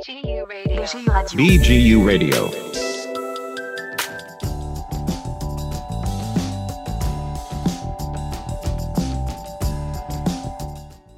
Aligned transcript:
BGU 0.00 1.98
Radio. 2.08 2.42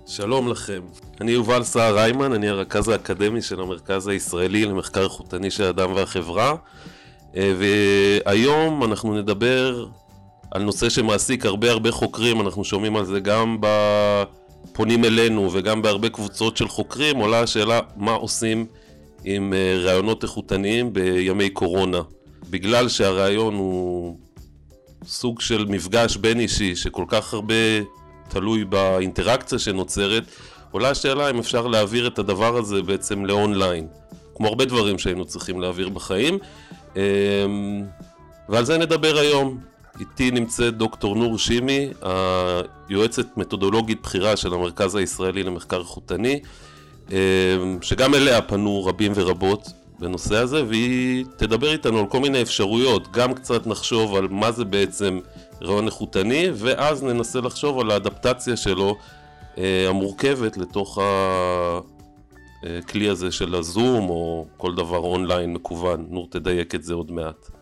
שלום 0.07 0.49
לכם, 0.49 0.81
אני 1.21 1.33
יובל 1.33 1.63
סער 1.63 1.95
ריימן, 1.95 2.33
אני 2.33 2.49
הרכז 2.49 2.89
האקדמי 2.89 3.43
של 3.43 3.61
המרכז 3.61 4.09
הישראלי 4.09 4.65
למחקר 4.65 5.03
איכותני 5.03 5.51
של 5.51 5.65
האדם 5.65 5.93
והחברה 5.93 6.55
אה, 7.37 7.55
והיום 7.59 8.85
אנחנו 8.85 9.15
נדבר 9.15 9.87
על 10.51 10.63
נושא 10.63 10.89
שמעסיק 10.89 11.47
הרבה 11.47 11.71
הרבה 11.71 11.91
חוקרים, 11.91 12.41
אנחנו 12.41 12.65
שומעים 12.65 12.97
על 12.97 13.05
זה 13.05 13.21
גם 13.21 13.61
בפונים 14.65 15.05
אלינו 15.05 15.51
וגם 15.53 15.83
בהרבה 15.83 16.09
קבוצות 16.09 16.57
של 16.57 16.69
חוקרים, 16.69 17.17
עולה 17.17 17.41
השאלה 17.41 17.81
מה 17.97 18.13
עושים 18.13 18.67
עם 19.25 19.53
אה, 19.53 19.79
רעיונות 19.85 20.23
איכותניים 20.23 20.93
בימי 20.93 21.51
קורונה. 21.51 22.01
בגלל 22.51 22.89
שהרעיון 22.89 23.55
הוא 23.55 24.17
סוג 25.05 25.41
של 25.41 25.65
מפגש 25.69 26.17
בין 26.17 26.41
אישי 26.41 26.77
שכל 26.77 27.05
כך 27.09 27.35
הרבה 27.35 27.55
תלוי 28.29 28.65
באינטראקציה 28.65 29.59
שנוצרת, 29.59 30.25
עולה 30.71 30.91
השאלה 30.91 31.31
אם 31.31 31.39
אפשר 31.39 31.67
להעביר 31.67 32.07
את 32.07 32.19
הדבר 32.19 32.57
הזה 32.57 32.83
בעצם 32.83 33.27
לאונליין, 33.27 33.87
כמו 34.35 34.49
הרבה 34.49 34.65
דברים 34.65 34.99
שהיינו 34.99 35.25
צריכים 35.25 35.61
להעביר 35.61 35.89
בחיים, 35.89 36.39
אמ, 36.97 37.01
ועל 38.49 38.65
זה 38.65 38.79
נדבר 38.79 39.19
היום. 39.19 39.72
איתי 40.01 40.31
נמצאת 40.31 40.77
דוקטור 40.77 41.17
נור 41.17 41.39
שימי, 41.39 41.89
היועצת 42.89 43.37
מתודולוגית 43.37 44.03
בכירה 44.03 44.37
של 44.37 44.55
המרכז 44.55 44.95
הישראלי 44.95 45.43
למחקר 45.43 45.81
איכותני, 45.81 46.41
אמ, 47.11 47.17
שגם 47.83 48.15
אליה 48.15 48.43
פנו 48.43 48.85
רבים 48.85 49.13
ורבות 49.15 49.69
בנושא 49.99 50.37
הזה, 50.37 50.65
והיא 50.65 51.25
תדבר 51.37 51.73
איתנו 51.73 51.99
על 51.99 52.07
כל 52.07 52.21
מיני 52.21 52.43
אפשרויות, 52.43 53.13
גם 53.13 53.35
קצת 53.35 53.67
נחשוב 53.67 54.17
על 54.17 54.29
מה 54.29 54.53
זה 54.53 54.65
בעצם 54.65 55.19
רעיון 55.63 55.87
איכותני, 55.87 56.51
ואז 56.55 57.03
ננסה 57.03 57.41
לחשוב 57.41 57.81
על 57.81 57.91
האדפטציה 57.91 58.57
שלו 58.57 58.97
אה, 59.59 59.89
המורכבת 59.89 60.57
לתוך 60.57 60.99
הכלי 62.63 63.09
הזה 63.09 63.31
של 63.31 63.55
הזום, 63.55 64.11
או 64.11 64.47
כל 64.57 64.75
דבר 64.75 64.99
אונליין 64.99 65.53
מקוון. 65.53 66.07
נור 66.11 66.29
תדייק 66.31 66.75
את 66.75 66.83
זה 66.83 66.95
עוד 66.95 67.13
מעט. 67.13 67.62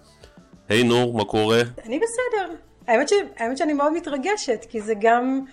היי 0.70 0.80
hey, 0.80 0.84
נור, 0.84 1.14
מה 1.14 1.24
קורה? 1.24 1.60
אני 1.86 1.98
בסדר. 1.98 2.54
האמת, 2.86 3.08
ש... 3.08 3.12
האמת 3.36 3.58
שאני 3.58 3.72
מאוד 3.72 3.92
מתרגשת, 3.92 4.66
כי 4.68 4.80
זה 4.80 4.94
גם 5.00 5.44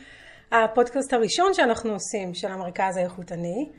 הפודקאסט 0.52 1.14
הראשון 1.14 1.54
שאנחנו 1.54 1.94
עושים 1.94 2.34
של 2.34 2.52
המרכז 2.52 2.98
האיכותני. 2.98 3.70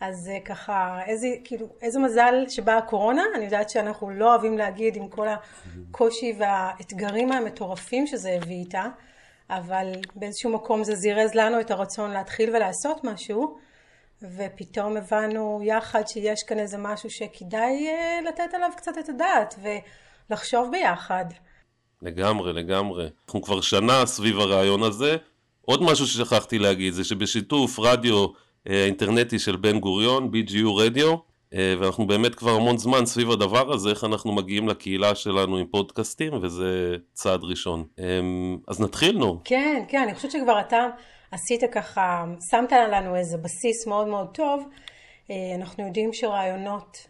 אז 0.00 0.30
ככה, 0.44 1.00
איזה, 1.06 1.28
כאילו, 1.44 1.66
איזה 1.82 1.98
מזל 1.98 2.44
שבאה 2.48 2.76
הקורונה, 2.76 3.22
אני 3.34 3.44
יודעת 3.44 3.70
שאנחנו 3.70 4.10
לא 4.10 4.30
אוהבים 4.30 4.58
להגיד 4.58 4.96
עם 4.96 5.08
כל 5.08 5.26
הקושי 5.28 6.34
והאתגרים 6.38 7.32
המטורפים 7.32 8.06
שזה 8.06 8.30
הביא 8.30 8.56
איתה, 8.56 8.86
אבל 9.50 9.92
באיזשהו 10.14 10.50
מקום 10.50 10.84
זה 10.84 10.94
זירז 10.94 11.34
לנו 11.34 11.60
את 11.60 11.70
הרצון 11.70 12.10
להתחיל 12.10 12.56
ולעשות 12.56 13.04
משהו, 13.04 13.58
ופתאום 14.22 14.96
הבנו 14.96 15.60
יחד 15.62 16.02
שיש 16.06 16.42
כאן 16.42 16.58
איזה 16.58 16.78
משהו 16.78 17.10
שכדאי 17.10 17.88
אה, 17.88 18.20
לתת 18.28 18.54
עליו 18.54 18.70
קצת 18.76 18.98
את 18.98 19.08
הדעת 19.08 19.54
ולחשוב 20.30 20.68
ביחד. 20.72 21.24
לגמרי, 22.02 22.52
לגמרי. 22.52 23.08
אנחנו 23.26 23.42
כבר 23.42 23.60
שנה 23.60 24.06
סביב 24.06 24.38
הרעיון 24.38 24.82
הזה. 24.82 25.16
עוד 25.62 25.82
משהו 25.82 26.06
ששכחתי 26.06 26.58
להגיד 26.58 26.92
זה 26.92 27.04
שבשיתוף 27.04 27.78
רדיו 27.78 28.26
האינטרנטי 28.66 29.38
של 29.38 29.56
בן 29.56 29.80
גוריון, 29.80 30.30
BGU 30.32 30.68
רדיו, 30.78 31.16
ואנחנו 31.52 32.06
באמת 32.06 32.34
כבר 32.34 32.50
המון 32.50 32.78
זמן 32.78 33.06
סביב 33.06 33.30
הדבר 33.30 33.72
הזה, 33.72 33.90
איך 33.90 34.04
אנחנו 34.04 34.32
מגיעים 34.32 34.68
לקהילה 34.68 35.14
שלנו 35.14 35.56
עם 35.56 35.66
פודקאסטים, 35.66 36.32
וזה 36.42 36.96
צעד 37.12 37.40
ראשון. 37.42 37.84
אז 38.68 38.80
נתחיל 38.80 39.18
נו. 39.18 39.40
כן, 39.44 39.84
כן, 39.88 40.02
אני 40.02 40.14
חושבת 40.14 40.30
שכבר 40.30 40.60
אתה 40.60 40.86
עשית 41.30 41.60
ככה, 41.72 42.24
שמת 42.50 42.72
לנו 42.72 43.16
איזה 43.16 43.36
בסיס 43.36 43.86
מאוד 43.86 44.06
מאוד 44.06 44.28
טוב. 44.34 44.64
אנחנו 45.58 45.86
יודעים 45.86 46.12
שרעיונות, 46.12 47.06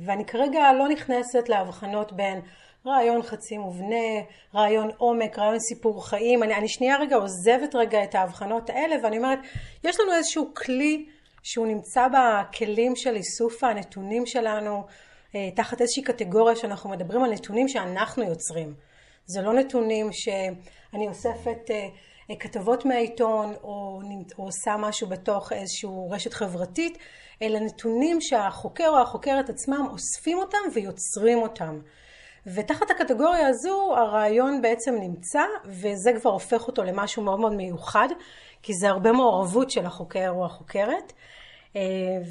ואני 0.00 0.24
כרגע 0.24 0.72
לא 0.72 0.88
נכנסת 0.88 1.48
להבחנות 1.48 2.12
בין 2.12 2.40
רעיון 2.86 3.22
חצי 3.22 3.58
מובנה, 3.58 4.06
רעיון 4.54 4.90
עומק, 4.96 5.38
רעיון 5.38 5.58
סיפור 5.58 6.08
חיים. 6.08 6.42
אני, 6.42 6.54
אני 6.54 6.68
שנייה 6.68 6.96
רגע 6.96 7.16
עוזבת 7.16 7.74
רגע 7.74 8.04
את 8.04 8.14
ההבחנות 8.14 8.70
האלה 8.70 8.96
ואני 9.02 9.18
אומרת, 9.18 9.38
יש 9.84 10.00
לנו 10.00 10.12
איזשהו 10.12 10.54
כלי 10.54 11.06
שהוא 11.42 11.66
נמצא 11.66 12.06
בכלים 12.08 12.96
של 12.96 13.16
איסוף 13.16 13.64
הנתונים 13.64 14.26
שלנו, 14.26 14.84
אה, 15.34 15.50
תחת 15.56 15.80
איזושהי 15.80 16.02
קטגוריה 16.02 16.56
שאנחנו 16.56 16.90
מדברים 16.90 17.24
על 17.24 17.32
נתונים 17.32 17.68
שאנחנו 17.68 18.22
יוצרים. 18.22 18.74
זה 19.26 19.42
לא 19.42 19.52
נתונים 19.54 20.12
שאני 20.12 21.08
אוספת 21.08 21.70
אה, 21.70 21.88
אה, 22.30 22.36
כתבות 22.36 22.84
מהעיתון 22.84 23.54
או, 23.62 24.00
או 24.38 24.44
עושה 24.44 24.76
משהו 24.78 25.06
בתוך 25.08 25.52
איזושהי 25.52 25.90
רשת 26.10 26.32
חברתית, 26.32 26.98
אלא 27.42 27.58
נתונים 27.58 28.20
שהחוקר 28.20 28.88
או 28.88 28.98
החוקרת 28.98 29.48
עצמם 29.48 29.86
אוספים 29.90 30.38
אותם 30.38 30.58
ויוצרים 30.74 31.38
אותם. 31.38 31.80
ותחת 32.46 32.90
הקטגוריה 32.90 33.48
הזו 33.48 33.96
הרעיון 33.96 34.62
בעצם 34.62 34.94
נמצא 34.94 35.42
וזה 35.64 36.10
כבר 36.20 36.30
הופך 36.30 36.68
אותו 36.68 36.84
למשהו 36.84 37.22
מאוד 37.22 37.40
מאוד 37.40 37.52
מיוחד 37.52 38.08
כי 38.62 38.74
זה 38.74 38.88
הרבה 38.88 39.12
מעורבות 39.12 39.70
של 39.70 39.86
החוקר 39.86 40.30
או 40.30 40.44
החוקרת. 40.44 41.12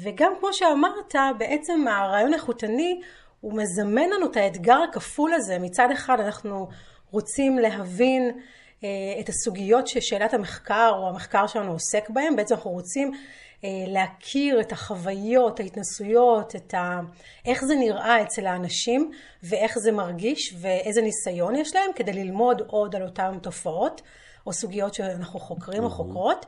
וגם 0.02 0.32
כמו 0.40 0.52
שאמרת 0.52 1.14
בעצם 1.38 1.84
הרעיון 1.88 2.34
איכותני 2.34 3.00
הוא 3.40 3.52
מזמן 3.56 4.10
לנו 4.10 4.26
את 4.30 4.36
האתגר 4.36 4.78
הכפול 4.90 5.32
הזה. 5.32 5.58
מצד 5.58 5.88
אחד 5.92 6.20
אנחנו 6.20 6.68
רוצים 7.10 7.58
להבין 7.58 8.38
את 9.20 9.28
הסוגיות 9.28 9.86
ששאלת 9.86 10.34
המחקר 10.34 10.92
או 10.96 11.08
המחקר 11.08 11.46
שלנו 11.46 11.72
עוסק 11.72 12.10
בהם 12.10 12.36
בעצם 12.36 12.54
אנחנו 12.54 12.70
רוצים 12.70 13.12
להכיר 13.86 14.60
את 14.60 14.72
החוויות, 14.72 15.60
ההתנסויות, 15.60 16.56
את 16.56 16.74
ה... 16.74 17.00
איך 17.46 17.64
זה 17.64 17.74
נראה 17.74 18.22
אצל 18.22 18.46
האנשים 18.46 19.10
ואיך 19.42 19.78
זה 19.78 19.92
מרגיש 19.92 20.54
ואיזה 20.60 21.02
ניסיון 21.02 21.56
יש 21.56 21.74
להם 21.74 21.90
כדי 21.94 22.12
ללמוד 22.12 22.62
עוד 22.66 22.96
על 22.96 23.02
אותן 23.02 23.38
תופעות 23.42 24.02
או 24.46 24.52
סוגיות 24.52 24.94
שאנחנו 24.94 25.40
חוקרים 25.40 25.84
או 25.84 25.90
חוקרות. 25.90 26.46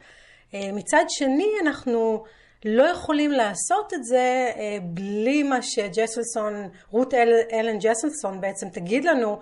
מצד 0.55 1.05
שני 1.09 1.49
אנחנו 1.63 2.25
לא 2.65 2.83
יכולים 2.83 3.31
לעשות 3.31 3.95
את 3.95 4.05
זה 4.05 4.53
בלי 4.83 5.43
מה 5.43 5.63
שג'סלסון, 5.63 6.69
רות 6.91 7.15
אלן 7.53 7.79
ג'סלסון 7.79 8.41
בעצם 8.41 8.69
תגיד 8.69 9.05
לנו 9.05 9.39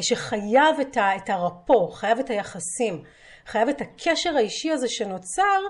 שחייב 0.00 0.76
את 1.16 1.28
הרפו, 1.30 1.88
חייב 1.88 2.18
את 2.18 2.30
היחסים, 2.30 3.02
חייב 3.46 3.68
את 3.68 3.80
הקשר 3.80 4.36
האישי 4.36 4.70
הזה 4.70 4.88
שנוצר 4.88 5.60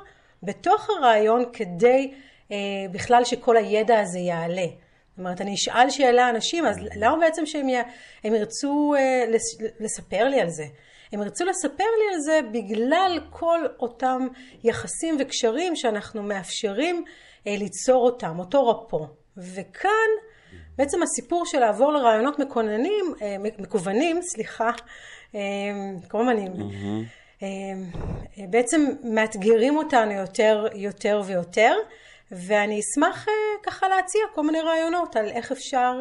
בתוך 0.44 0.90
הרעיון 0.90 1.44
כדי 1.52 2.12
אה, 2.52 2.56
בכלל 2.92 3.24
שכל 3.24 3.56
הידע 3.56 4.00
הזה 4.00 4.18
יעלה. 4.18 4.66
זאת 4.66 5.18
אומרת, 5.18 5.40
אני 5.40 5.54
אשאל 5.54 5.90
שאלה 5.90 6.30
אנשים, 6.30 6.66
אז 6.66 6.76
למה 6.96 7.16
בעצם 7.16 7.46
שהם 7.46 7.68
י... 7.68 7.76
הם 8.24 8.34
ירצו 8.34 8.94
אה, 8.98 9.24
לס... 9.28 9.42
לספר 9.80 10.24
לי 10.24 10.40
על 10.40 10.48
זה? 10.48 10.64
הם 11.12 11.22
ירצו 11.22 11.44
לספר 11.44 11.84
לי 11.84 12.14
על 12.14 12.20
זה 12.20 12.40
בגלל 12.52 13.20
כל 13.30 13.60
אותם 13.78 14.26
יחסים 14.64 15.16
וקשרים 15.20 15.76
שאנחנו 15.76 16.22
מאפשרים 16.22 17.04
אה, 17.46 17.56
ליצור 17.58 18.04
אותם, 18.06 18.38
אותו 18.38 18.68
רפו. 18.68 19.06
וכאן 19.36 20.10
בעצם 20.78 21.02
הסיפור 21.02 21.46
של 21.46 21.58
לעבור 21.58 21.92
לרעיונות 21.92 22.38
מקוננים, 22.38 23.14
אה, 23.22 23.36
מקוונים, 23.58 24.22
סליחה, 24.22 24.70
אה, 25.34 25.40
כמובן 26.08 26.28
אני... 26.28 26.46
Mm-hmm. 26.46 27.23
בעצם 28.50 28.86
מאתגרים 29.04 29.76
אותנו 29.76 30.12
יותר, 30.12 30.66
יותר 30.74 31.22
ויותר, 31.26 31.76
ואני 32.32 32.80
אשמח 32.80 33.26
ככה 33.62 33.88
להציע 33.88 34.20
כל 34.34 34.42
מיני 34.42 34.60
רעיונות 34.60 35.16
על 35.16 35.30
איך 35.30 35.52
אפשר 35.52 36.00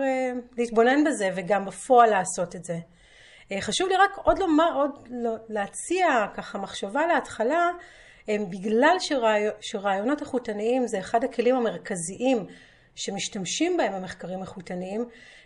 להתבונן 0.58 1.04
בזה 1.04 1.30
וגם 1.36 1.66
בפועל 1.66 2.10
לעשות 2.10 2.56
את 2.56 2.64
זה. 2.64 2.78
חשוב 3.60 3.90
לי 3.90 3.96
רק 3.96 4.18
עוד 4.24 4.40
לומר, 4.40 4.74
עוד 4.76 5.10
להציע 5.50 6.26
ככה 6.36 6.58
מחשבה 6.58 7.08
להתחלה, 7.08 7.70
בגלל 8.30 8.96
שרעי, 9.00 9.44
שרעיונות 9.62 10.22
איכותניים 10.22 10.88
זה 10.88 11.00
אחד 11.00 11.24
הכלים 11.24 11.56
המרכזיים 11.56 12.46
שמשתמשים 12.96 13.78
בהם 13.78 13.94
במחקרים 13.94 14.42
איכותניים, 14.42 15.06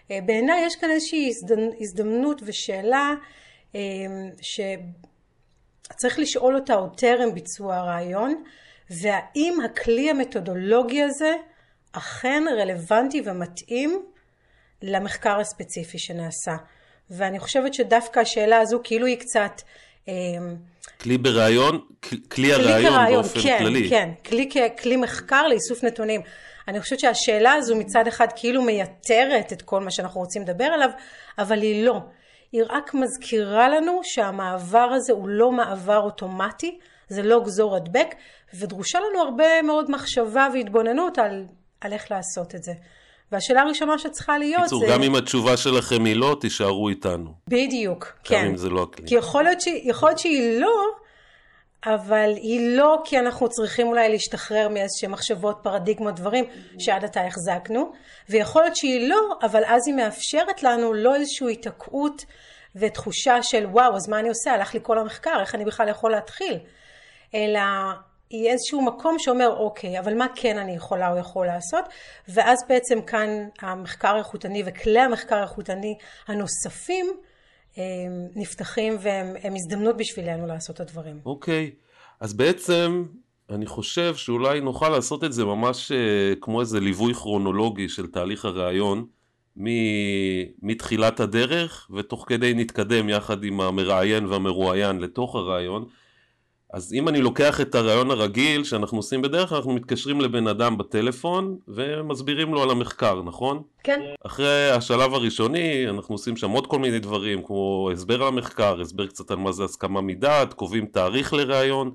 בעיניי 0.10 0.66
יש 0.66 0.76
כאן 0.76 0.90
איזושהי 0.90 1.32
הזדמנות 1.80 2.42
ושאלה 2.46 3.14
ש... 4.42 4.60
צריך 5.96 6.20
לשאול 6.20 6.56
אותה 6.56 6.74
עוד 6.74 6.98
טרם 6.98 7.34
ביצוע 7.34 7.76
הרעיון, 7.76 8.44
והאם 8.90 9.58
הכלי 9.66 10.10
המתודולוגי 10.10 11.04
הזה 11.04 11.34
אכן 11.92 12.44
רלוונטי 12.60 13.22
ומתאים 13.26 14.06
למחקר 14.82 15.40
הספציפי 15.40 16.00
שנעשה. 16.00 16.56
ואני 17.10 17.40
חושבת 17.40 17.74
שדווקא 17.74 18.20
השאלה 18.20 18.60
הזו 18.60 18.80
כאילו 18.84 19.06
היא 19.06 19.18
קצת 19.18 19.62
כלי 21.02 21.18
בראיון, 21.18 21.82
כלי 22.32 22.54
הראיון 22.54 23.14
באופן 23.14 23.40
כן, 23.42 23.58
כללי. 23.60 23.90
כן, 23.90 24.10
כלי 24.26 24.50
ככלי 24.50 24.96
מחקר 24.96 25.48
לאיסוף 25.48 25.84
נתונים. 25.84 26.22
אני 26.68 26.82
חושבת 26.82 27.00
שהשאלה 27.00 27.54
הזו 27.54 27.76
מצד 27.76 28.08
אחד 28.08 28.28
כאילו 28.36 28.62
מייתרת 28.62 29.54
את 29.54 29.62
כל 29.62 29.82
מה 29.82 29.92
שאנחנו 29.92 30.20
רוצים 30.20 30.42
לדבר 30.42 30.66
עליו, 30.66 30.90
אבל 31.38 31.62
היא 31.62 31.86
לא. 31.86 32.00
היא 32.52 32.64
רק 32.70 32.94
מזכירה 32.94 33.70
לנו 33.70 34.00
שהמעבר 34.04 34.90
הזה 34.94 35.14
הוא 35.14 35.28
לא 35.30 35.52
מעבר 35.52 35.98
אוטומטי, 35.98 36.80
זה 37.10 37.24
לא 37.24 37.44
גזור 37.46 37.76
הדבק, 37.76 38.16
ודרושה 38.54 39.00
לנו 39.00 39.22
הרבה 39.22 39.62
מאוד 39.62 39.92
מחשבה 39.92 40.48
והתבוננות 40.54 41.18
על, 41.18 41.46
על 41.82 41.94
איך 41.94 42.12
לעשות 42.12 42.56
את 42.56 42.64
זה. 42.64 42.72
והשאלה 43.32 43.62
הראשונה 43.62 43.98
שצריכה 43.98 44.38
להיות 44.38 44.64
קיצור, 44.64 44.80
זה... 44.80 44.94
גם 44.94 45.04
אם 45.04 45.16
התשובה 45.16 45.58
שלכם 45.58 46.06
היא 46.06 46.16
לא, 46.16 46.38
תישארו 46.42 46.90
איתנו. 46.90 47.34
בדיוק, 47.48 48.06
גם 48.06 48.24
כן. 48.24 48.46
אם 48.46 48.58
זה 48.58 48.70
לא 48.70 48.84
הכלי. 48.84 49.08
כי 49.08 49.16
יכול 49.16 49.44
להיות, 49.44 49.62
ש... 49.62 49.68
יכול 49.68 50.10
להיות 50.10 50.20
שהיא 50.20 50.60
לא, 50.60 50.86
אבל 51.86 52.34
היא 52.36 52.78
לא 52.78 53.02
כי 53.06 53.20
אנחנו 53.20 53.50
צריכים 53.50 53.88
אולי 53.88 54.10
להשתחרר 54.10 54.68
מאיזשהם 54.70 55.12
מחשבות, 55.12 55.60
פרדיגמות, 55.64 56.16
דברים 56.16 56.46
שעד 56.80 57.06
עתה 57.06 57.22
החזקנו, 57.22 57.92
ויכול 58.30 58.62
להיות 58.62 58.76
שהיא 58.76 59.10
לא, 59.10 59.22
אבל 59.44 59.64
אז 59.66 59.88
היא 59.88 59.96
מאפשרת 59.96 60.64
לנו 60.64 60.94
לא 60.94 61.16
איזושהי 61.16 61.48
היתקעות 61.48 62.26
ותחושה 62.76 63.44
של 63.44 63.66
וואו, 63.66 63.96
אז 63.96 64.10
מה 64.10 64.20
אני 64.20 64.30
עושה? 64.30 64.52
הלך 64.52 64.74
לי 64.74 64.80
כל 64.84 65.00
המחקר, 65.00 65.40
איך 65.42 65.56
אני 65.56 65.66
בכלל 65.66 65.90
יכול 65.90 66.12
להתחיל? 66.12 66.60
אלא 67.36 67.60
היא 68.30 68.50
איזשהו 68.50 68.82
מקום 68.82 69.20
שאומר, 69.20 69.58
אוקיי, 69.58 70.00
אבל 70.00 70.18
מה 70.18 70.26
כן 70.36 70.58
אני 70.58 70.76
יכולה 70.76 71.12
או 71.12 71.18
יכול 71.18 71.48
לעשות? 71.48 71.86
ואז 72.28 72.58
בעצם 72.70 73.02
כאן 73.02 73.30
המחקר 73.62 74.16
האיכותני 74.16 74.64
וכלי 74.66 75.00
המחקר 75.00 75.36
האיכותני 75.36 75.98
הנוספים 76.28 77.18
נפתחים 78.36 78.94
והם 79.02 79.36
הם 79.44 79.56
הזדמנות 79.56 79.98
בשבילנו 79.98 80.48
לעשות 80.48 80.76
את 80.76 80.82
הדברים. 80.82 81.20
אוקיי, 81.26 81.72
אז 82.20 82.34
בעצם 82.34 83.06
אני 83.50 83.66
חושב 83.66 84.16
שאולי 84.16 84.62
נוכל 84.62 84.90
לעשות 84.90 85.24
את 85.24 85.34
זה 85.34 85.46
ממש 85.46 85.92
אה, 85.92 86.34
כמו 86.42 86.62
איזה 86.62 86.80
ליווי 86.80 87.14
כרונולוגי 87.14 87.90
של 87.90 88.08
תהליך 88.08 88.46
הראיון 88.46 89.06
מתחילת 90.62 91.20
הדרך 91.20 91.92
ותוך 91.96 92.26
כדי 92.28 92.54
נתקדם 92.54 93.10
יחד 93.10 93.44
עם 93.44 93.62
המראיין 93.62 94.26
והמרואיין 94.26 95.00
לתוך 95.00 95.36
הראיון. 95.36 95.86
אז 96.78 96.94
אם 96.94 97.08
אני 97.08 97.22
לוקח 97.22 97.62
את 97.62 97.76
הרעיון 97.76 98.12
הרגיל 98.12 98.64
שאנחנו 98.64 98.98
עושים 98.98 99.22
בדרך 99.22 99.50
כלל, 99.50 99.58
אנחנו 99.58 99.74
מתקשרים 99.74 100.22
לבן 100.22 100.48
אדם 100.48 100.78
בטלפון 100.78 101.58
ומסבירים 101.68 102.54
לו 102.54 102.64
על 102.64 102.70
המחקר, 102.70 103.22
נכון? 103.22 103.64
כן. 103.84 104.02
אחרי 104.26 104.72
השלב 104.72 105.14
הראשוני 105.14 105.90
אנחנו 105.90 106.16
עושים 106.16 106.38
שם 106.38 106.52
עוד 106.52 106.68
כל 106.68 106.80
מיני 106.80 107.00
דברים 107.00 107.44
כמו 107.44 107.90
הסבר 107.94 108.22
על 108.22 108.28
המחקר, 108.28 108.82
הסבר 108.82 109.08
קצת 109.08 109.32
על 109.32 109.38
מה 109.38 109.52
זה 109.52 109.64
הסכמה 109.64 110.02
מדעת, 110.02 110.54
קובעים 110.54 110.86
תאריך 110.86 111.34
לראיון. 111.34 111.92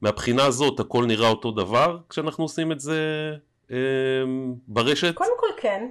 מהבחינה 0.00 0.44
הזאת 0.44 0.80
הכל 0.80 1.04
נראה 1.06 1.28
אותו 1.28 1.52
דבר 1.52 1.98
כשאנחנו 2.08 2.44
עושים 2.44 2.72
את 2.72 2.80
זה 2.80 3.32
אה, 3.70 3.76
ברשת? 4.68 5.14
קודם 5.14 5.38
כל 5.40 5.60
כן, 5.60 5.90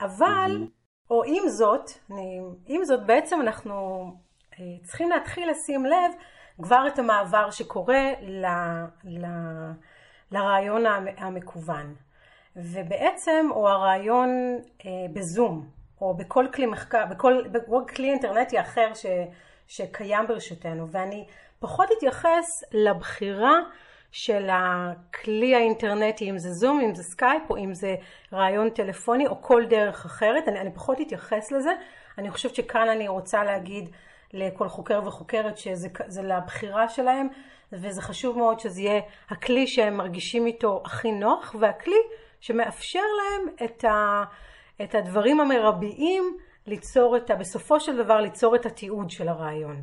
אבל, 0.00 0.66
או 1.10 1.24
עם 1.24 1.48
זאת, 1.48 1.90
אני, 2.10 2.40
עם 2.66 2.84
זאת 2.84 3.06
בעצם 3.06 3.40
אנחנו 3.40 4.04
אה, 4.52 4.64
צריכים 4.84 5.10
להתחיל 5.10 5.50
לשים 5.50 5.84
לב 5.84 6.12
כבר 6.62 6.84
את 6.88 6.98
המעבר 6.98 7.50
שקורה 7.50 8.02
ל, 8.22 8.46
ל, 9.04 9.26
לרעיון 10.32 10.86
המ- 10.86 11.06
המקוון. 11.18 11.94
ובעצם 12.56 13.46
הוא 13.54 13.68
הרעיון 13.68 14.28
אה, 14.86 14.90
בזום, 15.12 15.66
או 16.00 16.14
בכל 16.14 16.46
כלי 16.54 16.66
מחקר, 16.66 17.06
בכל, 17.06 17.42
בכל 17.52 17.82
כלי 17.96 18.10
אינטרנטי 18.10 18.60
אחר 18.60 18.94
ש, 18.94 19.06
שקיים 19.66 20.26
ברשותנו. 20.26 20.88
ואני 20.90 21.26
פחות 21.60 21.88
אתייחס 21.98 22.64
לבחירה 22.72 23.54
של 24.12 24.48
הכלי 24.52 25.54
האינטרנטי, 25.54 26.30
אם 26.30 26.38
זה 26.38 26.52
זום, 26.52 26.80
אם 26.80 26.94
זה 26.94 27.02
סקייפ, 27.02 27.42
או 27.50 27.56
אם 27.56 27.74
זה 27.74 27.94
ריאיון 28.32 28.70
טלפוני, 28.70 29.26
או 29.26 29.42
כל 29.42 29.64
דרך 29.68 30.04
אחרת. 30.04 30.48
אני, 30.48 30.60
אני 30.60 30.70
פחות 30.74 31.00
אתייחס 31.00 31.52
לזה. 31.52 31.70
אני 32.18 32.30
חושבת 32.30 32.54
שכאן 32.54 32.88
אני 32.88 33.08
רוצה 33.08 33.44
להגיד 33.44 33.88
לכל 34.32 34.68
חוקר 34.68 35.00
וחוקרת 35.06 35.58
שזה 35.58 35.88
זה 36.06 36.22
לבחירה 36.22 36.88
שלהם, 36.88 37.28
וזה 37.72 38.02
חשוב 38.02 38.38
מאוד 38.38 38.60
שזה 38.60 38.80
יהיה 38.80 39.00
הכלי 39.30 39.66
שהם 39.66 39.96
מרגישים 39.96 40.46
איתו 40.46 40.82
הכי 40.84 41.12
נוח, 41.12 41.54
והכלי 41.58 42.00
שמאפשר 42.40 43.00
להם 43.00 43.54
את, 43.64 43.84
ה, 43.84 44.24
את 44.82 44.94
הדברים 44.94 45.40
המרביים 45.40 46.36
ליצור 46.66 47.16
את 47.16 47.30
ה... 47.30 47.34
בסופו 47.34 47.80
של 47.80 47.96
דבר 47.96 48.20
ליצור 48.20 48.56
את 48.56 48.66
התיעוד 48.66 49.10
של 49.10 49.28
הרעיון. 49.28 49.82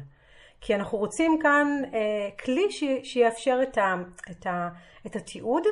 כי 0.61 0.75
אנחנו 0.75 0.97
רוצים 0.97 1.39
כאן 1.41 1.81
אה, 1.93 2.29
כלי 2.43 2.71
ש, 2.71 2.83
שיאפשר 3.03 3.59
את, 3.63 3.77
ה, 3.77 3.95
את, 4.31 4.47
ה, 4.47 4.69
את 5.05 5.15
התיעוד, 5.15 5.63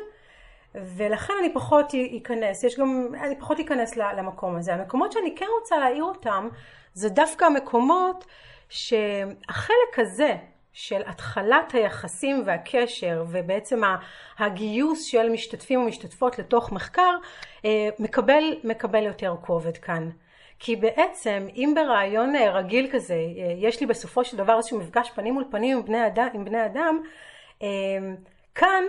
ולכן 0.76 1.34
אני 1.40 1.54
פחות 1.54 1.94
אכנס, 2.18 2.64
יש 2.64 2.80
גם, 2.80 3.08
אני 3.24 3.40
פחות 3.40 3.60
אכנס 3.60 3.96
למקום 3.96 4.56
הזה. 4.56 4.74
המקומות 4.74 5.12
שאני 5.12 5.36
כן 5.36 5.46
רוצה 5.60 5.78
להעיר 5.78 6.04
אותם, 6.04 6.50
זה 6.94 7.10
דווקא 7.10 7.46
המקומות 7.46 8.26
שהחלק 8.70 9.98
הזה 9.98 10.36
של 10.74 11.02
התחלת 11.06 11.74
היחסים 11.74 12.44
והקשר 12.46 13.26
ובעצם 13.30 13.82
הגיוס 14.38 15.04
של 15.04 15.30
משתתפים 15.30 15.82
ומשתתפות 15.82 16.40
לתוך 16.40 16.72
מחקר 16.72 17.18
מקבל, 18.00 18.44
מקבל 18.64 19.04
יותר 19.04 19.36
כובד 19.42 19.78
כאן. 19.78 20.10
כי 20.60 20.76
בעצם 20.76 21.48
אם 21.56 21.74
ברעיון 21.76 22.36
רגיל 22.36 22.90
כזה 22.92 23.16
יש 23.58 23.80
לי 23.82 23.86
בסופו 23.86 24.24
של 24.24 24.38
דבר 24.38 24.58
איזשהו 24.58 24.80
מפגש 24.80 25.12
פנים 25.16 25.34
מול 25.34 25.44
פנים 25.52 25.78
עם 25.78 25.86
בני 25.86 26.08
אדם, 26.08 26.28
עם 26.34 26.46
בני 26.46 26.66
אדם 26.66 27.02
כאן 28.56 28.84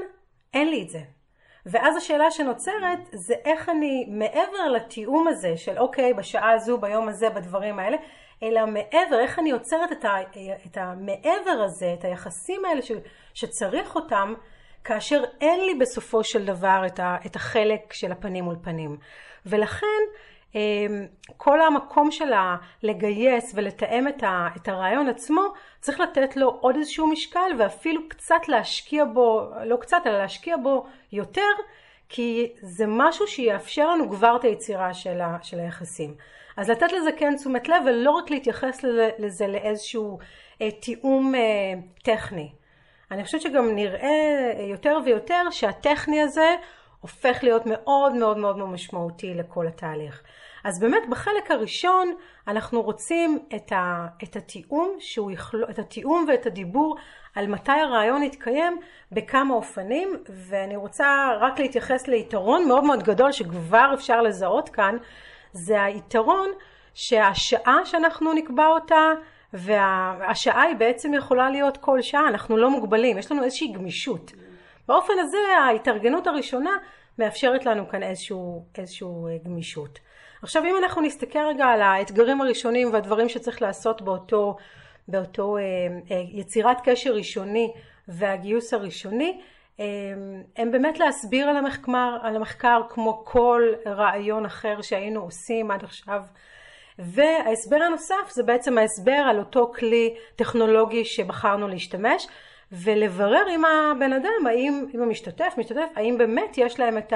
אין 0.55 0.71
לי 0.71 0.83
את 0.83 0.89
זה. 0.89 1.01
ואז 1.67 1.97
השאלה 1.97 2.31
שנוצרת 2.31 2.99
זה 3.13 3.35
איך 3.45 3.69
אני 3.69 4.07
מעבר 4.09 4.69
לתיאום 4.75 5.29
הזה 5.29 5.57
של 5.57 5.79
אוקיי 5.79 6.15
בשעה 6.15 6.51
הזו 6.51 6.79
ביום 6.79 7.09
הזה 7.09 7.31
בדברים 7.31 7.79
האלה 7.79 7.97
אלא 8.43 8.67
מעבר, 8.67 9.21
איך 9.21 9.39
אני 9.39 9.51
יוצרת 9.51 9.93
את, 9.93 10.05
ה, 10.05 10.15
את 10.67 10.77
המעבר 10.77 11.63
הזה, 11.65 11.95
את 11.99 12.05
היחסים 12.05 12.65
האלה 12.65 12.83
ש, 12.83 12.93
שצריך 13.35 13.97
אותם, 13.97 14.35
כאשר 14.85 15.23
אין 15.41 15.61
לי 15.61 15.75
בסופו 15.75 16.25
של 16.25 16.45
דבר 16.45 16.83
את, 16.87 16.99
ה, 16.99 17.17
את 17.27 17.37
החלק 17.37 17.93
של 17.93 18.13
הפנים 18.13 18.45
מול 18.45 18.57
פנים. 18.63 18.97
ולכן 19.47 19.87
אמ, 20.55 21.07
כל 21.37 21.61
המקום 21.61 22.11
של 22.11 22.33
לגייס 22.83 23.53
ולתאם 23.55 24.09
את, 24.09 24.23
ה, 24.23 24.49
את 24.57 24.69
הרעיון 24.69 25.09
עצמו, 25.09 25.43
צריך 25.81 26.01
לתת 26.01 26.37
לו 26.37 26.59
עוד 26.61 26.77
איזשהו 26.77 27.07
משקל 27.07 27.51
ואפילו 27.59 28.09
קצת 28.09 28.49
להשקיע 28.49 29.05
בו, 29.05 29.51
לא 29.65 29.77
קצת, 29.77 30.03
אלא 30.07 30.19
להשקיע 30.19 30.57
בו 30.57 30.87
יותר, 31.13 31.51
כי 32.09 32.53
זה 32.63 32.85
משהו 32.89 33.27
שיאפשר 33.27 33.91
לנו 33.91 34.11
כבר 34.11 34.37
את 34.37 34.45
היצירה 34.45 34.95
של, 34.95 35.21
ה, 35.21 35.37
של 35.43 35.61
היחסים. 35.61 36.15
אז 36.59 36.71
לתת 36.71 36.93
לזה 36.93 37.13
כן 37.13 37.37
תשומת 37.37 37.69
לב 37.69 37.83
ולא 37.87 38.11
רק 38.11 38.31
להתייחס 38.31 38.83
לזה, 38.83 39.11
לזה 39.19 39.47
לאיזשהו 39.47 40.19
אה, 40.63 40.71
תיאום 40.71 41.35
אה, 41.35 41.41
טכני. 42.03 42.53
אני 43.11 43.25
חושבת 43.25 43.41
שגם 43.41 43.75
נראה 43.75 44.53
יותר 44.71 44.99
ויותר 45.05 45.51
שהטכני 45.51 46.21
הזה 46.21 46.57
הופך 47.01 47.39
להיות 47.43 47.63
מאוד 47.67 48.15
מאוד 48.15 48.37
מאוד 48.39 48.59
משמעותי 48.59 49.35
לכל 49.35 49.67
התהליך. 49.67 50.23
אז 50.65 50.81
באמת 50.81 51.03
בחלק 51.11 51.51
הראשון 51.51 52.15
אנחנו 52.49 52.83
רוצים 52.83 53.39
את, 53.57 53.73
ה, 53.73 54.07
את 54.23 54.37
התיאום, 54.37 54.97
שהוא 54.99 55.31
יכלו, 55.31 55.71
את 55.71 55.79
התיאום 55.79 56.25
ואת 56.29 56.47
הדיבור 56.47 56.97
על 57.35 57.47
מתי 57.47 57.73
הרעיון 57.73 58.23
יתקיים 58.23 58.79
בכמה 59.13 59.55
אופנים, 59.55 60.17
ואני 60.49 60.77
רוצה 60.77 61.29
רק 61.41 61.59
להתייחס 61.59 62.09
ליתרון 62.09 62.69
מאוד 62.69 62.85
מאוד 62.85 63.03
גדול 63.03 63.33
שכבר 63.33 63.91
אפשר 63.95 64.23
לזהות 64.23 64.69
כאן, 64.69 64.97
זה 65.65 65.83
היתרון 65.83 66.51
שהשעה 66.95 67.81
שאנחנו 67.85 68.33
נקבע 68.33 68.67
אותה 68.67 69.13
והשעה 69.53 70.63
היא 70.63 70.77
בעצם 70.77 71.15
יכולה 71.15 71.51
להיות 71.51 71.77
כל 71.77 72.03
שעה, 72.03 72.29
אנחנו 72.29 72.57
לא 72.57 72.71
מוגבלים, 72.71 73.19
יש 73.19 73.33
לנו 73.33 73.45
איזושהי 73.45 73.73
גמישות. 73.73 74.33
באופן 74.89 75.13
הזה 75.21 75.39
ההתארגנות 75.67 76.27
הראשונה 76.27 76.71
מאפשרת 77.19 77.67
לנו 77.67 77.89
כאן 77.89 78.03
איזשהו, 78.03 78.65
איזשהו 78.79 79.29
גמישות. 79.45 79.99
עכשיו 80.43 80.65
אם 80.65 80.77
אנחנו 80.83 81.03
נסתכל 81.03 81.39
רגע 81.39 81.65
על 81.65 81.83
האתגרים 81.83 82.41
הראשונים 82.41 82.93
והדברים 82.93 83.29
שצריך 83.29 83.63
לעשות 83.63 84.03
באותו, 84.03 84.57
באותו 85.09 85.57
אה, 85.57 85.63
אה, 86.11 86.23
יצירת 86.33 86.77
קשר 86.85 87.15
ראשוני 87.15 87.73
והגיוס 88.09 88.75
הראשוני, 88.75 89.41
הם 90.57 90.71
באמת 90.71 90.99
להסביר 90.99 91.49
על 91.49 91.57
המחקר, 91.57 92.17
על 92.23 92.37
המחקר 92.37 92.81
כמו 92.89 93.23
כל 93.25 93.63
רעיון 93.87 94.45
אחר 94.45 94.83
שהיינו 94.83 95.21
עושים 95.21 95.71
עד 95.71 95.85
עכשיו. 95.85 96.23
וההסבר 96.99 97.77
הנוסף 97.77 98.31
זה 98.31 98.43
בעצם 98.43 98.79
ההסבר 98.79 99.23
על 99.31 99.39
אותו 99.39 99.73
כלי 99.79 100.15
טכנולוגי 100.37 101.05
שבחרנו 101.05 101.69
להשתמש 101.69 102.27
ולברר 102.73 103.47
עם 103.55 103.65
הבן 103.65 104.13
אדם, 104.13 104.47
האם, 104.47 104.87
עם 104.93 105.03
המשתתף, 105.03 105.55
משתתף, 105.59 105.89
האם 105.97 106.19
באמת 106.19 106.59
יש 106.59 106.81
להם 106.81 106.99
את 106.99 107.13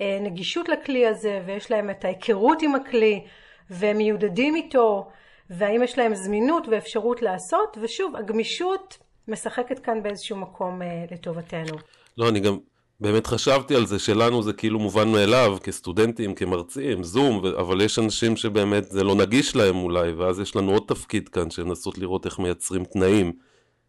הנגישות 0.00 0.68
לכלי 0.68 1.06
הזה 1.06 1.40
ויש 1.46 1.70
להם 1.70 1.90
את 1.90 2.04
ההיכרות 2.04 2.62
עם 2.62 2.74
הכלי 2.74 3.24
והם 3.70 3.96
מיודדים 3.96 4.56
איתו 4.56 5.08
והאם 5.50 5.82
יש 5.82 5.98
להם 5.98 6.14
זמינות 6.14 6.68
ואפשרות 6.68 7.22
לעשות, 7.22 7.78
ושוב, 7.80 8.16
הגמישות 8.16 8.98
משחקת 9.28 9.78
כאן 9.78 10.02
באיזשהו 10.02 10.36
מקום 10.36 10.82
אה, 10.82 11.04
לטובתנו. 11.10 11.76
לא, 12.18 12.28
אני 12.28 12.40
גם 12.40 12.58
באמת 13.00 13.26
חשבתי 13.26 13.74
על 13.74 13.86
זה, 13.86 13.98
שלנו 13.98 14.42
זה 14.42 14.52
כאילו 14.52 14.78
מובן 14.78 15.08
מאליו, 15.08 15.56
כסטודנטים, 15.62 16.34
כמרצים, 16.34 17.02
זום, 17.02 17.46
אבל 17.46 17.80
יש 17.80 17.98
אנשים 17.98 18.36
שבאמת 18.36 18.90
זה 18.90 19.04
לא 19.04 19.14
נגיש 19.14 19.56
להם 19.56 19.76
אולי, 19.76 20.12
ואז 20.12 20.40
יש 20.40 20.56
לנו 20.56 20.72
עוד 20.72 20.82
תפקיד 20.88 21.28
כאן, 21.28 21.50
של 21.50 21.62
לנסות 21.62 21.98
לראות 21.98 22.26
איך 22.26 22.38
מייצרים 22.38 22.84
תנאים 22.84 23.32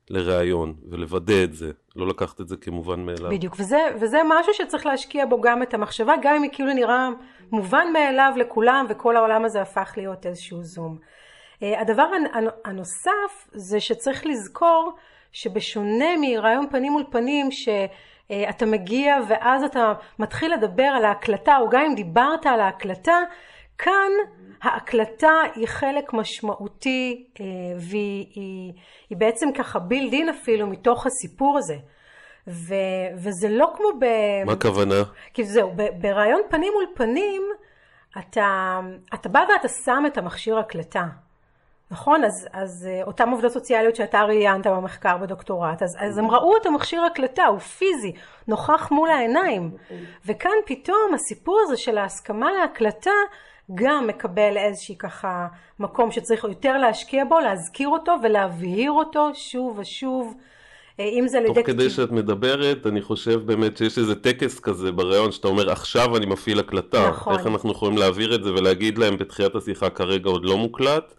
לראיון, 0.09 0.73
ולוודא 0.89 1.43
את 1.43 1.53
זה, 1.53 1.71
לא 1.95 2.07
לקחת 2.07 2.41
את 2.41 2.47
זה 2.47 2.57
כמובן 2.57 2.99
מאליו. 2.99 3.29
בדיוק, 3.29 3.55
וזה, 3.59 3.77
וזה 4.01 4.17
משהו 4.29 4.53
שצריך 4.53 4.85
להשקיע 4.85 5.25
בו 5.25 5.41
גם 5.41 5.63
את 5.63 5.73
המחשבה, 5.73 6.13
גם 6.21 6.35
אם 6.35 6.43
היא 6.43 6.51
כאילו 6.53 6.73
נראה 6.73 7.09
מובן 7.51 7.87
מאליו 7.93 8.33
לכולם, 8.37 8.85
וכל 8.89 9.15
העולם 9.15 9.45
הזה 9.45 9.61
הפך 9.61 9.93
להיות 9.97 10.25
איזשהו 10.25 10.63
זום. 10.63 10.97
אה, 11.63 11.81
הדבר 11.81 12.07
הנוסף 12.65 13.47
זה 13.53 13.79
שצריך 13.79 14.25
לזכור 14.25 14.93
שבשונה 15.37 16.05
מרעיון 16.21 16.67
פנים 16.71 16.91
מול 16.91 17.03
פנים, 17.09 17.51
שאתה 17.51 18.65
מגיע 18.65 19.17
ואז 19.27 19.63
אתה 19.63 19.93
מתחיל 20.19 20.53
לדבר 20.53 20.83
על 20.83 21.05
ההקלטה, 21.05 21.57
או 21.57 21.69
גם 21.69 21.81
אם 21.81 21.95
דיברת 21.95 22.45
על 22.45 22.59
ההקלטה, 22.59 23.19
כאן 23.77 24.11
ההקלטה 24.61 25.31
היא 25.55 25.67
חלק 25.67 26.13
משמעותי 26.13 27.27
אה, 27.39 27.45
והיא 27.77 28.25
היא, 28.35 28.73
היא 29.09 29.17
בעצם 29.17 29.51
ככה 29.51 29.79
בילד 29.79 30.13
אין 30.13 30.29
אפילו 30.29 30.67
מתוך 30.67 31.05
הסיפור 31.05 31.57
הזה. 31.57 31.75
ו, 32.47 32.75
וזה 33.15 33.49
לא 33.49 33.71
כמו 33.77 33.87
ב... 33.99 34.05
מה 34.45 34.53
הכוונה? 34.53 35.03
כי 35.33 35.43
זהו, 35.43 35.71
ברעיון 36.01 36.41
פנים 36.49 36.73
מול 36.73 36.85
פנים, 36.95 37.41
אתה, 38.19 38.79
אתה 39.13 39.29
בא 39.29 39.39
ואתה 39.53 39.67
שם 39.67 40.03
את 40.07 40.17
המכשיר 40.17 40.59
הקלטה. 40.59 41.03
נכון? 41.91 42.23
אז, 42.23 42.47
אז 42.53 42.87
אה, 42.89 43.03
אותן 43.03 43.29
עובדות 43.29 43.51
סוציאליות 43.51 43.95
שאתה 43.95 44.21
ראיינת 44.21 44.67
במחקר 44.67 45.17
בדוקטורט, 45.17 45.83
אז, 45.83 45.97
אז 45.99 46.17
הם 46.17 46.31
ראו 46.31 46.57
את 46.57 46.65
המכשיר 46.65 47.03
הקלטה, 47.03 47.45
הוא 47.45 47.59
פיזי, 47.59 48.11
נוכח 48.47 48.91
מול 48.91 49.09
העיניים. 49.09 49.71
וכאן 50.25 50.51
פתאום 50.65 51.13
הסיפור 51.13 51.59
הזה 51.63 51.77
של 51.77 51.97
ההסכמה 51.97 52.51
להקלטה 52.51 53.11
גם 53.75 54.07
מקבל 54.07 54.57
איזושהי 54.57 54.95
ככה 54.97 55.47
מקום 55.79 56.11
שצריך 56.11 56.43
יותר 56.43 56.77
להשקיע 56.77 57.25
בו, 57.25 57.39
להזכיר 57.39 57.89
אותו 57.89 58.15
ולהבהיר 58.23 58.91
אותו 58.91 59.29
שוב 59.33 59.79
ושוב. 59.79 60.33
אה, 60.99 61.05
אם 61.05 61.27
זה 61.27 61.39
לידי... 61.39 61.53
תוך 61.53 61.67
כדי 61.67 61.89
שאת 61.89 62.11
מדברת, 62.11 62.87
אני 62.87 63.01
חושב 63.01 63.45
באמת 63.45 63.77
שיש 63.77 63.97
איזה 63.97 64.15
טקס 64.15 64.59
כזה 64.59 64.91
בריאיון, 64.91 65.31
שאתה 65.31 65.47
אומר 65.47 65.71
עכשיו 65.71 66.17
אני 66.17 66.25
מפעיל 66.25 66.59
הקלטה. 66.59 67.09
נכון. 67.09 67.33
איך 67.33 67.47
אנחנו 67.47 67.71
יכולים 67.71 67.97
להעביר 67.97 68.35
את 68.35 68.43
זה 68.43 68.53
ולהגיד 68.53 68.97
להם 68.97 69.17
בתחילת 69.17 69.55
השיחה 69.55 69.89
כרגע 69.89 70.29
עוד 70.29 70.45
לא 70.45 70.57
מוקלט, 70.57 71.13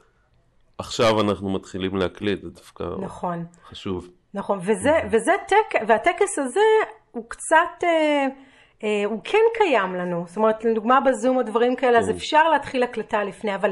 עכשיו 0.79 1.21
אנחנו 1.21 1.51
מתחילים 1.51 1.97
להקליט, 1.97 2.43
זה 2.43 2.51
דווקא 2.51 2.85
נכון. 3.03 3.45
חשוב. 3.65 4.09
נכון, 4.35 4.59
וזה, 4.59 4.91
וזה 5.11 5.33
טק, 5.49 5.81
והטקס 5.89 6.39
הזה 6.39 6.61
הוא 7.11 7.25
קצת, 7.29 7.85
אה, 7.85 8.27
אה, 8.85 9.05
הוא 9.05 9.21
כן 9.25 9.39
קיים 9.55 9.95
לנו, 9.95 10.25
זאת 10.27 10.37
אומרת, 10.37 10.65
לדוגמה 10.65 11.01
בזום 11.01 11.37
או 11.37 11.43
דברים 11.43 11.77
כאלה, 11.77 11.99
אז 11.99 12.11
אפשר 12.11 12.49
להתחיל 12.49 12.83
הקלטה 12.83 13.25
לפני, 13.25 13.55
אבל 13.55 13.71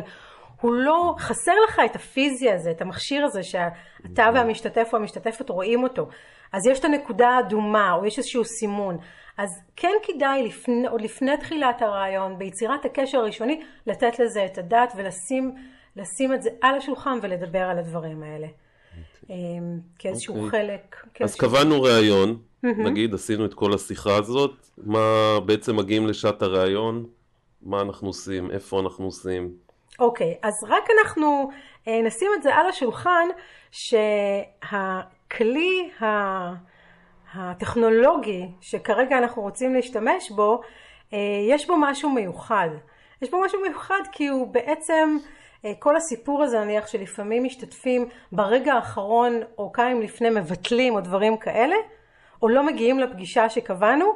הוא 0.61 0.73
לא, 0.75 1.15
חסר 1.19 1.53
לך 1.69 1.81
את 1.85 1.97
הפיזי 1.97 2.51
הזה, 2.51 2.71
את 2.71 2.83
המכשיר 2.83 3.25
הזה 3.25 3.43
שאתה 3.43 4.31
והמשתתף 4.35 4.89
או 4.93 4.99
המשתתפת 4.99 5.51
רואים 5.51 5.83
אותו. 5.83 6.09
אז 6.53 6.67
יש 6.67 6.81
את 6.81 6.85
הנקודה 6.85 7.29
האדומה, 7.29 7.93
או 7.93 8.07
יש 8.07 8.19
איזשהו 8.19 8.45
סימון. 8.45 8.99
אז 9.39 9.49
כן 9.77 9.93
כדאי 10.03 10.43
לפני, 10.43 10.87
עוד 10.87 11.01
לפני 11.01 11.37
תחילת 11.37 11.83
הרעיון, 11.83 12.39
ביצירת 12.39 12.85
הקשר 12.85 13.19
הראשוני, 13.19 13.63
לתת 13.87 14.19
לזה 14.19 14.45
את 14.45 14.59
הדעת 14.59 14.93
ולשים 14.97 15.55
לשים 15.97 16.35
את 16.35 16.43
זה 16.43 16.51
על 16.61 16.75
השולחן 16.75 17.19
ולדבר 17.23 17.63
על 17.63 17.79
הדברים 17.79 18.23
האלה. 18.23 18.47
אמ, 19.31 19.79
כאיזשהו 19.99 20.35
okay. 20.35 20.39
אוקיי. 20.39 20.51
חלק. 20.51 20.97
אז 21.21 21.35
קבענו 21.35 21.83
ראיון, 21.83 22.31
mm-hmm. 22.31 22.69
נגיד 22.69 23.15
עשינו 23.15 23.45
את 23.45 23.55
כל 23.55 23.75
השיחה 23.75 24.17
הזאת, 24.17 24.69
מה 24.79 25.39
בעצם 25.47 25.77
מגיעים 25.77 26.07
לשעת 26.07 26.43
הראיון, 26.43 27.07
מה 27.63 27.81
אנחנו 27.81 28.09
עושים, 28.09 28.51
איפה 28.51 28.81
אנחנו 28.81 29.05
עושים. 29.05 29.53
אוקיי, 29.99 30.35
okay, 30.35 30.49
אז 30.49 30.65
רק 30.69 30.85
אנחנו 31.01 31.51
אה, 31.89 32.03
נשים 32.03 32.31
את 32.39 32.43
זה 32.43 32.55
על 32.55 32.67
השולחן, 32.69 33.29
שהכלי 33.71 35.11
הטכנולוגי 37.35 38.49
שכרגע 38.61 39.19
אנחנו 39.19 39.43
רוצים 39.43 39.75
להשתמש 39.75 40.31
בו, 40.31 40.61
אה, 41.13 41.19
יש 41.49 41.67
בו 41.67 41.77
משהו 41.77 42.11
מיוחד. 42.11 42.69
יש 43.23 43.31
בו 43.31 43.41
משהו 43.45 43.61
מיוחד 43.61 44.01
כי 44.13 44.27
הוא 44.27 44.47
בעצם 44.47 45.17
כל 45.79 45.97
הסיפור 45.97 46.43
הזה 46.43 46.61
נניח 46.61 46.87
שלפעמים 46.87 47.45
משתתפים 47.45 48.09
ברגע 48.33 48.75
האחרון 48.75 49.41
או 49.59 49.73
כמה 49.73 49.91
ימים 49.91 50.03
לפני 50.03 50.31
מבטלים 50.31 50.95
או 50.95 51.01
דברים 51.01 51.37
כאלה, 51.37 51.77
או 52.43 52.49
לא 52.49 52.67
מגיעים 52.67 52.99
לפגישה 52.99 53.49
שקבענו, 53.49 54.13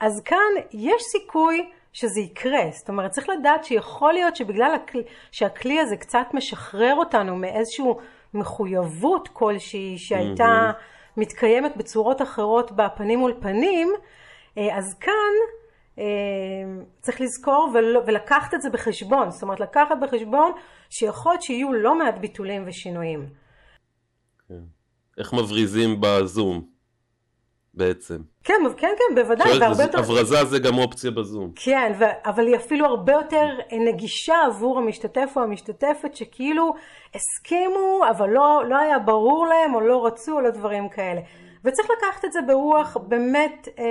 אז 0.00 0.22
כאן 0.24 0.38
יש 0.72 1.02
סיכוי 1.02 1.70
שזה 1.92 2.20
יקרה. 2.20 2.62
זאת 2.70 2.88
אומרת, 2.88 3.10
צריך 3.10 3.28
לדעת 3.28 3.64
שיכול 3.64 4.12
להיות 4.12 4.36
שבגלל 4.36 4.74
הכלי, 4.74 5.02
שהכלי 5.32 5.80
הזה 5.80 5.96
קצת 5.96 6.26
משחרר 6.34 6.94
אותנו 6.96 7.36
מאיזושהי 7.36 7.84
מחויבות 8.34 9.28
כלשהי 9.32 9.98
שהייתה 9.98 10.70
mm-hmm. 10.70 11.20
מתקיימת 11.20 11.76
בצורות 11.76 12.22
אחרות 12.22 12.72
בפנים 12.72 13.18
מול 13.18 13.34
פנים, 13.40 13.92
אה, 14.58 14.76
אז 14.76 14.94
כאן 15.00 15.12
אה, 15.12 15.63
צריך 17.00 17.20
לזכור 17.20 17.72
ולקחת 18.06 18.54
את 18.54 18.62
זה 18.62 18.70
בחשבון, 18.70 19.30
זאת 19.30 19.42
אומרת 19.42 19.60
לקחת 19.60 19.96
בחשבון 20.02 20.52
שיכול 20.90 21.32
להיות 21.32 21.42
שיהיו 21.42 21.72
לא 21.72 21.98
מעט 21.98 22.18
ביטולים 22.18 22.64
ושינויים. 22.66 23.26
כן. 24.48 24.54
איך 25.18 25.32
מבריזים 25.32 26.00
בזום 26.00 26.62
בעצם? 27.74 28.16
כן, 28.44 28.54
כן, 28.76 28.94
כן, 28.98 29.14
בוודאי, 29.14 29.58
והרבה 29.60 29.82
יותר... 29.82 29.98
הברזה 29.98 30.44
זה 30.44 30.58
גם 30.58 30.78
אופציה 30.78 31.10
בזום. 31.10 31.52
כן, 31.56 31.92
ו... 31.98 32.04
אבל 32.24 32.46
היא 32.46 32.56
אפילו 32.56 32.86
הרבה 32.86 33.12
יותר 33.12 33.46
נגישה 33.72 34.34
עבור 34.46 34.78
המשתתף 34.78 35.32
או 35.36 35.42
המשתתפת 35.42 36.14
שכאילו 36.16 36.74
הסכימו, 37.14 38.00
אבל 38.10 38.30
לא, 38.30 38.62
לא 38.68 38.76
היה 38.76 38.98
ברור 38.98 39.46
להם 39.46 39.74
או 39.74 39.80
לא 39.80 40.06
רצו 40.06 40.32
או 40.32 40.40
לא 40.40 40.50
דברים 40.50 40.88
כאלה. 40.88 41.20
וצריך 41.64 41.88
לקחת 41.98 42.24
את 42.24 42.32
זה 42.32 42.42
ברוח 42.42 42.96
באמת 42.96 43.68
אה, 43.78 43.84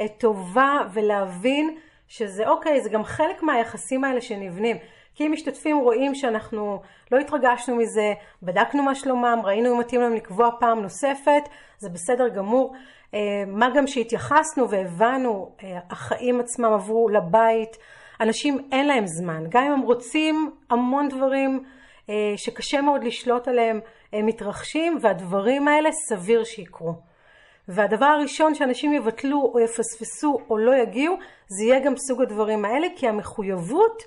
אה, 0.00 0.08
טובה 0.08 0.78
ולהבין 0.92 1.76
שזה 2.08 2.48
אוקיי, 2.48 2.80
זה 2.80 2.90
גם 2.90 3.04
חלק 3.04 3.42
מהיחסים 3.42 4.04
האלה 4.04 4.20
שנבנים. 4.20 4.76
כי 5.14 5.26
אם 5.26 5.32
משתתפים 5.32 5.78
רואים 5.78 6.14
שאנחנו 6.14 6.80
לא 7.12 7.18
התרגשנו 7.18 7.76
מזה, 7.76 8.12
בדקנו 8.42 8.82
מה 8.82 8.94
שלומם, 8.94 9.38
ראינו 9.44 9.74
אם 9.74 9.80
מתאים 9.80 10.00
להם 10.00 10.14
לקבוע 10.14 10.50
פעם 10.60 10.82
נוספת, 10.82 11.48
זה 11.78 11.88
בסדר 11.88 12.28
גמור. 12.28 12.74
אה, 13.14 13.20
מה 13.46 13.68
גם 13.74 13.86
שהתייחסנו 13.86 14.70
והבנו, 14.70 15.52
אה, 15.62 15.78
החיים 15.90 16.40
עצמם 16.40 16.72
עברו 16.72 17.08
לבית, 17.08 17.76
אנשים 18.20 18.68
אין 18.72 18.86
להם 18.86 19.06
זמן, 19.06 19.44
גם 19.48 19.64
אם 19.64 19.72
הם 19.72 19.80
רוצים 19.80 20.50
המון 20.70 21.08
דברים 21.08 21.64
אה, 22.10 22.14
שקשה 22.36 22.80
מאוד 22.80 23.04
לשלוט 23.04 23.48
עליהם, 23.48 23.80
הם 24.12 24.26
מתרחשים 24.26 24.98
והדברים 25.00 25.68
האלה 25.68 25.90
סביר 26.08 26.44
שיקרו. 26.44 26.94
והדבר 27.68 28.06
הראשון 28.06 28.54
שאנשים 28.54 28.92
יבטלו 28.92 29.50
או 29.54 29.60
יפספסו 29.60 30.38
או 30.50 30.58
לא 30.58 30.72
יגיעו, 30.82 31.16
זה 31.46 31.64
יהיה 31.64 31.80
גם 31.80 31.96
סוג 31.96 32.22
הדברים 32.22 32.64
האלה, 32.64 32.86
כי 32.96 33.08
המחויבות 33.08 34.02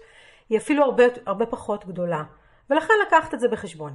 היא 0.49 0.57
אפילו 0.57 0.83
הרבה, 0.83 1.03
הרבה 1.25 1.45
פחות 1.45 1.85
גדולה. 1.85 2.23
ולכן 2.69 2.93
לקחת 3.07 3.33
את 3.33 3.39
זה 3.39 3.47
בחשבון. 3.47 3.93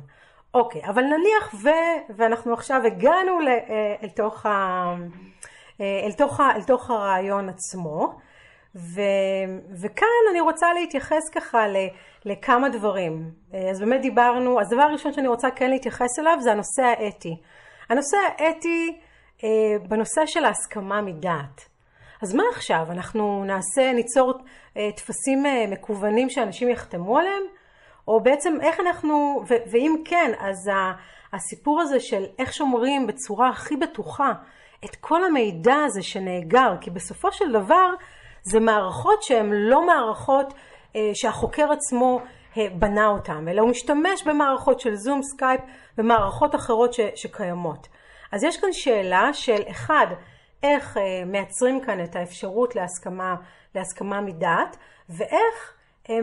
אוקיי, 0.54 0.82
אבל 0.84 1.02
נניח 1.02 1.54
ו, 1.62 1.68
ואנחנו 2.16 2.52
עכשיו 2.52 2.80
הגענו 2.86 3.40
ל, 3.40 3.48
אה, 3.48 3.94
אל, 4.02 4.08
תוך 4.08 4.46
ה, 4.46 4.50
אה, 5.80 6.00
אל, 6.06 6.12
תוך 6.12 6.40
ה, 6.40 6.50
אל 6.56 6.62
תוך 6.62 6.90
הרעיון 6.90 7.48
עצמו, 7.48 8.18
ו, 8.74 9.00
וכאן 9.82 10.06
אני 10.30 10.40
רוצה 10.40 10.72
להתייחס 10.72 11.30
ככה 11.34 11.68
ל, 11.68 11.76
לכמה 12.24 12.68
דברים. 12.68 13.30
אה, 13.54 13.70
אז 13.70 13.80
באמת 13.80 14.00
דיברנו, 14.00 14.60
אז 14.60 14.72
הדבר 14.72 14.82
הראשון 14.82 15.12
שאני 15.12 15.28
רוצה 15.28 15.50
כן 15.50 15.70
להתייחס 15.70 16.18
אליו 16.18 16.36
זה 16.40 16.52
הנושא 16.52 16.82
האתי. 16.82 17.36
הנושא 17.88 18.16
האתי 18.38 19.00
בנושא 19.88 20.26
של 20.26 20.44
ההסכמה 20.44 21.00
מדעת. 21.02 21.68
אז 22.22 22.34
מה 22.34 22.42
עכשיו? 22.52 22.86
אנחנו 22.90 23.44
נעשה, 23.44 23.92
ניצור 23.92 24.34
אה, 24.76 24.90
טפסים 24.96 25.46
אה, 25.46 25.64
מקוונים 25.70 26.30
שאנשים 26.30 26.68
יחתמו 26.68 27.18
עליהם? 27.18 27.42
או 28.08 28.20
בעצם 28.22 28.58
איך 28.62 28.80
אנחנו, 28.80 29.42
ו- 29.48 29.70
ואם 29.70 29.96
כן, 30.04 30.32
אז 30.38 30.70
הסיפור 31.32 31.80
הזה 31.80 32.00
של 32.00 32.24
איך 32.38 32.52
שומרים 32.52 33.06
בצורה 33.06 33.48
הכי 33.48 33.76
בטוחה 33.76 34.32
את 34.84 34.96
כל 35.00 35.24
המידע 35.24 35.76
הזה 35.86 36.02
שנאגר, 36.02 36.74
כי 36.80 36.90
בסופו 36.90 37.32
של 37.32 37.52
דבר 37.52 37.94
זה 38.50 38.60
מערכות 38.60 39.22
שהן 39.22 39.52
לא 39.52 39.86
מערכות 39.86 40.54
אה, 40.96 41.10
שהחוקר 41.14 41.72
עצמו 41.72 42.20
בנה 42.78 43.06
אותן, 43.06 43.48
אלא 43.48 43.60
הוא 43.60 43.70
משתמש 43.70 44.22
במערכות 44.26 44.80
של 44.80 44.94
זום, 44.94 45.22
סקייפ 45.22 45.60
ומערכות 45.98 46.54
אחרות 46.54 46.92
ש- 46.94 47.00
שקיימות. 47.14 47.88
אז 48.32 48.44
יש 48.44 48.56
כאן 48.56 48.72
שאלה 48.72 49.30
של 49.32 49.62
אחד, 49.70 50.06
איך 50.62 50.96
אה, 50.96 51.24
מייצרים 51.26 51.80
כאן 51.80 52.04
את 52.04 52.16
האפשרות 52.16 52.76
להסכמה, 52.76 53.34
להסכמה 53.74 54.20
מדעת, 54.20 54.76
ואיך, 55.08 55.74
אה, 56.10 56.14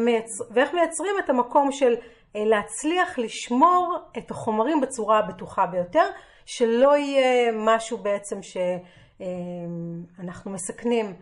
ואיך 0.52 0.74
מייצרים 0.74 1.16
את 1.24 1.30
המקום 1.30 1.72
של 1.72 1.96
להצליח 2.36 3.20
לשמור 3.20 3.98
את 4.18 4.32
החומרים 4.32 4.82
בצורה 4.82 5.20
הבטוחה 5.20 5.66
ביותר, 5.66 6.06
שלא 6.46 6.98
יהיה 6.98 7.52
משהו 7.54 7.98
בעצם 7.98 8.36
שאנחנו 10.20 10.52
מסכנים 10.52 11.16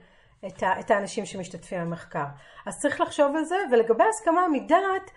את 0.79 0.91
האנשים 0.91 1.25
שמשתתפים 1.25 1.81
במחקר. 1.81 2.25
אז 2.65 2.73
צריך 2.81 3.01
לחשוב 3.01 3.35
על 3.35 3.43
זה, 3.43 3.55
ולגבי 3.71 4.03
הסכמה 4.03 4.47
מדעת, 4.51 5.11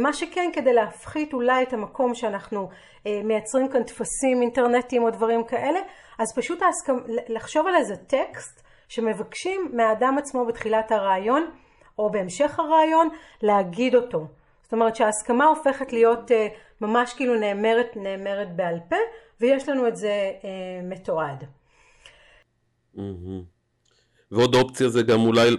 מה 0.00 0.12
שכן 0.12 0.50
כדי 0.52 0.72
להפחית 0.72 1.32
אולי 1.32 1.62
את 1.62 1.72
המקום 1.72 2.14
שאנחנו 2.14 2.68
מייצרים 3.04 3.68
כאן 3.68 3.82
טפסים 3.82 4.42
אינטרנטיים 4.42 5.02
או 5.02 5.10
דברים 5.10 5.44
כאלה, 5.44 5.78
אז 6.18 6.26
פשוט 6.36 6.62
ההסכמה, 6.62 7.00
לחשוב 7.28 7.66
על 7.66 7.74
איזה 7.76 7.96
טקסט 7.96 8.62
שמבקשים 8.88 9.70
מהאדם 9.72 10.18
עצמו 10.18 10.46
בתחילת 10.46 10.92
הרעיון 10.92 11.50
או 11.98 12.10
בהמשך 12.10 12.58
הרעיון 12.58 13.08
להגיד 13.42 13.94
אותו. 13.94 14.26
זאת 14.62 14.72
אומרת 14.72 14.96
שההסכמה 14.96 15.44
הופכת 15.44 15.92
להיות 15.92 16.30
ממש 16.80 17.14
כאילו 17.14 17.34
נאמרת, 17.34 17.96
נאמרת 17.96 18.56
בעל 18.56 18.80
פה, 18.88 18.96
ויש 19.40 19.68
לנו 19.68 19.88
את 19.88 19.96
זה 19.96 20.32
מתועד. 20.82 21.44
ועוד 24.32 24.54
אופציה 24.54 24.88
זה 24.88 25.02
גם 25.02 25.20
אולי 25.20 25.56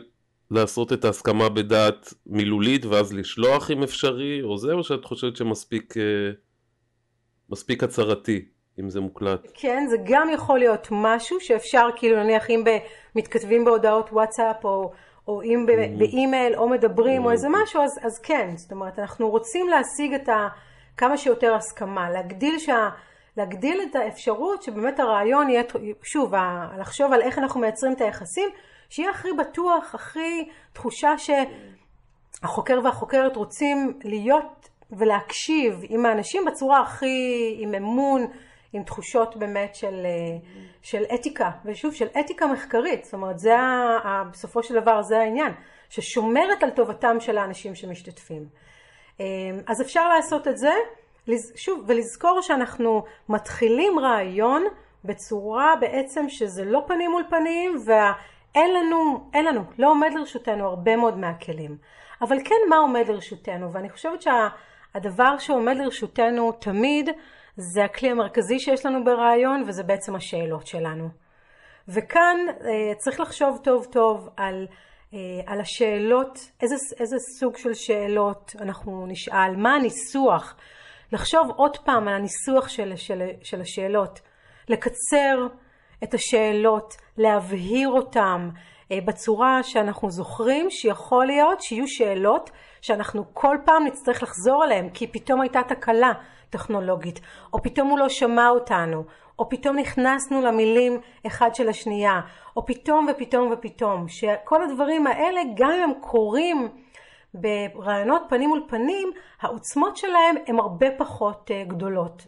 לעשות 0.52 0.94
את 0.94 1.06
ההסכמה 1.06 1.50
בדעת 1.50 2.14
מילולית 2.26 2.86
ואז 2.86 3.14
לשלוח 3.14 3.72
אם 3.72 3.84
אפשרי, 3.84 4.42
או 4.42 4.58
זה, 4.58 4.74
או 4.74 4.84
שאת 4.84 5.06
חושבת 5.06 5.36
שמספיק 5.36 5.94
מספיק 7.50 7.84
הצהרתי? 7.84 8.46
אם 8.80 8.90
זה 8.90 9.02
מוקלט. 9.02 9.52
כן, 9.54 9.86
זה 9.90 9.98
גם 10.04 10.30
יכול 10.34 10.60
להיות 10.60 10.88
משהו 10.92 11.40
שאפשר, 11.40 11.88
כאילו 11.96 12.24
נניח 12.24 12.50
אם 12.50 12.64
מתכתבים 13.16 13.66
בהודעות 13.66 14.10
וואטסאפ 14.12 14.66
או, 14.66 14.92
או 15.28 15.42
אם 15.42 15.66
mm-hmm. 15.70 16.00
באימייל 16.00 16.56
או 16.56 16.70
מדברים 16.70 17.22
mm-hmm. 17.22 17.26
או 17.26 17.32
איזה 17.32 17.48
משהו, 17.50 17.82
אז, 17.82 18.00
אז 18.02 18.20
כן, 18.20 18.54
זאת 18.58 18.72
אומרת, 18.72 19.00
אנחנו 19.00 19.30
רוצים 19.30 19.68
להשיג 19.70 20.14
את 20.14 20.30
ה, 20.30 20.48
כמה 20.98 21.18
שיותר 21.18 21.56
הסכמה, 21.56 22.10
להגדיל, 22.10 22.60
שה, 22.60 22.90
להגדיל 23.38 23.82
את 23.90 23.96
האפשרות 23.96 24.64
שבאמת 24.64 25.00
הרעיון 25.00 25.50
יהיה, 25.50 25.64
שוב, 26.04 26.34
לחשוב 26.80 27.14
על 27.14 27.22
איך 27.22 27.38
אנחנו 27.40 27.60
מייצרים 27.60 27.94
את 27.94 28.02
היחסים, 28.02 28.50
שיהיה 28.90 29.10
הכי 29.10 29.28
בטוח, 29.40 29.96
הכי 29.96 30.50
תחושה 30.74 31.14
שהחוקר 31.18 32.80
והחוקרת 32.84 33.36
רוצים 33.36 34.00
להיות 34.04 34.70
ולהקשיב 34.92 35.82
עם 35.90 36.06
האנשים 36.06 36.46
בצורה 36.46 36.82
הכי, 36.82 37.56
עם 37.60 37.74
אמון, 37.74 38.28
עם 38.74 38.84
תחושות 38.84 39.36
באמת 39.36 39.76
של, 39.76 40.06
של 40.82 41.04
אתיקה, 41.16 41.52
ושוב, 41.66 41.94
של 41.94 42.08
אתיקה 42.20 42.48
מחקרית, 42.48 43.04
זאת 43.04 43.14
אומרת, 43.14 43.40
זה 43.40 43.56
בסופו 44.32 44.64
של 44.64 44.82
דבר 44.82 45.02
זה 45.02 45.20
העניין, 45.20 45.54
ששומרת 45.90 46.64
על 46.64 46.70
טובתם 46.70 47.20
של 47.20 47.38
האנשים 47.38 47.76
שמשתתפים. 47.76 48.46
אז 49.68 49.82
אפשר 49.82 50.08
לעשות 50.08 50.48
את 50.48 50.58
זה, 50.58 50.74
שוב, 51.56 51.84
ולזכור 51.88 52.42
שאנחנו 52.42 53.04
מתחילים 53.30 54.00
רעיון 54.00 54.64
בצורה 55.04 55.76
בעצם 55.80 56.30
שזה 56.30 56.66
לא 56.66 56.84
פנים 56.88 57.12
מול 57.12 57.24
פנים, 57.30 57.76
ואין 57.86 58.74
לנו, 58.74 59.30
אין 59.34 59.46
לנו, 59.46 59.62
לא 59.78 59.92
עומד 59.92 60.10
לרשותנו 60.16 60.68
הרבה 60.68 60.96
מאוד 60.96 61.18
מהכלים. 61.18 61.78
אבל 62.22 62.38
כן, 62.46 62.56
מה 62.70 62.78
עומד 62.78 63.08
לרשותנו? 63.08 63.74
ואני 63.74 63.90
חושבת 63.90 64.22
שהדבר 64.22 65.38
שעומד 65.38 65.78
לרשותנו 65.78 66.52
תמיד, 66.52 67.10
זה 67.58 67.84
הכלי 67.84 68.10
המרכזי 68.10 68.60
שיש 68.60 68.86
לנו 68.86 69.04
ברעיון 69.04 69.64
וזה 69.68 69.84
בעצם 69.84 70.16
השאלות 70.16 70.68
שלנו. 70.68 71.10
וכאן 71.88 72.38
אה, 72.50 72.96
צריך 72.98 73.20
לחשוב 73.20 73.60
טוב 73.64 73.86
טוב 73.86 74.30
על, 74.38 74.68
אה, 75.14 75.20
על 75.46 75.62
השאלות, 75.62 76.40
איזה, 76.62 76.76
איזה 77.00 77.16
סוג 77.40 77.58
של 77.58 77.74
שאלות 77.74 78.56
אנחנו 78.62 79.06
נשאל, 79.08 79.56
מה 79.58 79.76
הניסוח, 79.76 80.56
לחשוב 81.12 81.52
עוד 81.56 81.78
פעם 81.78 82.08
על 82.08 82.14
הניסוח 82.14 82.68
של, 82.68 82.96
של, 82.96 83.22
של 83.42 83.62
השאלות, 83.62 84.20
לקצר 84.70 85.48
את 86.04 86.14
השאלות, 86.14 86.98
להבהיר 87.18 87.90
אותן 87.90 88.50
אה, 88.92 89.00
בצורה 89.06 89.64
שאנחנו 89.64 90.12
זוכרים 90.12 90.70
שיכול 90.70 91.26
להיות 91.26 91.62
שיהיו 91.62 91.88
שאלות 91.88 92.50
שאנחנו 92.82 93.24
כל 93.34 93.58
פעם 93.66 93.84
נצטרך 93.86 94.24
לחזור 94.24 94.64
עליהן 94.64 94.90
כי 94.90 95.08
פתאום 95.08 95.42
הייתה 95.42 95.60
תקלה. 95.68 96.12
טכנולוגית, 96.54 97.20
או 97.54 97.64
פתאום 97.64 97.90
הוא 97.90 98.00
לא 98.00 98.10
שמע 98.10 98.50
אותנו, 98.50 99.04
או 99.40 99.50
פתאום 99.50 99.78
נכנסנו 99.78 100.42
למילים 100.42 101.00
אחד 101.28 101.56
של 101.56 101.70
השנייה, 101.70 102.20
או 102.58 102.66
פתאום 102.66 103.08
ופתאום 103.12 103.52
ופתאום, 103.52 104.08
שכל 104.08 104.64
הדברים 104.64 105.08
האלה, 105.08 105.42
גם 105.56 105.72
אם 105.72 105.84
הם 105.84 105.94
קורים 106.02 106.70
ברעיונות 107.34 108.22
פנים 108.30 108.50
מול 108.50 108.64
פנים, 108.68 109.12
העוצמות 109.42 109.98
שלהם 109.98 110.36
הן 110.48 110.60
הרבה 110.60 110.88
פחות 110.98 111.52
אה, 111.52 111.64
גדולות. 111.68 112.28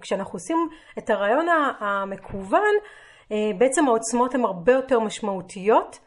כשאנחנו 0.00 0.32
עושים 0.32 0.68
את 0.98 1.10
הרעיון 1.10 1.46
המקוון, 1.80 2.74
אה, 3.32 3.50
בעצם 3.58 3.86
העוצמות 3.86 4.34
הן 4.34 4.44
הרבה 4.44 4.72
יותר 4.72 5.00
משמעותיות, 5.00 5.98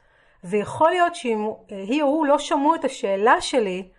ויכול 0.43 0.89
להיות 0.89 1.15
שאם 1.15 1.47
אה, 1.71 1.77
היא 1.77 2.03
או 2.03 2.07
הוא 2.07 2.25
לא 2.25 2.37
שמעו 2.37 2.75
את 2.75 2.85
השאלה 2.85 3.41
שלי, 3.41 3.89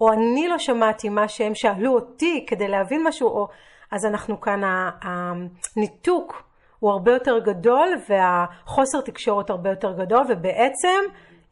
או 0.00 0.12
אני 0.12 0.48
לא 0.48 0.58
שמעתי 0.58 1.08
מה 1.08 1.28
שהם 1.28 1.54
שאלו 1.54 1.94
אותי 1.94 2.44
כדי 2.48 2.68
להבין 2.68 3.04
משהו, 3.06 3.28
או... 3.28 3.48
אז 3.90 4.06
אנחנו 4.06 4.40
כאן, 4.40 4.60
הניתוק 5.02 6.42
הוא 6.78 6.90
הרבה 6.90 7.12
יותר 7.12 7.38
גדול 7.38 7.88
והחוסר 8.08 9.00
תקשורת 9.00 9.50
הרבה 9.50 9.70
יותר 9.70 9.92
גדול, 9.92 10.24
ובעצם 10.28 11.00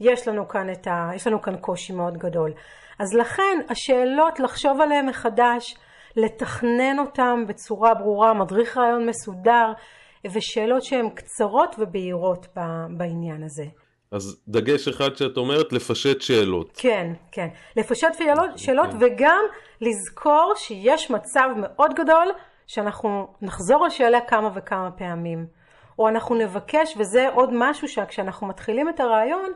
יש 0.01 0.29
לנו 0.29 0.49
כאן, 0.49 0.73
את 0.73 0.87
ה... 0.87 1.11
יש 1.15 1.27
לנו 1.27 1.43
כאן 1.43 1.57
קושי 1.57 1.93
מאוד 1.93 2.17
גדול. 2.17 2.53
אז 2.99 3.15
לכן 3.15 3.59
השאלות, 3.69 4.41
לחשוב 4.41 4.81
עליהן 4.81 5.09
מחדש, 5.09 5.77
לתכנן 6.17 6.99
אותן 6.99 7.45
בצורה 7.49 7.95
ברורה, 7.95 8.35
מדריך 8.35 8.77
רעיון 8.77 9.07
מסודר, 9.07 9.73
ושאלות 10.25 10.83
שהן 10.83 11.09
קצרות 11.11 11.77
ובהירות 11.79 12.47
בעניין 12.97 13.43
הזה. 13.43 13.65
אז 14.11 14.43
דגש 14.49 14.89
אחד 14.89 15.17
שאת 15.17 15.37
אומרת, 15.37 15.73
לפשט 15.73 16.21
שאלות. 16.21 16.71
כן, 16.75 17.13
כן. 17.33 17.49
לפשט 17.77 18.15
שאלות, 18.19 18.59
שאלות 18.59 18.91
כן. 18.91 18.97
וגם 19.01 19.41
לזכור 19.81 20.53
שיש 20.57 21.11
מצב 21.11 21.49
מאוד 21.57 21.95
גדול 21.95 22.27
שאנחנו 22.67 23.27
נחזור 23.43 23.85
על 23.85 23.91
שאלה 23.91 24.21
כמה 24.21 24.51
וכמה 24.55 24.91
פעמים. 24.91 25.47
או 25.99 26.09
אנחנו 26.09 26.35
נבקש, 26.35 26.97
וזה 26.99 27.29
עוד 27.29 27.51
משהו 27.53 27.89
שכשאנחנו 27.89 28.47
מתחילים 28.47 28.89
את 28.89 29.01
הרעיון, 29.01 29.53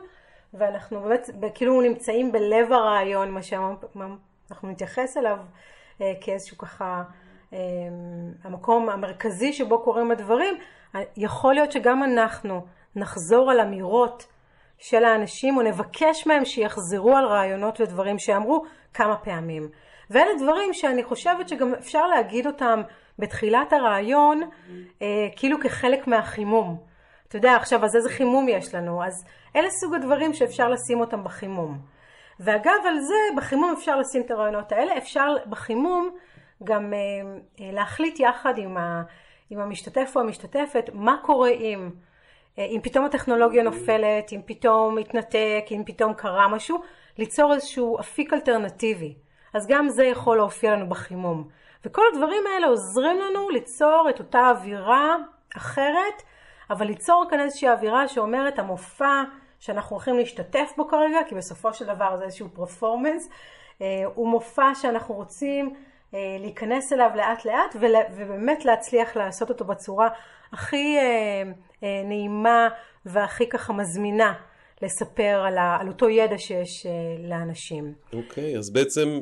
ואנחנו 0.53 1.01
באמת 1.01 1.29
כאילו 1.55 1.81
נמצאים 1.81 2.31
בלב 2.31 2.71
הרעיון, 2.71 3.31
מה 3.31 3.41
שאנחנו 3.41 4.69
נתייחס 4.69 5.17
אליו 5.17 5.37
אה, 6.01 6.13
כאיזשהו 6.21 6.57
ככה 6.57 7.03
אה, 7.53 7.59
המקום 8.43 8.89
המרכזי 8.89 9.53
שבו 9.53 9.83
קורים 9.83 10.11
הדברים, 10.11 10.55
יכול 11.17 11.53
להיות 11.53 11.71
שגם 11.71 12.03
אנחנו 12.03 12.65
נחזור 12.95 13.51
על 13.51 13.59
אמירות 13.59 14.27
של 14.77 15.05
האנשים, 15.05 15.57
או 15.57 15.61
נבקש 15.61 16.27
מהם 16.27 16.45
שיחזרו 16.45 17.17
על 17.17 17.25
רעיונות 17.25 17.81
ודברים 17.81 18.19
שאמרו 18.19 18.63
כמה 18.93 19.17
פעמים. 19.17 19.69
ואלה 20.09 20.31
דברים 20.39 20.73
שאני 20.73 21.03
חושבת 21.03 21.49
שגם 21.49 21.73
אפשר 21.73 22.07
להגיד 22.07 22.47
אותם 22.47 22.81
בתחילת 23.19 23.73
הרעיון, 23.73 24.41
אה, 25.01 25.27
כאילו 25.35 25.57
כחלק 25.63 26.07
מהחימום. 26.07 26.92
אתה 27.33 27.39
יודע, 27.39 27.55
עכשיו, 27.55 27.85
אז 27.85 27.95
איזה 27.95 28.09
חימום 28.09 28.49
יש 28.49 28.75
לנו? 28.75 29.03
אז 29.03 29.25
אלה 29.55 29.69
סוג 29.69 29.93
הדברים 29.93 30.33
שאפשר 30.33 30.69
לשים 30.69 30.99
אותם 30.99 31.23
בחימום. 31.23 31.77
ואגב, 32.39 32.79
על 32.87 32.99
זה, 32.99 33.15
בחימום 33.37 33.73
אפשר 33.77 33.99
לשים 33.99 34.21
את 34.21 34.31
הרעיונות 34.31 34.71
האלה, 34.71 34.97
אפשר 34.97 35.35
בחימום 35.49 36.09
גם 36.63 36.93
אה, 36.93 36.99
אה, 37.59 37.71
להחליט 37.71 38.19
יחד 38.19 38.57
עם, 38.57 38.77
ה, 38.77 39.03
עם 39.49 39.59
המשתתף 39.59 40.11
או 40.15 40.21
המשתתפת, 40.21 40.89
מה 40.93 41.17
קורה 41.21 41.49
אם... 41.49 41.89
אה, 42.59 42.65
אם 42.65 42.79
פתאום 42.83 43.05
הטכנולוגיה 43.05 43.63
נופלת, 43.63 44.33
אם 44.33 44.41
פתאום 44.45 44.95
מתנתק, 44.95 45.65
אם 45.71 45.83
פתאום 45.85 46.13
קרה 46.13 46.47
משהו, 46.47 46.81
ליצור 47.17 47.53
איזשהו 47.53 47.99
אפיק 47.99 48.33
אלטרנטיבי. 48.33 49.15
אז 49.53 49.67
גם 49.67 49.89
זה 49.89 50.05
יכול 50.05 50.37
להופיע 50.37 50.71
לנו 50.71 50.89
בחימום. 50.89 51.47
וכל 51.85 52.01
הדברים 52.13 52.43
האלה 52.53 52.67
עוזרים 52.67 53.19
לנו 53.19 53.49
ליצור 53.49 54.07
את 54.09 54.19
אותה 54.19 54.49
אווירה 54.49 55.15
אחרת, 55.57 56.23
אבל 56.73 56.85
ליצור 56.85 57.25
כאן 57.29 57.39
איזושהי 57.39 57.69
אווירה 57.69 58.07
שאומרת 58.07 58.59
המופע 58.59 59.23
שאנחנו 59.59 59.95
הולכים 59.95 60.17
להשתתף 60.17 60.71
בו 60.77 60.87
כרגע, 60.87 61.17
כי 61.29 61.35
בסופו 61.35 61.73
של 61.73 61.85
דבר 61.85 62.17
זה 62.17 62.23
איזשהו 62.23 62.47
פרפורמנס, 62.53 63.29
אה, 63.81 63.87
הוא 64.15 64.27
מופע 64.27 64.75
שאנחנו 64.75 65.15
רוצים 65.15 65.73
אה, 66.13 66.37
להיכנס 66.39 66.93
אליו 66.93 67.09
לאט 67.15 67.45
לאט 67.45 67.75
ובאמת 68.15 68.65
להצליח 68.65 69.17
לעשות 69.17 69.49
אותו 69.49 69.65
בצורה 69.65 70.09
הכי 70.53 70.97
אה, 70.97 71.43
נעימה 72.05 72.67
והכי 73.05 73.49
ככה 73.49 73.73
מזמינה 73.73 74.33
לספר 74.81 75.43
על, 75.47 75.57
ה, 75.57 75.77
על 75.81 75.87
אותו 75.87 76.09
ידע 76.09 76.37
שיש 76.37 76.85
לאנשים. 77.29 77.93
אוקיי, 78.13 78.55
okay, 78.55 78.57
אז 78.57 78.69
בעצם 78.69 79.19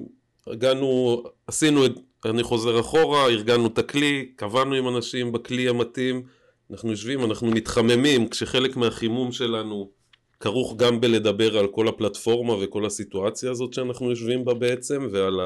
הגענו, 0.47 1.17
עשינו, 1.47 1.85
את, 1.85 1.91
אני 2.25 2.43
חוזר 2.43 2.79
אחורה, 2.79 3.25
ארגנו 3.25 3.67
את 3.67 3.77
הכלי, 3.77 4.31
קבענו 4.35 4.75
עם 4.75 4.87
אנשים 4.87 5.31
בכלי 5.31 5.69
המתאים, 5.69 6.23
אנחנו 6.71 6.89
יושבים, 6.89 7.25
אנחנו 7.25 7.47
מתחממים, 7.47 8.27
כשחלק 8.27 8.77
מהחימום 8.77 9.31
שלנו 9.31 9.91
כרוך 10.39 10.75
גם 10.77 11.01
בלדבר 11.01 11.57
על 11.57 11.67
כל 11.67 11.87
הפלטפורמה 11.87 12.53
וכל 12.53 12.85
הסיטואציה 12.85 13.51
הזאת 13.51 13.73
שאנחנו 13.73 14.09
יושבים 14.09 14.45
בה 14.45 14.53
בעצם, 14.53 15.07
ועל 15.11 15.39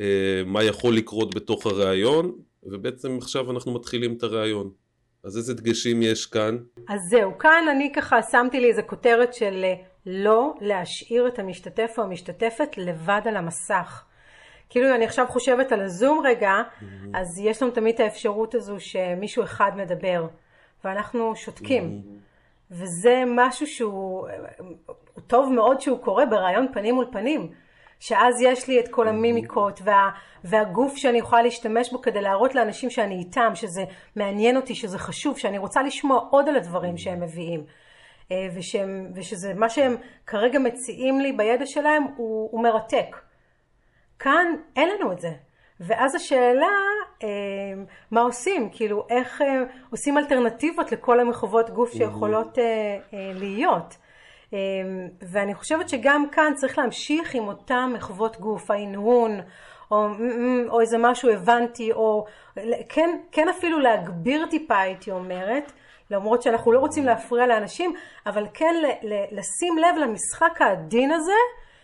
אה, 0.00 0.42
מה 0.46 0.62
יכול 0.62 0.96
לקרות 0.96 1.34
בתוך 1.34 1.66
הראיון, 1.66 2.32
ובעצם 2.62 3.18
עכשיו 3.18 3.50
אנחנו 3.50 3.74
מתחילים 3.74 4.14
את 4.16 4.22
הראיון. 4.22 4.70
אז 5.24 5.36
איזה 5.36 5.54
דגשים 5.54 6.02
יש 6.02 6.26
כאן? 6.26 6.58
אז 6.88 7.00
זהו, 7.10 7.38
כאן 7.38 7.64
אני 7.70 7.92
ככה 7.96 8.22
שמתי 8.22 8.60
לי 8.60 8.68
איזה 8.68 8.82
כותרת 8.82 9.34
של 9.34 9.64
אה, 9.64 9.74
לא 10.06 10.54
להשאיר 10.60 11.28
את 11.28 11.38
המשתתף 11.38 11.94
או 11.98 12.02
המשתתפת 12.02 12.78
לבד 12.78 13.20
על 13.24 13.36
המסך. 13.36 14.04
כאילו 14.72 14.94
אני 14.94 15.04
עכשיו 15.04 15.26
חושבת 15.28 15.72
על 15.72 15.80
הזום 15.80 16.22
רגע, 16.24 16.52
mm-hmm. 16.52 16.84
אז 17.14 17.38
יש 17.38 17.62
לנו 17.62 17.72
תמיד 17.72 17.94
את 17.94 18.00
האפשרות 18.00 18.54
הזו 18.54 18.80
שמישהו 18.80 19.44
אחד 19.44 19.70
מדבר, 19.76 20.26
ואנחנו 20.84 21.36
שותקים. 21.36 22.02
Mm-hmm. 22.02 22.70
וזה 22.70 23.22
משהו 23.26 23.66
שהוא 23.66 24.28
טוב 25.26 25.52
מאוד 25.52 25.80
שהוא 25.80 25.98
קורה 25.98 26.26
ברעיון 26.26 26.66
פנים 26.72 26.94
מול 26.94 27.06
פנים. 27.12 27.50
שאז 28.00 28.40
יש 28.40 28.68
לי 28.68 28.80
את 28.80 28.88
כל 28.88 29.08
המימיקות 29.08 29.80
וה, 29.84 30.10
והגוף 30.44 30.96
שאני 30.96 31.18
יכולה 31.18 31.42
להשתמש 31.42 31.92
בו 31.92 32.00
כדי 32.02 32.20
להראות 32.20 32.54
לאנשים 32.54 32.90
שאני 32.90 33.14
איתם, 33.14 33.52
שזה 33.54 33.84
מעניין 34.16 34.56
אותי, 34.56 34.74
שזה 34.74 34.98
חשוב, 34.98 35.38
שאני 35.38 35.58
רוצה 35.58 35.82
לשמוע 35.82 36.26
עוד 36.30 36.48
על 36.48 36.56
הדברים 36.56 36.96
שהם 36.96 37.20
מביאים. 37.20 37.64
אה, 38.32 38.48
ושהם, 38.54 39.12
ושזה 39.14 39.54
מה 39.54 39.68
שהם 39.68 39.96
כרגע 40.26 40.58
מציעים 40.58 41.20
לי 41.20 41.32
בידע 41.32 41.66
שלהם 41.66 42.02
הוא, 42.16 42.48
הוא 42.52 42.62
מרתק. 42.62 43.16
כאן 44.22 44.46
אין 44.76 44.88
לנו 44.88 45.12
את 45.12 45.20
זה. 45.20 45.30
ואז 45.80 46.14
השאלה, 46.14 46.66
אה, 47.22 47.28
מה 48.10 48.20
עושים? 48.20 48.68
כאילו, 48.72 49.06
איך 49.10 49.42
אה, 49.42 49.62
עושים 49.90 50.18
אלטרנטיבות 50.18 50.92
לכל 50.92 51.20
המחוות 51.20 51.70
גוף 51.70 51.92
שיכולות 51.92 52.58
להיות? 53.12 53.96
ואני 55.22 55.54
חושבת 55.54 55.88
שגם 55.88 56.30
כאן 56.32 56.52
צריך 56.54 56.78
להמשיך 56.78 57.34
עם 57.34 57.48
אותם 57.48 57.92
מחוות 57.94 58.40
גוף, 58.40 58.70
ההנהון, 58.70 59.40
או, 59.90 60.06
או 60.68 60.80
איזה 60.80 60.98
משהו 60.98 61.30
הבנתי, 61.30 61.92
או 61.92 62.24
כן, 62.88 63.18
כן 63.32 63.48
אפילו 63.48 63.78
להגביר 63.78 64.46
טיפה 64.50 64.78
הייתי 64.78 65.10
אומרת, 65.10 65.72
למרות 66.10 66.42
שאנחנו 66.42 66.72
לא 66.72 66.78
רוצים 66.78 67.04
להפריע 67.04 67.46
לאנשים, 67.46 67.94
אבל 68.26 68.46
כן 68.54 68.74
ל- 68.82 69.12
ל- 69.12 69.38
לשים 69.38 69.78
לב 69.78 69.96
למשחק 70.00 70.62
העדין 70.62 71.10
הזה, 71.10 71.32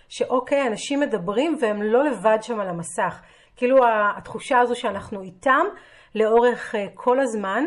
שאוקיי, 0.09 0.67
אנשים 0.67 1.01
מדברים 1.01 1.59
והם 1.61 1.83
לא 1.83 2.05
לבד 2.05 2.39
שם 2.43 2.61
על 2.61 2.69
המסך. 2.69 3.21
כאילו 3.57 3.77
התחושה 4.17 4.59
הזו 4.59 4.77
שאנחנו 4.77 5.23
איתם 5.23 5.67
לאורך 6.15 6.75
אה, 6.75 6.87
כל 6.95 7.21
הזמן. 7.21 7.65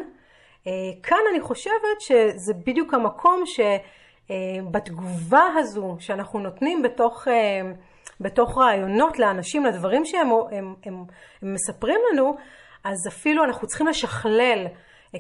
אה, 0.68 0.72
כאן 1.04 1.18
אני 1.32 1.42
חושבת 1.42 2.00
שזה 2.00 2.54
בדיוק 2.66 2.94
המקום 2.94 3.44
שבתגובה 4.30 5.40
אה, 5.40 5.58
הזו 5.58 5.96
שאנחנו 6.00 6.40
נותנים 6.40 6.82
בתוך, 6.82 7.28
בתוך 8.22 8.58
רעיונות 8.58 9.20
לאנשים, 9.20 9.66
לדברים 9.66 10.06
שהם 10.06 10.30
הם, 10.52 10.76
הם, 10.86 11.04
הם 11.42 11.54
מספרים 11.54 12.00
לנו, 12.12 12.36
אז 12.84 12.98
אפילו 13.08 13.44
אנחנו 13.44 13.68
צריכים 13.68 13.88
לשכלל 13.88 14.68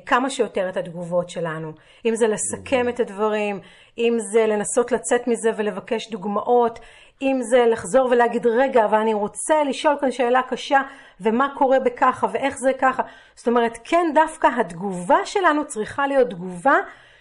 כמה 0.05 0.29
שיותר 0.29 0.69
את 0.69 0.77
התגובות 0.77 1.29
שלנו. 1.29 1.71
אם 2.05 2.15
זה 2.15 2.27
לסכם 2.27 2.89
את 2.89 2.99
הדברים, 2.99 3.60
אם 3.97 4.17
זה 4.34 4.47
לנסות 4.47 4.91
לצאת 4.91 5.27
מזה 5.27 5.49
ולבקש 5.57 6.10
דוגמאות, 6.10 6.79
אם 7.21 7.39
זה 7.41 7.65
לחזור 7.65 8.07
ולהגיד 8.12 8.47
רגע 8.47 8.86
אבל 8.86 8.97
אני 8.97 9.13
רוצה 9.13 9.63
לשאול 9.63 9.97
כאן 10.01 10.12
שאלה 10.12 10.41
קשה 10.41 10.81
ומה 11.21 11.47
קורה 11.57 11.79
בככה 11.79 12.27
ואיך 12.31 12.57
זה 12.57 12.71
ככה. 12.79 13.03
זאת 13.36 13.47
אומרת 13.47 13.77
כן 13.84 14.12
דווקא 14.13 14.47
התגובה 14.60 15.25
שלנו 15.25 15.67
צריכה 15.67 16.07
להיות 16.07 16.29
תגובה 16.29 16.75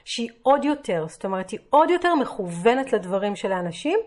שהיא 0.04 0.30
עוד 0.42 0.64
יותר, 0.64 1.04
זאת 1.08 1.24
אומרת 1.24 1.50
היא 1.50 1.60
עוד 1.70 1.90
יותר 1.90 2.14
מכוונת 2.14 2.92
לדברים 2.92 3.36
של 3.36 3.52
האנשים 3.52 3.98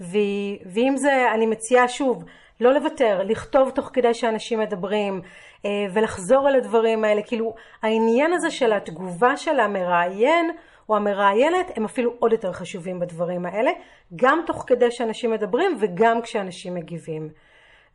ועם 0.00 0.94
זה 0.96 1.32
אני 1.34 1.46
מציעה 1.46 1.88
שוב 1.88 2.24
לא 2.60 2.72
לוותר, 2.72 3.22
לכתוב 3.24 3.70
תוך 3.70 3.90
כדי 3.92 4.14
שאנשים 4.14 4.58
מדברים 4.58 5.20
אה, 5.64 5.70
ולחזור 5.94 6.48
על 6.48 6.56
הדברים 6.56 7.04
האלה, 7.04 7.22
כאילו 7.22 7.54
העניין 7.82 8.32
הזה 8.32 8.50
של 8.50 8.72
התגובה 8.72 9.36
של 9.36 9.60
המראיין 9.60 10.50
או 10.90 10.96
המראיינת 10.96 11.66
הם 11.76 11.84
אפילו 11.84 12.14
עוד 12.18 12.32
יותר 12.32 12.52
חשובים 12.52 13.00
בדברים 13.00 13.46
האלה, 13.46 13.70
גם 14.16 14.40
תוך 14.46 14.64
כדי 14.66 14.90
שאנשים 14.90 15.30
מדברים 15.30 15.78
וגם 15.80 16.22
כשאנשים 16.22 16.74
מגיבים. 16.74 17.28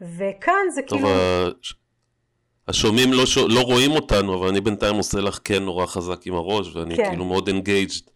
וכאן 0.02 0.70
זה 0.74 0.82
טוב, 0.82 1.00
כאילו... 1.00 1.16
השומעים 2.68 3.14
לא, 3.14 3.26
ש... 3.26 3.38
לא 3.38 3.62
רואים 3.62 3.92
אותנו, 3.92 4.40
אבל 4.40 4.48
אני 4.48 4.62
בינתיים 4.62 4.96
עושה 4.96 5.22
לך 5.22 5.40
כן 5.44 5.64
נורא 5.64 5.86
חזק 5.86 6.28
עם 6.28 6.34
הראש, 6.34 6.76
ואני 6.76 6.96
כן. 6.96 7.10
כאילו 7.10 7.26
מאוד 7.26 7.48
engaged, 7.48 8.10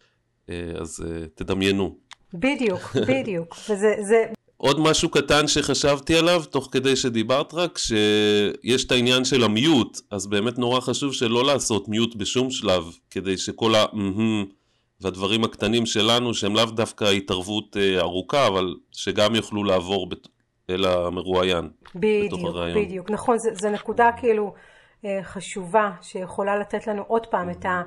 אה, 0.50 0.70
אז 0.80 1.06
אה, 1.06 1.26
תדמיינו. 1.34 1.96
בדיוק, 2.34 2.96
בדיוק. 3.08 3.56
וזה, 3.70 3.94
זה, 4.00 4.24
עוד 4.56 4.80
משהו 4.80 5.08
קטן 5.08 5.48
שחשבתי 5.48 6.16
עליו, 6.16 6.42
תוך 6.50 6.68
כדי 6.72 6.96
שדיברת 6.96 7.54
רק, 7.54 7.78
שיש 7.78 8.84
את 8.84 8.92
העניין 8.92 9.24
של 9.24 9.44
המיוט, 9.44 10.00
אז 10.10 10.26
באמת 10.26 10.58
נורא 10.58 10.80
חשוב 10.80 11.12
שלא 11.12 11.44
לעשות 11.44 11.88
מיוט 11.88 12.14
בשום 12.14 12.50
שלב, 12.50 12.84
כדי 13.10 13.38
שכל 13.38 13.74
ה... 13.74 13.84
והדברים 15.00 15.44
הקטנים 15.44 15.86
שלנו, 15.86 16.34
שהם 16.34 16.54
לאו 16.54 16.64
דווקא 16.64 17.04
התערבות 17.04 17.76
אה, 17.76 18.00
ארוכה, 18.00 18.46
אבל 18.46 18.74
שגם 18.92 19.34
יוכלו 19.34 19.64
לעבור 19.64 20.08
בת... 20.08 20.28
אל 20.70 20.84
המרואיין. 20.84 21.70
בדיוק, 21.94 22.56
בדיוק, 22.76 23.10
נכון, 23.10 23.36
זו 23.38 23.70
נקודה 23.70 24.10
כאילו 24.16 24.54
אה, 25.04 25.18
חשובה, 25.22 25.90
שיכולה 26.02 26.56
לתת 26.56 26.86
לנו 26.86 27.02
עוד 27.06 27.26
פעם 27.26 27.50
את 27.50 27.64
ה... 27.64 27.82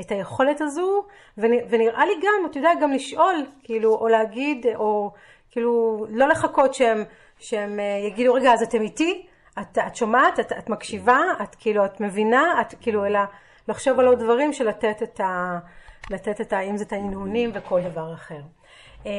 את 0.00 0.10
היכולת 0.10 0.60
הזו, 0.60 1.04
ונראה 1.38 2.06
לי 2.06 2.12
גם, 2.22 2.50
אתה 2.50 2.58
יודע, 2.58 2.70
גם 2.82 2.92
לשאול, 2.92 3.36
כאילו, 3.62 3.94
או 3.94 4.08
להגיד, 4.08 4.66
או 4.74 5.12
כאילו, 5.50 6.06
לא 6.10 6.28
לחכות 6.28 6.74
שהם, 6.74 7.04
שהם 7.38 7.80
אה, 7.80 8.06
יגידו, 8.06 8.34
רגע, 8.34 8.52
אז 8.52 8.62
אתם 8.62 8.82
איתי? 8.82 9.26
את, 9.60 9.78
את 9.86 9.96
שומעת? 9.96 10.40
את, 10.40 10.52
את 10.52 10.68
מקשיבה? 10.68 11.18
את 11.42 11.54
כאילו, 11.54 11.84
את 11.84 12.00
מבינה? 12.00 12.60
את 12.60 12.74
כאילו, 12.80 13.06
אלא 13.06 13.20
לחשוב 13.68 14.00
על 14.00 14.06
עוד 14.06 14.18
דברים 14.18 14.52
של 14.52 14.68
לתת 14.68 15.02
את 15.02 15.20
ה... 15.20 15.58
לתת 16.10 16.40
את 16.40 16.52
ה... 16.52 16.60
אם 16.60 16.76
זה 16.76 16.84
את 16.84 16.92
ההנהונים 16.92 17.50
וכל 17.54 17.80
דבר 17.82 18.14
אחר. 18.14 18.40
אמ, 19.06 19.10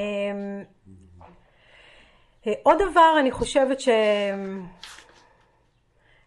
אה, 2.48 2.54
עוד 2.64 2.78
דבר, 2.92 3.16
אני 3.20 3.32
חושבת 3.32 3.80
ש... 3.80 3.90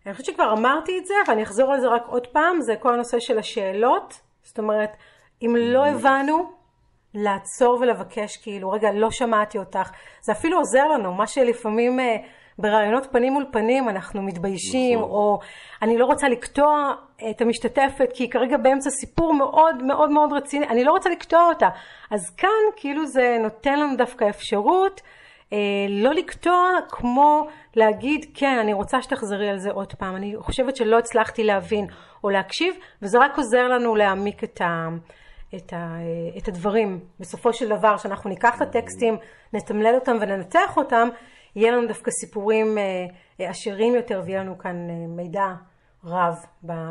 אני 0.06 0.14
חושבת 0.14 0.26
שכבר 0.26 0.52
אמרתי 0.52 0.98
את 0.98 1.06
זה, 1.06 1.14
ואני 1.28 1.42
אחזור 1.42 1.72
על 1.72 1.80
זה 1.80 1.88
רק 1.88 2.02
עוד 2.06 2.26
פעם, 2.26 2.60
זה 2.60 2.76
כל 2.76 2.94
הנושא 2.94 3.20
של 3.20 3.38
השאלות. 3.38 4.20
זאת 4.42 4.58
אומרת, 4.58 4.96
אם 5.42 5.56
לא 5.58 5.86
הבנו, 5.86 6.52
לעצור 7.14 7.78
ולבקש 7.80 8.36
כאילו, 8.36 8.70
רגע, 8.70 8.92
לא 8.92 9.10
שמעתי 9.10 9.58
אותך. 9.58 9.90
זה 10.20 10.32
אפילו 10.32 10.58
עוזר 10.58 10.88
לנו, 10.88 11.14
מה 11.14 11.26
שלפעמים 11.26 11.98
אה, 12.64 12.70
ברעיונות 12.70 13.06
פנים 13.12 13.32
מול 13.32 13.44
פנים 13.52 13.88
אנחנו 13.88 14.22
מתביישים, 14.22 14.98
נכון. 14.98 15.10
או 15.10 15.38
אני 15.82 15.98
לא 15.98 16.04
רוצה 16.04 16.28
לקטוע 16.28 16.92
את 17.30 17.40
המשתתפת, 17.40 18.08
כי 18.14 18.22
היא 18.22 18.30
כרגע 18.30 18.56
באמצע 18.56 18.90
סיפור 18.90 19.34
מאוד 19.34 19.82
מאוד 19.82 20.10
מאוד 20.10 20.32
רציני, 20.32 20.66
אני 20.68 20.84
לא 20.84 20.92
רוצה 20.92 21.10
לקטוע 21.10 21.48
אותה. 21.48 21.68
אז 22.10 22.30
כאן 22.36 22.48
כאילו 22.76 23.06
זה 23.06 23.36
נותן 23.42 23.78
לנו 23.78 23.96
דווקא 23.96 24.28
אפשרות 24.28 25.00
אה, 25.52 25.58
לא 25.88 26.14
לקטוע 26.14 26.68
כמו 26.88 27.48
להגיד, 27.76 28.26
כן, 28.34 28.58
אני 28.60 28.72
רוצה 28.72 29.02
שתחזרי 29.02 29.48
על 29.48 29.58
זה 29.58 29.70
עוד 29.70 29.92
פעם. 29.92 30.16
אני 30.16 30.34
חושבת 30.38 30.76
שלא 30.76 30.98
הצלחתי 30.98 31.44
להבין 31.44 31.86
או 32.24 32.30
להקשיב, 32.30 32.74
וזה 33.02 33.18
רק 33.18 33.36
עוזר 33.36 33.68
לנו 33.68 33.96
להעמיק 33.96 34.44
את 34.44 34.60
ה... 34.60 34.88
את, 35.56 35.72
ה, 35.72 35.96
את 36.38 36.48
הדברים. 36.48 37.00
בסופו 37.20 37.52
של 37.52 37.68
דבר, 37.68 37.96
שאנחנו 37.96 38.30
ניקח 38.30 38.56
את 38.56 38.62
הטקסטים, 38.62 39.16
נתמלל 39.52 39.94
אותם 39.94 40.16
וננתח 40.20 40.76
אותם, 40.76 41.08
יהיה 41.56 41.72
לנו 41.72 41.88
דווקא 41.88 42.10
סיפורים 42.10 42.78
אה, 42.78 43.50
עשירים 43.50 43.94
יותר 43.94 44.22
ויהיה 44.26 44.40
לנו 44.40 44.58
כאן 44.58 44.76
אה, 44.90 45.06
מידע 45.08 45.46
רב 46.04 46.34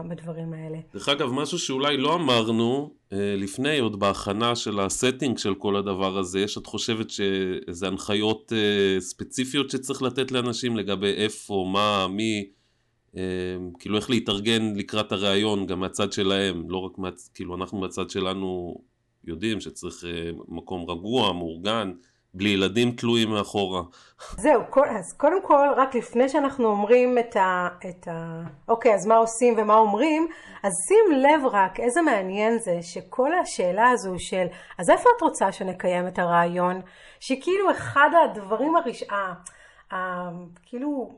בדברים 0.10 0.54
האלה. 0.54 0.78
דרך 0.94 1.10
אגב, 1.10 1.32
משהו 1.32 1.60
שאולי 1.60 1.98
לא 1.98 2.16
אמרנו 2.16 2.94
אה, 3.14 3.36
לפני, 3.38 3.80
עוד 3.80 4.00
בהכנה 4.00 4.56
של 4.56 4.80
הסטינג 4.80 5.38
של 5.38 5.56
כל 5.56 5.76
הדבר 5.76 6.18
הזה, 6.18 6.40
יש 6.40 6.58
את 6.58 6.66
חושבת 6.66 7.10
שאיזה 7.10 7.88
הנחיות 7.88 8.54
ספציפיות 9.00 9.70
שצריך 9.70 10.02
לתת 10.02 10.32
לאנשים 10.32 10.78
לגבי 10.78 11.14
איפה, 11.14 11.70
מה, 11.74 12.08
מי, 12.08 12.50
כאילו 13.80 13.98
איך 13.98 14.10
להתארגן 14.10 14.76
לקראת 14.76 15.12
הראיון 15.12 15.66
גם 15.66 15.80
מהצד 15.80 16.12
שלהם, 16.12 16.70
לא 16.70 16.78
רק 16.78 16.98
מה... 16.98 17.10
כאילו 17.34 17.56
אנחנו 17.56 17.80
מהצד 17.80 18.10
שלנו 18.10 18.76
יודעים 19.24 19.62
שצריך 19.62 20.06
אה, 20.06 20.32
מקום 20.48 20.90
רגוע, 20.90 21.34
מאורגן, 21.34 21.92
בלי 22.34 22.50
ילדים 22.50 22.92
תלויים 22.92 23.30
מאחורה. 23.30 23.82
זהו, 24.38 24.62
אז 24.90 25.14
קודם 25.18 25.44
כל, 25.44 25.68
רק 25.78 25.96
לפני 25.96 26.30
שאנחנו 26.30 26.68
אומרים 26.68 27.18
את 27.18 27.36
ה... 27.36 27.68
את 27.90 28.08
ה... 28.08 28.42
אוקיי, 28.68 28.94
אז 28.94 29.08
מה 29.08 29.16
עושים 29.16 29.56
ומה 29.58 29.74
אומרים, 29.74 30.28
אז 30.64 30.72
שים 30.88 31.18
לב 31.18 31.46
רק 31.46 31.80
איזה 31.80 32.02
מעניין 32.02 32.60
זה 32.60 32.78
שכל 32.82 33.30
השאלה 33.34 33.90
הזו 33.90 34.16
של 34.18 34.46
אז 34.78 34.90
איפה 34.90 35.10
את 35.18 35.22
רוצה 35.22 35.52
שנקיים 35.52 36.08
את 36.08 36.20
הרעיון, 36.20 36.82
שכאילו 37.20 37.72
אחד 37.72 38.10
הדברים 38.24 38.76
הראש... 38.76 39.04
כאילו 40.66 41.10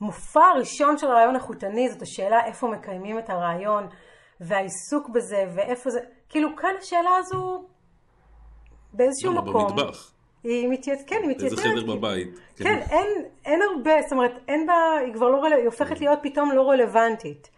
המופע 0.00 0.44
הראשון 0.44 0.98
של 0.98 1.06
הרעיון 1.06 1.34
איכותני 1.34 1.88
זאת 1.90 2.02
השאלה 2.02 2.44
איפה 2.44 2.68
מקיימים 2.68 3.18
את 3.18 3.30
הרעיון 3.30 3.86
והעיסוק 4.40 5.08
בזה 5.08 5.44
ואיפה 5.54 5.90
זה, 5.90 6.00
כאילו 6.28 6.56
כאן 6.56 6.74
השאלה 6.78 7.10
הזו 7.18 7.64
באיזשהו 8.92 9.32
מקום. 9.32 9.66
במטבח. 9.66 10.11
היא 10.44 10.68
מתייצבת, 10.68 11.08
כן, 11.08 11.16
היא 11.22 11.30
מתייצבת. 11.30 11.58
איזה 11.58 11.70
חדר 11.70 11.94
בבית. 11.94 12.28
כן, 12.56 12.64
כן 12.64 12.78
אין, 12.90 13.06
אין 13.44 13.60
הרבה, 13.62 14.02
זאת 14.02 14.12
אומרת, 14.12 14.38
אין 14.48 14.66
בה, 14.66 14.74
היא 15.04 15.14
כבר 15.14 15.28
לא, 15.28 15.46
היא 15.46 15.64
הופכת 15.64 16.00
להיות 16.00 16.18
פתאום 16.22 16.52
לא 16.52 16.70
רלוונטית. 16.70 17.48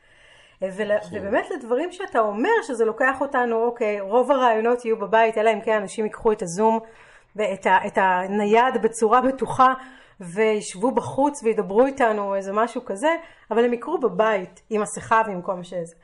ול, 0.62 0.96
נכון. 0.96 1.18
ובאמת 1.18 1.50
לדברים 1.50 1.92
שאתה 1.92 2.20
אומר, 2.20 2.50
שזה 2.66 2.84
לוקח 2.84 3.20
אותנו, 3.20 3.64
אוקיי, 3.64 4.00
רוב 4.00 4.30
הרעיונות 4.30 4.84
יהיו 4.84 4.96
בבית, 4.96 5.38
אלא 5.38 5.52
אם 5.52 5.60
כן 5.60 5.76
אנשים 5.76 6.04
ייקחו 6.04 6.32
את 6.32 6.42
הזום 6.42 6.78
ואת 7.36 7.66
ה, 7.66 7.78
את 7.86 7.98
הנייד 7.98 8.82
בצורה 8.82 9.20
בטוחה 9.20 9.74
וישבו 10.20 10.90
בחוץ 10.90 11.42
וידברו 11.42 11.86
איתנו 11.86 12.34
איזה 12.34 12.52
משהו 12.52 12.84
כזה, 12.84 13.16
אבל 13.50 13.64
הם 13.64 13.72
יקרו 13.72 13.98
בבית 13.98 14.60
עם 14.70 14.82
מסכה 14.82 15.22
ועם 15.26 15.42
כל 15.42 15.54
מה 15.54 15.64
שזה. 15.64 15.94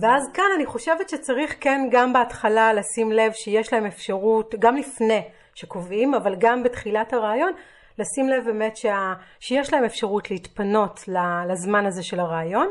ואז 0.00 0.30
כאן 0.34 0.44
אני 0.56 0.66
חושבת 0.66 1.08
שצריך 1.08 1.56
כן 1.60 1.80
גם 1.90 2.12
בהתחלה 2.12 2.72
לשים 2.72 3.12
לב 3.12 3.32
שיש 3.32 3.72
להם 3.72 3.86
אפשרות, 3.86 4.54
גם 4.58 4.76
לפני 4.76 5.22
שקובעים, 5.54 6.14
אבל 6.14 6.34
גם 6.38 6.62
בתחילת 6.62 7.12
הרעיון, 7.12 7.52
לשים 7.98 8.28
לב 8.28 8.44
באמת 8.44 8.76
שה, 8.76 9.12
שיש 9.40 9.72
להם 9.72 9.84
אפשרות 9.84 10.30
להתפנות 10.30 11.00
לזמן 11.48 11.86
הזה 11.86 12.02
של 12.02 12.20
הרעיון. 12.20 12.68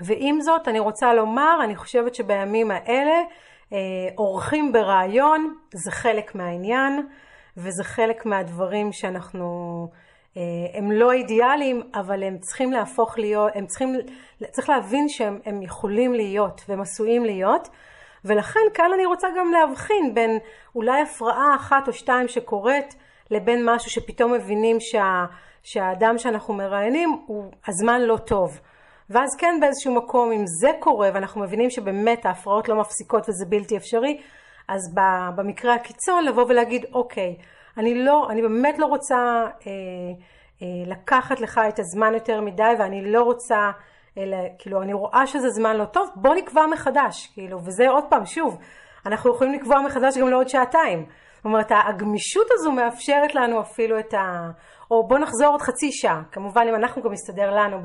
ועם 0.00 0.40
זאת 0.40 0.68
אני 0.68 0.78
רוצה 0.78 1.14
לומר, 1.14 1.58
אני 1.64 1.76
חושבת 1.76 2.14
שבימים 2.14 2.70
האלה 2.70 3.22
אה, 3.72 3.78
אורחים 4.18 4.72
ברעיון 4.72 5.54
זה 5.74 5.90
חלק 5.90 6.34
מהעניין 6.34 7.06
וזה 7.56 7.84
חלק 7.84 8.26
מהדברים 8.26 8.92
שאנחנו, 8.92 9.46
אה, 10.36 10.42
הם 10.78 10.92
לא 10.92 11.12
אידיאליים 11.12 11.82
אבל 11.94 12.22
הם 12.22 12.38
צריכים 12.38 12.72
להפוך 12.72 13.18
להיות, 13.18 13.52
הם 13.54 13.66
צריכים, 13.66 13.94
צריך 14.50 14.68
להבין 14.68 15.08
שהם 15.08 15.62
יכולים 15.62 16.14
להיות 16.14 16.60
והם 16.68 16.80
עשויים 16.80 17.24
להיות 17.24 17.68
ולכן 18.26 18.60
כאן 18.74 18.90
אני 18.94 19.06
רוצה 19.06 19.28
גם 19.38 19.52
להבחין 19.52 20.14
בין 20.14 20.38
אולי 20.74 21.02
הפרעה 21.02 21.54
אחת 21.56 21.88
או 21.88 21.92
שתיים 21.92 22.28
שקורית 22.28 22.94
לבין 23.30 23.64
משהו 23.64 23.90
שפתאום 23.90 24.32
מבינים 24.32 24.76
שה, 24.80 25.24
שהאדם 25.62 26.18
שאנחנו 26.18 26.54
מראיינים 26.54 27.18
הוא 27.26 27.52
הזמן 27.66 28.00
לא 28.00 28.16
טוב. 28.16 28.60
ואז 29.10 29.36
כן 29.38 29.58
באיזשהו 29.60 29.94
מקום 29.94 30.32
אם 30.32 30.44
זה 30.60 30.70
קורה 30.80 31.10
ואנחנו 31.14 31.40
מבינים 31.40 31.70
שבאמת 31.70 32.26
ההפרעות 32.26 32.68
לא 32.68 32.76
מפסיקות 32.80 33.28
וזה 33.28 33.46
בלתי 33.48 33.76
אפשרי 33.76 34.20
אז 34.68 34.94
במקרה 35.36 35.74
הקיצון 35.74 36.24
לבוא 36.24 36.44
ולהגיד 36.48 36.86
אוקיי 36.92 37.36
אני 37.76 38.04
לא 38.04 38.26
אני 38.30 38.42
באמת 38.42 38.78
לא 38.78 38.86
רוצה 38.86 39.16
אה, 39.16 39.72
אה, 40.62 40.66
לקחת 40.86 41.40
לך 41.40 41.60
את 41.68 41.78
הזמן 41.78 42.14
יותר 42.14 42.40
מדי 42.40 42.72
ואני 42.78 43.12
לא 43.12 43.22
רוצה 43.22 43.70
אלא, 44.18 44.36
כאילו 44.58 44.82
אני 44.82 44.92
רואה 44.92 45.26
שזה 45.26 45.48
זמן 45.48 45.76
לא 45.76 45.84
טוב 45.84 46.08
בוא 46.16 46.34
נקבע 46.34 46.66
מחדש 46.72 47.26
כאילו 47.34 47.58
וזה 47.64 47.88
עוד 47.88 48.04
פעם 48.10 48.26
שוב 48.26 48.58
אנחנו 49.06 49.34
יכולים 49.34 49.52
לקבוע 49.52 49.80
מחדש 49.80 50.18
גם 50.18 50.28
לעוד 50.28 50.48
שעתיים. 50.48 51.06
זאת 51.36 51.44
אומרת 51.44 51.72
הגמישות 51.88 52.46
הזו 52.50 52.72
מאפשרת 52.72 53.34
לנו 53.34 53.60
אפילו 53.60 53.98
את 53.98 54.14
ה... 54.14 54.50
או 54.90 55.08
בוא 55.08 55.18
נחזור 55.18 55.48
עוד 55.48 55.62
חצי 55.62 55.92
שעה, 55.92 56.22
כמובן 56.32 56.66
אם 56.68 56.74
אנחנו 56.74 57.02
גם 57.02 57.12
נסתדר 57.12 57.50
לנו 57.50 57.76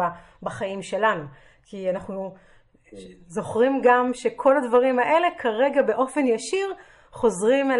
בחיים 0.43 0.81
שלנו, 0.81 1.23
כי 1.65 1.89
אנחנו 1.89 2.33
זוכרים 3.27 3.81
גם 3.83 4.13
שכל 4.13 4.57
הדברים 4.57 4.99
האלה 4.99 5.27
כרגע 5.37 5.81
באופן 5.81 6.25
ישיר 6.25 6.73
חוזרים 7.11 7.71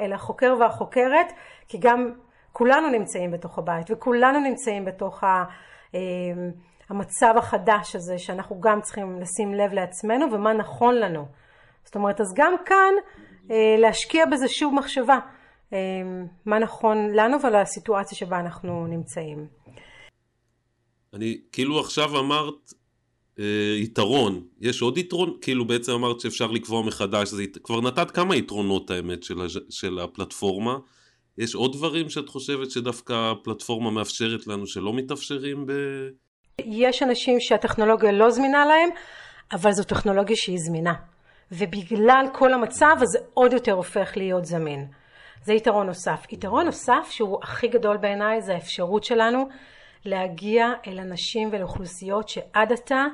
אל, 0.00 0.12
החוקר 0.12 0.54
והחוקרת, 0.60 1.32
כי 1.68 1.78
גם 1.78 2.12
כולנו 2.52 2.88
נמצאים 2.88 3.30
בתוך 3.30 3.58
הבית 3.58 3.90
וכולנו 3.90 4.40
נמצאים 4.40 4.84
בתוך 4.84 5.24
ה, 5.24 5.44
אמ, 5.94 6.50
המצב 6.88 7.34
החדש 7.38 7.96
הזה 7.96 8.18
שאנחנו 8.18 8.60
גם 8.60 8.80
צריכים 8.80 9.20
לשים 9.20 9.54
לב 9.54 9.72
לעצמנו 9.72 10.26
ומה 10.32 10.52
נכון 10.52 10.94
לנו. 10.94 11.26
זאת 11.84 11.94
אומרת, 11.94 12.20
אז 12.20 12.34
גם 12.36 12.54
כאן 12.66 12.94
אה, 13.50 13.76
להשקיע 13.78 14.26
בזה 14.26 14.48
שוב 14.48 14.74
מחשבה. 14.74 15.18
אמ, 15.72 16.26
מה 16.46 16.58
נכון 16.58 16.98
לנו 17.14 17.36
ולסיטואציה 17.42 18.18
שבה 18.18 18.40
אנחנו 18.40 18.86
נמצאים. 18.86 19.46
אני 21.14 21.40
כאילו 21.52 21.80
עכשיו 21.80 22.18
אמרת 22.18 22.72
אה, 23.38 23.74
יתרון, 23.76 24.46
יש 24.60 24.82
עוד 24.82 24.98
יתרון? 24.98 25.36
כאילו 25.40 25.64
בעצם 25.64 25.92
אמרת 25.92 26.20
שאפשר 26.20 26.46
לקבוע 26.46 26.82
מחדש, 26.82 27.28
זה, 27.28 27.42
כבר 27.62 27.80
נתת 27.80 28.10
כמה 28.10 28.36
יתרונות 28.36 28.90
האמת 28.90 29.22
של, 29.22 29.40
הש, 29.40 29.58
של 29.70 29.98
הפלטפורמה, 29.98 30.78
יש 31.38 31.54
עוד 31.54 31.72
דברים 31.72 32.10
שאת 32.10 32.28
חושבת 32.28 32.70
שדווקא 32.70 33.32
הפלטפורמה 33.32 33.90
מאפשרת 33.90 34.46
לנו 34.46 34.66
שלא 34.66 34.94
מתאפשרים 34.94 35.66
ב... 35.66 35.72
יש 36.64 37.02
אנשים 37.02 37.40
שהטכנולוגיה 37.40 38.12
לא 38.12 38.30
זמינה 38.30 38.66
להם, 38.66 38.88
אבל 39.52 39.72
זו 39.72 39.84
טכנולוגיה 39.84 40.36
שהיא 40.36 40.58
זמינה. 40.58 40.94
ובגלל 41.52 42.26
כל 42.32 42.54
המצב 42.54 42.96
הזה 43.00 43.18
עוד 43.34 43.52
יותר 43.52 43.72
הופך 43.72 44.16
להיות 44.16 44.44
זמין. 44.44 44.86
זה 45.42 45.52
יתרון 45.52 45.86
נוסף. 45.86 46.26
יתרון 46.32 46.66
נוסף 46.66 47.10
שהוא 47.10 47.38
הכי 47.42 47.68
גדול 47.68 47.96
בעיניי 47.96 48.42
זה 48.42 48.54
האפשרות 48.54 49.04
שלנו 49.04 49.48
להגיע 50.04 50.66
אל 50.86 51.00
אנשים 51.00 51.48
ולאוכלוסיות 51.52 52.28
שעד 52.28 52.72
עתה 52.72 53.04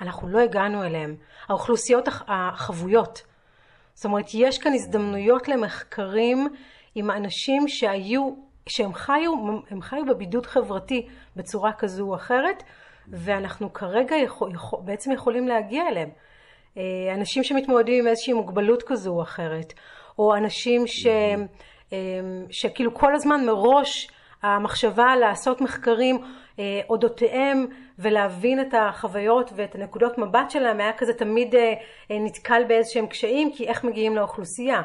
אנחנו 0.00 0.28
לא 0.28 0.38
הגענו 0.38 0.84
אליהם. 0.84 1.16
האוכלוסיות 1.48 2.08
החבויות. 2.28 3.22
זאת 3.94 4.04
אומרת 4.04 4.26
יש 4.34 4.58
כאן 4.58 4.72
הזדמנויות 4.74 5.48
למחקרים 5.48 6.48
עם 6.94 7.10
אנשים 7.10 7.68
שהיו, 7.68 8.34
שהם 8.66 8.94
חיו, 8.94 9.32
חיו 9.80 10.04
בבידוד 10.04 10.46
חברתי 10.46 11.08
בצורה 11.36 11.72
כזו 11.72 12.04
או 12.04 12.14
אחרת 12.14 12.62
ואנחנו 13.12 13.72
כרגע 13.72 14.16
יכול, 14.16 14.54
יכול, 14.54 14.78
בעצם 14.84 15.12
יכולים 15.12 15.48
להגיע 15.48 15.88
אליהם. 15.88 16.10
אה, 16.76 16.82
אנשים 17.14 17.44
שמתמודדים 17.44 18.04
עם 18.04 18.06
איזושהי 18.06 18.32
מוגבלות 18.32 18.82
כזו 18.82 19.10
או 19.10 19.22
אחרת, 19.22 19.72
או 20.18 20.36
אנשים 20.36 20.86
שהם 20.86 21.46
אמ, 21.92 22.44
שכאילו 22.50 22.94
כל 22.94 23.14
הזמן 23.14 23.46
מראש 23.46 24.08
המחשבה 24.42 25.16
לעשות 25.16 25.60
מחקרים 25.60 26.18
אה, 26.58 26.80
אודותיהם 26.90 27.66
ולהבין 27.98 28.60
את 28.60 28.74
החוויות 28.74 29.50
ואת 29.56 29.74
הנקודות 29.74 30.18
מבט 30.18 30.50
שלהם 30.50 30.80
היה 30.80 30.92
כזה 30.92 31.12
תמיד 31.14 31.54
אה, 31.54 31.72
אה, 32.10 32.18
נתקל 32.20 32.62
באיזשהם 32.68 33.06
קשיים 33.06 33.52
כי 33.52 33.68
איך 33.68 33.84
מגיעים 33.84 34.16
לאוכלוסייה? 34.16 34.82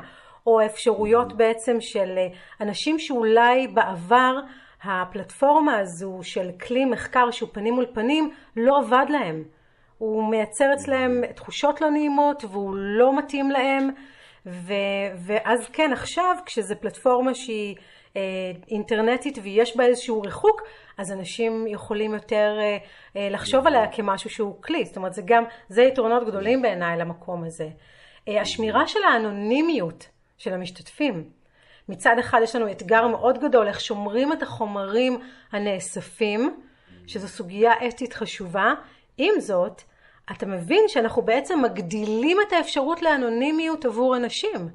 או 0.47 0.65
אפשרויות 0.65 1.37
בעצם 1.37 1.77
של 1.79 2.17
אנשים 2.61 2.99
שאולי 2.99 3.67
בעבר 3.67 4.35
הפלטפורמה 4.85 5.77
הזו 5.77 6.19
של 6.21 6.49
כלי 6.67 6.85
מחקר 6.85 7.31
שהוא 7.31 7.49
פנים 7.53 7.73
מול 7.73 7.85
פנים 7.93 8.31
לא 8.55 8.79
עבד 8.79 9.05
להם. 9.09 9.43
הוא 9.97 10.29
מייצר 10.29 10.73
אצלם 10.73 11.25
תחושות 11.35 11.81
לא 11.81 11.89
נעימות 11.89 12.43
והוא 12.43 12.75
לא 12.75 13.17
מתאים 13.17 13.51
להם. 13.51 13.89
ו, 14.45 14.73
ואז 15.25 15.69
כן 15.73 15.93
עכשיו 15.93 16.35
כשזה 16.45 16.75
פלטפורמה 16.75 17.33
שהיא 17.33 17.75
אה, 18.17 18.21
אינטרנטית 18.71 19.37
ויש 19.43 19.77
בה 19.77 19.85
איזשהו 19.85 20.21
ריחוק 20.21 20.61
אז 20.97 21.11
אנשים 21.11 21.67
יכולים 21.67 22.13
יותר 22.13 22.57
אה, 22.59 22.77
אה, 23.17 23.29
לחשוב 23.29 23.67
עליה 23.67 23.91
כמשהו 23.91 24.29
שהוא 24.29 24.61
כלי. 24.61 24.85
זאת 24.85 24.97
אומרת 24.97 25.13
זה 25.13 25.21
גם 25.25 25.43
זה 25.69 25.83
יתרונות 25.83 26.27
גדולים 26.27 26.61
בעיניי 26.61 26.97
למקום 26.97 27.43
הזה. 27.43 27.69
אה, 28.27 28.41
השמירה 28.41 28.87
של 28.87 29.03
האנונימיות 29.03 30.07
של 30.37 30.53
המשתתפים 30.53 31.29
מצד 31.89 32.15
אחד 32.19 32.39
יש 32.43 32.55
לנו 32.55 32.71
אתגר 32.71 33.07
מאוד 33.07 33.39
גדול 33.39 33.67
איך 33.67 33.81
שומרים 33.81 34.33
את 34.33 34.43
החומרים 34.43 35.19
הנאספים 35.51 36.59
שזו 37.07 37.27
סוגיה 37.27 37.73
אתית 37.87 38.13
חשובה 38.13 38.73
עם 39.17 39.39
זאת 39.39 39.81
אתה 40.31 40.45
מבין 40.45 40.83
שאנחנו 40.87 41.21
בעצם 41.21 41.61
מגדילים 41.61 42.37
את 42.47 42.53
האפשרות 42.53 43.01
לאנונימיות 43.01 43.85
עבור 43.85 44.15
אנשים. 44.15 44.69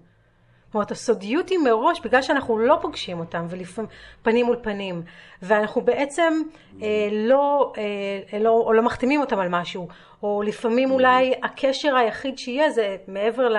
זאת 0.71 0.75
אומרת, 0.75 0.91
הסודיות 0.91 1.49
היא 1.49 1.59
מראש 1.59 2.01
בגלל 2.01 2.23
שאנחנו 2.23 2.59
לא 2.59 2.79
פוגשים 2.83 3.19
אותם 3.19 3.47
ולפעמים 3.51 3.91
פנים 4.23 4.47
מול 4.47 4.57
פנים 4.63 5.03
ואנחנו 5.43 5.81
בעצם 5.81 6.43
אה, 6.83 7.09
לא, 7.13 7.73
אה, 8.33 8.39
לא, 8.39 8.51
או 8.51 8.73
לא 8.73 8.83
מחתימים 8.83 9.21
אותם 9.21 9.39
על 9.39 9.49
משהו 9.49 9.89
או 10.23 10.43
לפעמים 10.43 10.91
אולי 10.91 11.35
הקשר 11.43 11.97
היחיד 11.97 12.39
שיהיה 12.39 12.71
זה 12.71 12.97
מעבר 13.09 13.49
ל... 13.49 13.57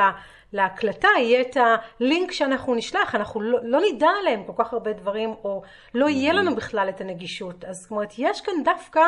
להקלטה 0.53 1.07
יהיה 1.17 1.41
את 1.41 1.57
הלינק 1.57 2.31
שאנחנו 2.31 2.75
נשלח, 2.75 3.15
אנחנו 3.15 3.41
לא, 3.41 3.59
לא 3.63 3.79
נדע 3.91 4.09
עליהם 4.19 4.43
כל 4.43 4.63
כך 4.63 4.73
הרבה 4.73 4.93
דברים, 4.93 5.29
או 5.43 5.61
לא 5.93 6.09
יהיה 6.09 6.33
לנו 6.33 6.55
בכלל 6.55 6.89
את 6.89 7.01
הנגישות. 7.01 7.65
אז 7.65 7.75
זאת 7.75 7.91
אומרת, 7.91 8.13
יש 8.17 8.41
כאן 8.41 8.53
דווקא 8.63 9.01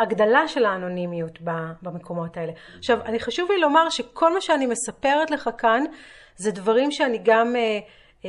הגדלה 0.00 0.48
של 0.48 0.64
האנונימיות 0.64 1.38
במקומות 1.82 2.36
האלה. 2.36 2.52
עכשיו, 2.78 2.98
אני 3.04 3.20
חשוב 3.20 3.50
לי 3.50 3.58
לומר 3.58 3.90
שכל 3.90 4.34
מה 4.34 4.40
שאני 4.40 4.66
מספרת 4.66 5.30
לך 5.30 5.50
כאן, 5.58 5.84
זה 6.36 6.50
דברים 6.50 6.90
שאני 6.90 7.18
גם... 7.24 7.56
אה, 7.56 7.78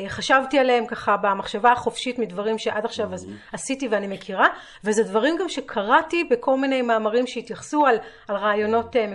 חשבתי 0.08 0.60
עליהם 0.60 0.86
ככה 0.86 1.18
במחשבה 1.18 1.72
החופשית 1.72 2.20
מדברים 2.20 2.58
שעד 2.58 2.86
עכשיו 2.86 3.14
mm-hmm. 3.14 3.54
עשיתי 3.54 3.88
ואני 3.88 4.08
מכירה 4.08 4.48
וזה 4.84 5.04
דברים 5.04 5.36
גם 5.40 5.50
שקראתי 5.50 6.24
בכל 6.24 6.58
מיני 6.58 6.82
מאמרים 6.82 7.28
שהתייחסו 7.28 7.86
על, 7.86 7.96
על 8.28 8.36
ראיונות, 8.36 8.96
אה, 8.96 9.14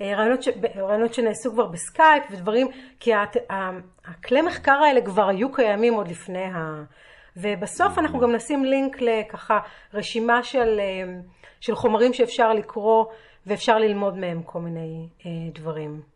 אה, 0.00 0.16
ראיונות, 0.16 0.42
ש, 0.42 0.48
ראיונות 0.76 1.14
שנעשו 1.14 1.52
כבר 1.52 1.66
בסקייפ 1.66 2.24
ודברים 2.30 2.68
כי 3.00 3.14
הת, 3.14 3.36
הכלי 4.04 4.42
מחקר 4.42 4.78
האלה 4.86 5.00
כבר 5.00 5.28
היו 5.28 5.52
קיימים 5.52 5.94
עוד 5.94 6.08
לפני 6.08 6.44
ה... 6.44 6.82
ובסוף 7.36 7.96
אהמ. 7.96 8.00
אנחנו 8.00 8.18
גם 8.18 8.34
נשים 8.34 8.64
לינק 8.64 8.96
לככה 9.00 9.58
רשימה 9.94 10.42
של, 10.42 10.80
של 11.60 11.74
חומרים 11.74 12.12
שאפשר 12.12 12.52
לקרוא 12.52 13.04
ואפשר 13.46 13.78
ללמוד 13.78 14.16
מהם 14.16 14.42
כל 14.42 14.58
מיני 14.58 15.08
דברים. 15.54 16.15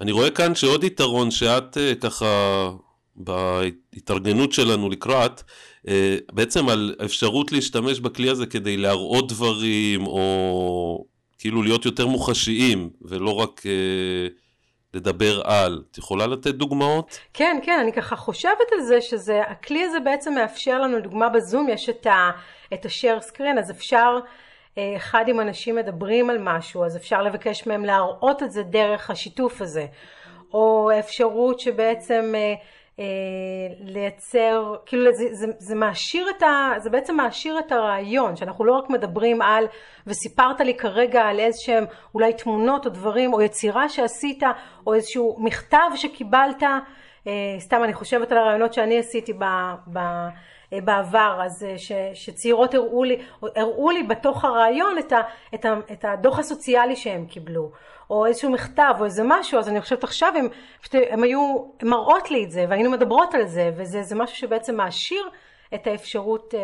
אני 0.00 0.12
רואה 0.12 0.30
כאן 0.30 0.54
שעוד 0.54 0.84
יתרון 0.84 1.30
שאת 1.30 1.76
אה, 1.76 2.00
ככה 2.00 2.70
בהתארגנות 3.16 4.52
שלנו 4.52 4.88
לקראת, 4.88 5.42
אה, 5.88 6.16
בעצם 6.32 6.68
על 6.68 6.94
האפשרות 6.98 7.52
להשתמש 7.52 8.00
בכלי 8.00 8.30
הזה 8.30 8.46
כדי 8.46 8.76
להראות 8.76 9.28
דברים, 9.32 10.06
או 10.06 11.04
כאילו 11.38 11.62
להיות 11.62 11.84
יותר 11.84 12.06
מוחשיים, 12.06 12.90
ולא 13.02 13.30
רק 13.30 13.62
אה, 13.66 14.26
לדבר 14.94 15.42
על. 15.44 15.82
את 15.90 15.98
יכולה 15.98 16.26
לתת 16.26 16.54
דוגמאות? 16.54 17.18
כן, 17.34 17.58
כן, 17.62 17.78
אני 17.82 17.92
ככה 17.92 18.16
חושבת 18.16 18.72
על 18.72 18.82
זה 18.82 19.00
שזה, 19.00 19.42
הכלי 19.42 19.84
הזה 19.84 20.00
בעצם 20.00 20.34
מאפשר 20.34 20.80
לנו, 20.80 21.00
דוגמה 21.00 21.28
בזום, 21.28 21.68
יש 21.68 21.88
את, 21.88 22.06
ה-share 22.06 23.32
screen, 23.32 23.58
אז 23.58 23.70
אפשר, 23.70 24.18
אה, 24.22 24.30
אחד 24.96 25.24
אם 25.28 25.40
אנשים 25.40 25.76
מדברים 25.76 26.30
על 26.30 26.38
משהו, 26.40 26.84
אז 26.84 26.96
אפשר 26.96 27.22
לבקש 27.22 27.66
מהם 27.66 27.84
להראות 27.84 28.42
את 28.42 28.52
זה 28.52 28.62
דרך 28.62 29.10
השיתוף 29.10 29.62
הזה. 29.62 29.86
או 30.54 30.90
אפשרות 30.98 31.60
שבעצם 31.60 32.32
אה, 32.34 32.54
אה, 32.98 33.04
לייצר, 33.80 34.74
כאילו 34.86 35.12
זה, 35.12 35.24
זה, 35.32 35.46
זה 35.58 35.74
מעשיר 35.74 36.26
את 36.36 36.42
ה... 36.42 36.72
זה 36.78 36.90
בעצם 36.90 37.16
מעשיר 37.16 37.58
את 37.58 37.72
הרעיון, 37.72 38.36
שאנחנו 38.36 38.64
לא 38.64 38.72
רק 38.72 38.90
מדברים 38.90 39.42
על, 39.42 39.66
וסיפרת 40.06 40.60
לי 40.60 40.74
כרגע 40.74 41.22
על 41.22 41.40
איזה 41.40 41.58
שהם 41.60 41.84
אולי 42.14 42.32
תמונות 42.32 42.86
או 42.86 42.90
דברים, 42.90 43.32
או 43.32 43.42
יצירה 43.42 43.88
שעשית, 43.88 44.42
או 44.86 44.94
איזשהו 44.94 45.36
מכתב 45.38 45.90
שקיבלת, 45.94 46.62
אה, 47.26 47.56
סתם 47.58 47.84
אני 47.84 47.94
חושבת 47.94 48.32
על 48.32 48.38
הרעיונות 48.38 48.72
שאני 48.72 48.98
עשיתי 48.98 49.32
ב... 49.32 49.44
ב 49.92 49.98
בעבר, 50.72 51.40
אז 51.44 51.66
ש, 51.76 51.92
שצעירות 52.14 52.74
הראו 52.74 53.04
לי, 53.04 53.18
הראו 53.42 53.90
לי 53.90 54.02
בתוך 54.02 54.44
הרעיון 54.44 54.98
את, 54.98 55.12
ה, 55.12 55.20
את, 55.54 55.64
ה, 55.64 55.74
את 55.92 56.04
הדוח 56.04 56.38
הסוציאלי 56.38 56.96
שהם 56.96 57.26
קיבלו, 57.26 57.70
או 58.10 58.26
איזשהו 58.26 58.50
מכתב 58.50 58.94
או 59.00 59.04
איזה 59.04 59.22
משהו, 59.24 59.58
אז 59.58 59.68
אני 59.68 59.80
חושבת 59.80 60.04
עכשיו 60.04 60.32
הם, 60.38 60.48
הם 60.92 61.22
היו 61.22 61.64
מראות 61.82 62.30
לי 62.30 62.44
את 62.44 62.50
זה 62.50 62.64
והיינו 62.68 62.90
מדברות 62.90 63.34
על 63.34 63.46
זה, 63.46 63.70
וזה 63.76 64.14
משהו 64.14 64.36
שבעצם 64.36 64.76
מעשיר 64.76 65.22
את 65.74 65.86
האפשרות 65.86 66.54
אה, 66.54 66.60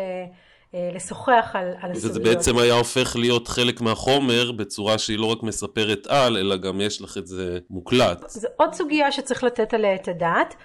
אה, 0.75 0.89
לשוחח 0.93 1.51
על, 1.53 1.73
על 1.81 1.91
הסוגיות. 1.91 2.11
וזה 2.11 2.19
בעצם 2.19 2.57
היה 2.57 2.73
הופך 2.73 3.15
להיות 3.15 3.47
חלק 3.47 3.81
מהחומר 3.81 4.51
בצורה 4.51 4.97
שהיא 4.97 5.19
לא 5.19 5.25
רק 5.25 5.43
מספרת 5.43 6.07
על, 6.07 6.37
אלא 6.37 6.57
גם 6.57 6.81
יש 6.81 7.01
לך 7.01 7.17
את 7.17 7.27
זה 7.27 7.59
מוקלט. 7.69 8.29
זו 8.29 8.47
עוד 8.57 8.73
סוגיה 8.73 9.11
שצריך 9.11 9.43
לתת 9.43 9.73
עליה 9.73 9.95
את 9.95 10.07
הדעת, 10.07 10.55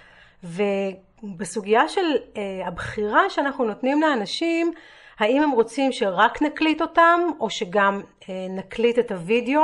ובסוגיה 1.23 1.87
של 1.87 2.15
אה, 2.37 2.67
הבחירה 2.67 3.29
שאנחנו 3.29 3.65
נותנים 3.65 4.01
לאנשים, 4.01 4.71
האם 5.19 5.43
הם 5.43 5.51
רוצים 5.51 5.91
שרק 5.91 6.41
נקליט 6.41 6.81
אותם, 6.81 7.19
או 7.39 7.49
שגם 7.49 8.01
אה, 8.29 8.47
נקליט 8.49 8.99
את 8.99 9.11
הוידאו. 9.11 9.61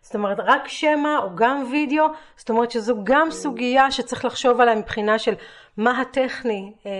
זאת 0.00 0.14
אומרת 0.14 0.38
רק 0.40 0.68
שמע 0.68 1.18
או 1.22 1.36
גם 1.36 1.64
וידאו, 1.70 2.04
זאת 2.36 2.50
אומרת 2.50 2.70
שזו 2.70 2.96
גם 3.04 3.30
סוגיה 3.30 3.90
שצריך 3.90 4.24
לחשוב 4.24 4.60
עליה 4.60 4.74
מבחינה 4.74 5.18
של 5.18 5.34
מה 5.76 6.00
הטכני, 6.00 6.72
אה, 6.86 6.90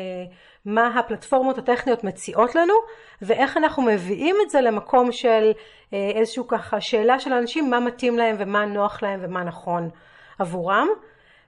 מה 0.65 0.99
הפלטפורמות 0.99 1.59
הטכניות 1.59 2.05
מציעות 2.05 2.55
לנו 2.55 2.75
ואיך 3.23 3.57
אנחנו 3.57 3.83
מביאים 3.83 4.37
את 4.45 4.51
זה 4.51 4.61
למקום 4.61 5.13
של 5.13 5.53
אה, 5.95 6.11
איזשהו 6.15 6.49
ככה 6.49 6.81
שאלה 6.81 7.19
של 7.19 7.33
אנשים 7.33 7.71
מה 7.71 7.81
מתאים 7.81 8.19
להם 8.19 8.37
ומה 8.39 8.65
נוח 8.65 9.03
להם 9.03 9.21
ומה 9.23 9.45
נכון 9.45 9.89
עבורם 10.39 10.89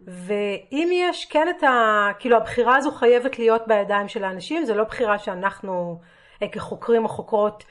ואם 0.06 0.88
יש 0.92 1.24
כן 1.24 1.46
את 1.56 1.62
ה... 1.62 2.08
כאילו 2.18 2.36
הבחירה 2.36 2.76
הזו 2.76 2.90
חייבת 2.90 3.38
להיות 3.38 3.62
בידיים 3.66 4.08
של 4.08 4.24
האנשים, 4.24 4.64
זה 4.64 4.74
לא 4.74 4.84
בחירה 4.84 5.18
שאנחנו 5.18 6.00
אה, 6.42 6.48
כחוקרים 6.48 7.04
או 7.04 7.08
חוקרות 7.08 7.64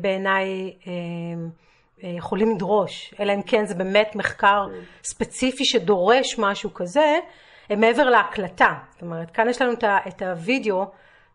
בעיניי 0.00 0.72
יכולים 2.02 2.54
לדרוש, 2.54 3.14
אלא 3.20 3.32
אם 3.32 3.42
כן 3.42 3.64
זה 3.64 3.74
באמת 3.74 4.16
מחקר 4.16 4.66
ספציפי 5.02 5.64
שדורש 5.64 6.38
משהו 6.38 6.74
כזה, 6.74 7.18
מעבר 7.70 8.10
להקלטה. 8.10 8.74
זאת 8.92 9.02
אומרת, 9.02 9.30
כאן 9.30 9.48
יש 9.48 9.62
לנו 9.62 9.72
את 10.08 10.22
הווידאו 10.22 10.84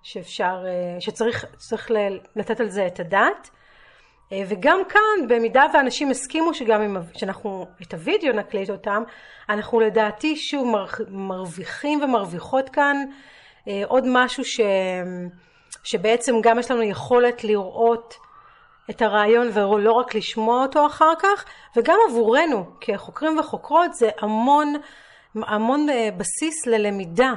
שאפשר, 0.03 0.65
אה, 0.65 1.01
שצריך 1.01 1.91
לתת 2.35 2.59
על 2.59 2.69
זה 2.69 2.87
את 2.87 2.99
הדעת. 2.99 3.49
אה, 4.31 4.43
וגם 4.47 4.81
כאן, 4.89 5.27
במידה 5.27 5.65
ואנשים 5.73 6.11
הסכימו 6.11 6.53
שגם 6.53 6.81
אם, 6.81 6.97
שאנחנו 7.13 7.67
את 7.81 7.93
הווידאו 7.93 8.33
נקליט 8.33 8.69
אותם, 8.69 9.03
אנחנו 9.49 9.79
לדעתי 9.79 10.35
שוב 10.35 10.75
מרוויחים 11.09 12.01
ומרוויחות 12.01 12.69
כאן 12.69 12.97
אה, 13.67 13.81
עוד 13.87 14.03
משהו 14.07 14.45
ש, 14.45 14.59
שבעצם 15.83 16.35
גם 16.41 16.59
יש 16.59 16.71
לנו 16.71 16.83
יכולת 16.83 17.43
לראות 17.43 18.15
את 18.89 19.01
הרעיון 19.01 19.47
ולא 19.53 19.91
רק 19.91 20.15
לשמוע 20.15 20.61
אותו 20.61 20.87
אחר 20.87 21.13
כך, 21.19 21.45
וגם 21.75 21.97
עבורנו 22.09 22.65
כחוקרים 22.81 23.39
וחוקרות 23.39 23.93
זה 23.93 24.09
המון, 24.21 24.73
המון 25.35 25.89
אה, 25.89 26.09
בסיס 26.17 26.67
ללמידה, 26.67 27.31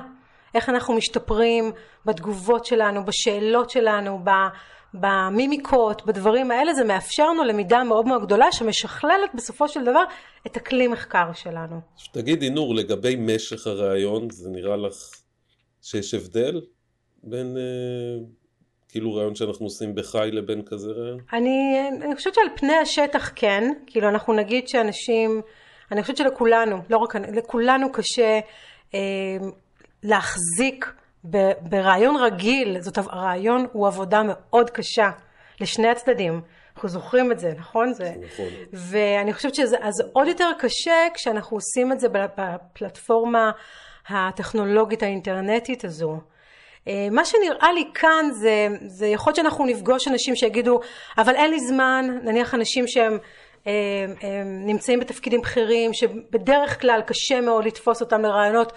איך 0.54 0.68
אנחנו 0.68 0.94
משתפרים 0.94 1.72
בתגובות 2.04 2.64
שלנו, 2.64 3.04
בשאלות 3.04 3.70
שלנו, 3.70 4.24
במימיקות, 4.94 6.06
בדברים 6.06 6.50
האלה, 6.50 6.74
זה 6.74 6.84
מאפשר 6.84 7.30
לנו 7.30 7.44
למידה 7.44 7.84
מאוד 7.84 8.06
מאוד 8.06 8.22
גדולה 8.22 8.52
שמשכללת 8.52 9.30
בסופו 9.34 9.68
של 9.68 9.82
דבר 9.84 10.04
את 10.46 10.56
הכלי 10.56 10.88
מחקר 10.88 11.32
שלנו. 11.32 11.80
תגידי 12.12 12.50
נור, 12.50 12.74
לגבי 12.74 13.16
משך 13.16 13.66
הרעיון, 13.66 14.30
זה 14.30 14.50
נראה 14.50 14.76
לך 14.76 14.94
שיש 15.82 16.14
הבדל 16.14 16.60
בין... 17.22 17.56
אה, 17.56 18.24
כאילו 18.88 19.14
רעיון 19.14 19.34
שאנחנו 19.34 19.66
עושים 19.66 19.94
בחי 19.94 20.28
לבין 20.32 20.62
כזה 20.66 20.90
רעיון? 20.90 21.20
אני, 21.32 21.88
אני 22.02 22.16
חושבת 22.16 22.34
שעל 22.34 22.48
פני 22.56 22.76
השטח 22.76 23.32
כן, 23.34 23.72
כאילו 23.86 24.08
אנחנו 24.08 24.32
נגיד 24.32 24.68
שאנשים, 24.68 25.40
אני 25.92 26.02
חושבת 26.02 26.16
שלכולנו, 26.16 26.76
לא 26.90 26.96
רק 26.96 27.16
לכולנו 27.16 27.92
קשה 27.92 28.40
אה, 28.94 29.00
להחזיק 30.02 30.92
ברעיון 31.60 32.16
רגיל, 32.16 32.80
זאת 32.80 32.98
הרעיון 32.98 33.66
הוא 33.72 33.86
עבודה 33.86 34.22
מאוד 34.24 34.70
קשה 34.70 35.10
לשני 35.60 35.88
הצדדים. 35.88 36.40
אנחנו 36.74 36.88
זוכרים 36.88 37.32
את 37.32 37.38
זה, 37.38 37.52
נכון? 37.58 37.92
זה... 37.92 38.12
נכון. 38.24 38.46
ואני 38.72 39.32
חושבת 39.32 39.54
שזה 39.54 39.76
אז 39.80 39.94
עוד 40.12 40.26
יותר 40.26 40.50
קשה 40.58 41.06
כשאנחנו 41.14 41.56
עושים 41.56 41.92
את 41.92 42.00
זה 42.00 42.08
בפלטפורמה 42.08 43.50
הטכנולוגית 44.08 45.02
האינטרנטית 45.02 45.84
הזו. 45.84 46.20
אה, 46.88 47.08
מה 47.10 47.24
שנראה 47.24 47.72
לי 47.72 47.84
כאן 47.94 48.30
זה, 48.32 48.68
זה 48.86 49.06
יכול 49.06 49.30
להיות 49.30 49.36
שאנחנו 49.36 49.66
נפגוש 49.66 50.08
אנשים 50.08 50.36
שיגידו 50.36 50.80
אבל 51.18 51.34
אין 51.34 51.50
לי 51.50 51.60
זמן, 51.60 52.18
נניח 52.22 52.54
אנשים 52.54 52.86
שהם 52.86 53.12
הם, 53.12 53.18
אה, 54.22 54.40
הם 54.40 54.66
נמצאים 54.66 55.00
בתפקידים 55.00 55.40
בכירים 55.40 55.92
שבדרך 55.92 56.80
כלל 56.80 57.00
קשה 57.06 57.40
מאוד 57.40 57.64
לתפוס 57.64 58.00
אותם 58.00 58.22
לרעיונות 58.22 58.72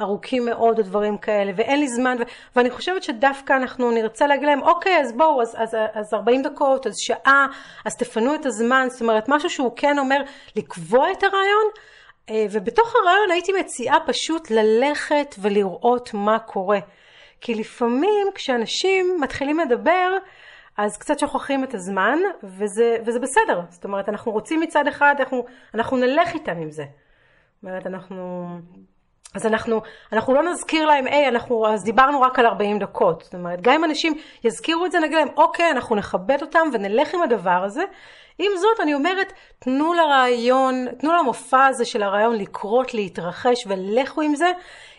ארוכים 0.00 0.44
מאוד 0.44 0.78
או 0.78 0.84
דברים 0.84 1.18
כאלה 1.18 1.52
ואין 1.56 1.80
לי 1.80 1.88
זמן 1.88 2.16
ו- 2.20 2.56
ואני 2.56 2.70
חושבת 2.70 3.02
שדווקא 3.02 3.52
אנחנו 3.52 3.90
נרצה 3.90 4.26
להגיד 4.26 4.48
להם 4.48 4.62
אוקיי 4.62 5.00
אז 5.00 5.12
בואו 5.12 5.42
אז, 5.42 5.56
אז, 5.58 5.76
אז 5.94 6.14
40 6.14 6.42
דקות 6.42 6.86
אז 6.86 6.94
שעה 6.96 7.46
אז 7.84 7.96
תפנו 7.96 8.34
את 8.34 8.46
הזמן 8.46 8.86
זאת 8.90 9.00
אומרת 9.00 9.24
משהו 9.28 9.50
שהוא 9.50 9.72
כן 9.76 9.98
אומר 9.98 10.22
לקבוע 10.56 11.12
את 11.12 11.22
הרעיון 11.22 11.66
אה, 12.30 12.46
ובתוך 12.50 12.94
הרעיון 12.96 13.30
הייתי 13.30 13.52
מציעה 13.60 13.98
פשוט 14.06 14.50
ללכת 14.50 15.34
ולראות 15.42 16.10
מה 16.14 16.38
קורה 16.38 16.78
כי 17.40 17.54
לפעמים 17.54 18.26
כשאנשים 18.34 19.16
מתחילים 19.20 19.58
לדבר, 19.58 20.16
אז 20.76 20.98
קצת 20.98 21.18
שוכחים 21.18 21.64
את 21.64 21.74
הזמן, 21.74 22.18
וזה, 22.42 22.96
וזה 23.06 23.18
בסדר. 23.20 23.60
זאת 23.68 23.84
אומרת, 23.84 24.08
אנחנו 24.08 24.32
רוצים 24.32 24.60
מצד 24.60 24.86
אחד, 24.86 25.14
אנחנו, 25.18 25.44
אנחנו 25.74 25.96
נלך 25.96 26.34
איתם 26.34 26.56
עם 26.56 26.70
זה. 26.70 26.84
זאת 26.84 27.62
אומרת, 27.62 27.86
אנחנו... 27.86 28.46
אז 29.34 29.46
אנחנו, 29.46 29.80
אנחנו 30.12 30.34
לא 30.34 30.42
נזכיר 30.42 30.86
להם, 30.86 31.06
היי, 31.06 31.28
אנחנו 31.28 31.66
אז 31.68 31.84
דיברנו 31.84 32.20
רק 32.20 32.38
על 32.38 32.46
40 32.46 32.78
דקות. 32.78 33.22
זאת 33.24 33.34
אומרת, 33.34 33.60
גם 33.60 33.72
אם 33.72 33.84
אנשים 33.84 34.12
יזכירו 34.44 34.86
את 34.86 34.92
זה, 34.92 34.98
נגיד 35.00 35.16
להם, 35.16 35.28
אוקיי, 35.36 35.70
אנחנו 35.70 35.96
נכבד 35.96 36.38
אותם 36.42 36.68
ונלך 36.72 37.14
עם 37.14 37.22
הדבר 37.22 37.62
הזה. 37.64 37.82
עם 38.38 38.52
זאת, 38.56 38.80
אני 38.80 38.94
אומרת, 38.94 39.32
תנו 39.58 39.94
לרעיון, 39.94 40.86
תנו 40.98 41.12
למופע 41.12 41.66
הזה 41.66 41.84
של 41.84 42.02
הרעיון 42.02 42.36
לקרות, 42.36 42.94
להתרחש, 42.94 43.66
ולכו 43.66 44.20
עם 44.20 44.34
זה. 44.34 44.52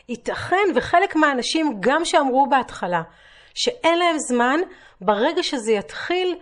ייתכן 0.09 0.67
וחלק 0.75 1.15
מהאנשים 1.15 1.77
גם 1.79 2.05
שאמרו 2.05 2.47
בהתחלה 2.49 3.01
שאין 3.55 3.99
להם 3.99 4.15
זמן, 4.17 4.59
ברגע 5.01 5.43
שזה 5.43 5.71
יתחיל 5.71 6.35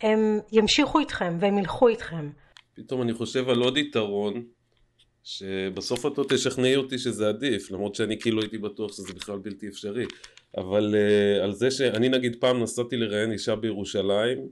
הם 0.00 0.40
ימשיכו 0.52 0.98
איתכם 0.98 1.36
והם 1.40 1.58
ילכו 1.58 1.88
איתכם. 1.88 2.30
פתאום 2.74 3.02
אני 3.02 3.12
חושב 3.14 3.48
על 3.48 3.62
עוד 3.62 3.76
יתרון 3.76 4.42
שבסוף 5.24 6.06
את 6.06 6.18
תשכנעי 6.28 6.76
אותי 6.76 6.98
שזה 6.98 7.28
עדיף 7.28 7.70
למרות 7.70 7.94
שאני 7.94 8.20
כאילו 8.20 8.40
הייתי 8.40 8.58
בטוח 8.58 8.92
שזה 8.92 9.12
בכלל 9.12 9.38
בלתי 9.38 9.68
אפשרי. 9.68 10.06
אבל 10.56 10.94
uh, 10.94 11.44
על 11.44 11.52
זה 11.52 11.70
שאני 11.70 12.08
נגיד 12.08 12.36
פעם 12.40 12.62
נסעתי 12.62 12.96
לראיין 12.96 13.32
אישה 13.32 13.56
בירושלים 13.56 14.48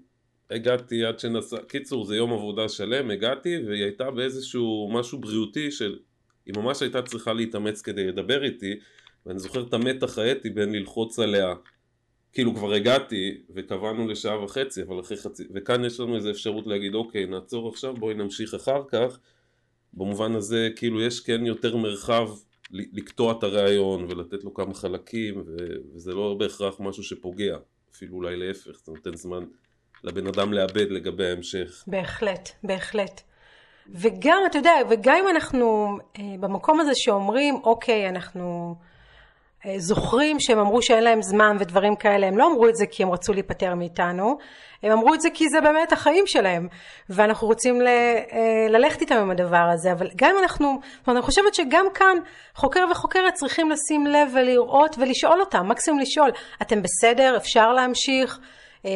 הגעתי 0.51 1.05
עד 1.05 1.19
שנסע, 1.19 1.57
קיצור 1.69 2.05
זה 2.05 2.17
יום 2.17 2.33
עבודה 2.33 2.69
שלם, 2.69 3.11
הגעתי 3.11 3.59
והיא 3.67 3.83
הייתה 3.83 4.11
באיזשהו 4.11 4.91
משהו 4.93 5.19
בריאותי 5.19 5.71
של 5.71 5.99
היא 6.47 6.55
ממש 6.57 6.83
הייתה 6.83 7.03
צריכה 7.03 7.33
להתאמץ 7.33 7.83
כדי 7.83 8.07
לדבר 8.07 8.45
איתי, 8.45 8.75
ואני 9.27 9.39
זוכר 9.39 9.63
את 9.63 9.75
המתח 9.75 10.19
האתי 10.19 10.51
בין 10.51 10.73
ללחוץ 10.73 11.19
עליה, 11.19 11.55
כאילו 12.33 12.55
כבר 12.55 12.73
הגעתי 12.73 13.43
וקבענו 13.55 14.09
לשעה 14.09 14.45
וחצי, 14.45 14.83
אבל 14.83 15.01
אחרי 15.01 15.17
חצי, 15.17 15.45
וכאן 15.55 15.85
יש 15.85 16.01
לנו 16.01 16.17
איזו 16.17 16.31
אפשרות 16.31 16.67
להגיד 16.67 16.95
אוקיי 16.95 17.27
נעצור 17.27 17.69
עכשיו 17.69 17.95
בואי 17.95 18.15
נמשיך 18.15 18.55
אחר 18.55 18.83
כך, 18.89 19.19
במובן 19.95 20.35
הזה 20.35 20.69
כאילו 20.77 21.03
יש 21.03 21.21
כן 21.21 21.47
יותר 21.47 21.77
מרחב 21.77 22.29
לקטוע 22.71 23.33
את 23.33 23.43
הרעיון 23.43 24.07
ולתת 24.09 24.45
לו 24.45 24.55
כמה 24.55 24.75
חלקים 24.75 25.45
וזה 25.95 26.15
לא 26.15 26.37
בהכרח 26.39 26.81
משהו 26.81 27.03
שפוגע, 27.03 27.57
אפילו 27.95 28.17
אולי 28.17 28.37
להפך, 28.37 28.81
זה 28.85 28.93
נותן 28.93 29.17
זמן 29.17 29.45
לבן 30.05 30.27
אדם 30.27 30.53
לאבד 30.53 30.91
לגבי 30.91 31.27
ההמשך. 31.27 31.85
בהחלט, 31.87 32.49
בהחלט. 32.63 33.21
וגם, 33.91 34.43
אתה 34.51 34.59
יודע, 34.59 34.73
וגם 34.91 35.17
אם 35.23 35.29
אנחנו 35.29 35.99
אה, 36.19 36.23
במקום 36.41 36.81
הזה 36.81 36.95
שאומרים, 36.95 37.55
אוקיי, 37.55 38.09
אנחנו 38.09 38.75
זוכרים 39.77 40.41
שהם 40.41 40.59
אמרו 40.59 40.83
שאין 40.83 41.05
להם 41.05 41.23
זמן 41.23 41.57
ודברים 41.61 41.97
כאלה, 41.97 42.27
הם 42.27 42.39
לא 42.39 42.47
אמרו 42.47 42.69
את 42.69 42.77
זה 42.77 42.87
כי 42.87 43.03
הם 43.03 43.11
רצו 43.11 43.33
להיפטר 43.33 43.75
מאיתנו, 43.75 44.39
הם 44.83 44.93
אמרו 44.93 45.15
את 45.15 45.21
זה 45.21 45.29
כי 45.35 45.49
זה 45.49 45.61
באמת 45.61 45.93
החיים 45.93 46.25
שלהם, 46.27 46.69
ואנחנו 47.11 47.49
רוצים 47.49 47.81
ל, 47.81 47.87
אה, 47.87 48.67
ללכת 48.69 49.01
איתם 49.01 49.17
עם 49.17 49.31
הדבר 49.31 49.69
הזה, 49.73 49.93
אבל 49.93 50.09
גם 50.17 50.31
אם 50.31 50.43
אנחנו, 50.43 50.81
זאת 50.99 51.07
אומרת, 51.07 51.19
אני 51.19 51.27
חושבת 51.27 51.55
שגם 51.55 51.87
כאן 51.95 52.17
חוקר 52.55 52.85
וחוקרת 52.91 53.35
צריכים 53.35 53.71
לשים 53.71 54.07
לב 54.07 54.29
ולראות 54.35 54.97
ולשאול 54.99 55.41
אותם, 55.41 55.69
מקסימום 55.69 56.01
לשאול, 56.01 56.31
אתם 56.63 56.83
בסדר, 56.83 57.37
אפשר 57.37 57.73
להמשיך, 57.73 58.39
אה, 58.87 58.91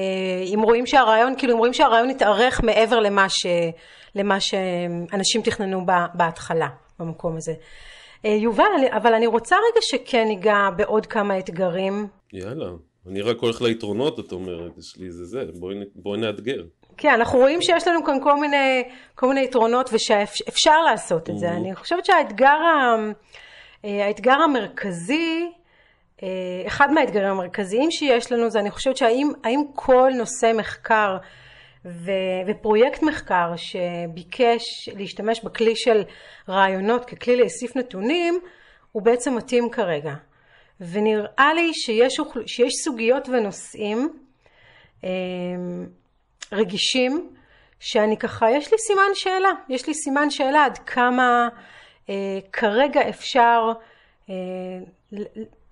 אם 0.54 0.62
רואים 0.62 0.86
שהרעיון, 0.86 1.34
כאילו 1.38 1.52
אם 1.52 1.58
רואים 1.58 1.72
שהרעיון 1.72 2.10
יתארך 2.10 2.60
מעבר 2.64 3.00
למה, 3.00 3.28
ש, 3.28 3.46
למה 4.14 4.40
שאנשים 4.40 5.42
תכננו 5.42 5.86
בהתחלה 6.14 6.68
במקום 6.98 7.36
הזה. 7.36 7.52
אה, 8.26 8.30
יובל, 8.30 8.64
אבל 8.90 9.14
אני 9.14 9.26
רוצה 9.26 9.56
רגע 9.56 9.80
שכן 9.80 10.24
ניגע 10.28 10.70
בעוד 10.76 11.06
כמה 11.06 11.38
אתגרים. 11.38 12.06
יאללה, 12.32 12.66
אני 13.06 13.22
רק 13.22 13.38
הולך 13.38 13.62
ליתרונות, 13.62 14.20
את 14.20 14.32
אומרת, 14.32 14.78
יש 14.78 14.96
לי 14.96 15.10
זה 15.10 15.24
זה, 15.24 15.44
בואי, 15.60 15.76
בואי 15.94 16.20
נאתגר. 16.20 16.64
כן, 16.96 17.08
אנחנו 17.08 17.38
רואים 17.38 17.62
שיש 17.62 17.88
לנו 17.88 18.04
כאן 18.04 18.16
כל 18.22 18.40
מיני, 18.40 18.82
כל 19.14 19.28
מיני 19.28 19.44
יתרונות 19.44 19.90
ושאפשר 19.92 20.82
לעשות 20.90 21.30
את 21.30 21.38
זה. 21.38 21.48
אני 21.48 21.74
חושבת 21.74 22.04
שהאתגר 22.04 22.56
אה, 23.84 24.06
האתגר 24.06 24.32
המרכזי, 24.44 25.50
אה, 26.22 26.28
אחד 26.66 26.92
מהאתגרים 26.92 27.28
המרכזיים 27.28 27.90
שיש 27.90 28.32
לנו 28.32 28.50
זה 28.50 28.60
אני 28.60 28.70
חושבת 28.70 28.96
שהאם 28.96 29.62
כל 29.74 30.10
נושא 30.18 30.52
מחקר 30.54 31.16
ו, 31.86 32.10
ופרויקט 32.46 33.02
מחקר 33.02 33.52
שביקש 33.56 34.88
להשתמש 34.96 35.44
בכלי 35.44 35.76
של 35.76 36.02
רעיונות 36.48 37.04
ככלי 37.04 37.36
לאיסוף 37.36 37.76
נתונים 37.76 38.40
הוא 38.92 39.02
בעצם 39.02 39.34
מתאים 39.36 39.70
כרגע. 39.70 40.14
ונראה 40.80 41.54
לי 41.54 41.74
שיש, 41.74 42.20
שיש 42.46 42.72
סוגיות 42.84 43.28
ונושאים 43.28 44.18
אה, 45.04 45.10
רגישים 46.52 47.30
שאני 47.80 48.16
ככה 48.16 48.50
יש 48.50 48.72
לי 48.72 48.78
סימן 48.78 49.14
שאלה. 49.14 49.50
יש 49.68 49.86
לי 49.86 49.94
סימן 49.94 50.30
שאלה 50.30 50.64
עד 50.64 50.78
כמה 50.78 51.48
אה, 52.10 52.38
כרגע 52.52 53.08
אפשר 53.08 53.72
אה, 54.30 54.34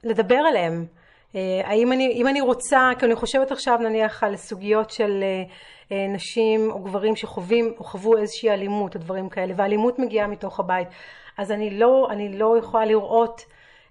לדבר 0.05 0.39
עליהם. 0.49 0.87
אה, 1.35 1.61
האם 1.65 1.93
אני, 1.93 2.13
אם 2.13 2.29
אני 2.29 2.41
רוצה, 2.41 2.91
כי 2.99 3.07
אני 3.07 3.15
חושבת 3.15 3.53
עכשיו 3.53 3.79
נניח 3.79 4.23
על 4.25 4.37
סוגיות 4.37 4.91
של 4.91 5.21
אה, 5.23 5.43
נשים 5.91 6.71
או 6.71 6.79
גברים 6.79 7.17
שחווים 7.17 7.75
או 7.79 7.85
חוו 7.85 8.17
איזושהי 8.17 8.51
אלימות 8.51 8.95
או 8.95 9.01
דברים 9.01 9.29
כאלה, 9.29 9.55
ואלימות 9.57 9.99
מגיעה 9.99 10.27
מתוך 10.27 10.61
הבית, 10.61 10.89
אז 11.39 11.53
אני 11.53 11.71
לא, 11.71 12.09
אני 12.11 12.39
לא 12.39 12.59
יכולה 12.59 12.85
לראות 12.85 13.45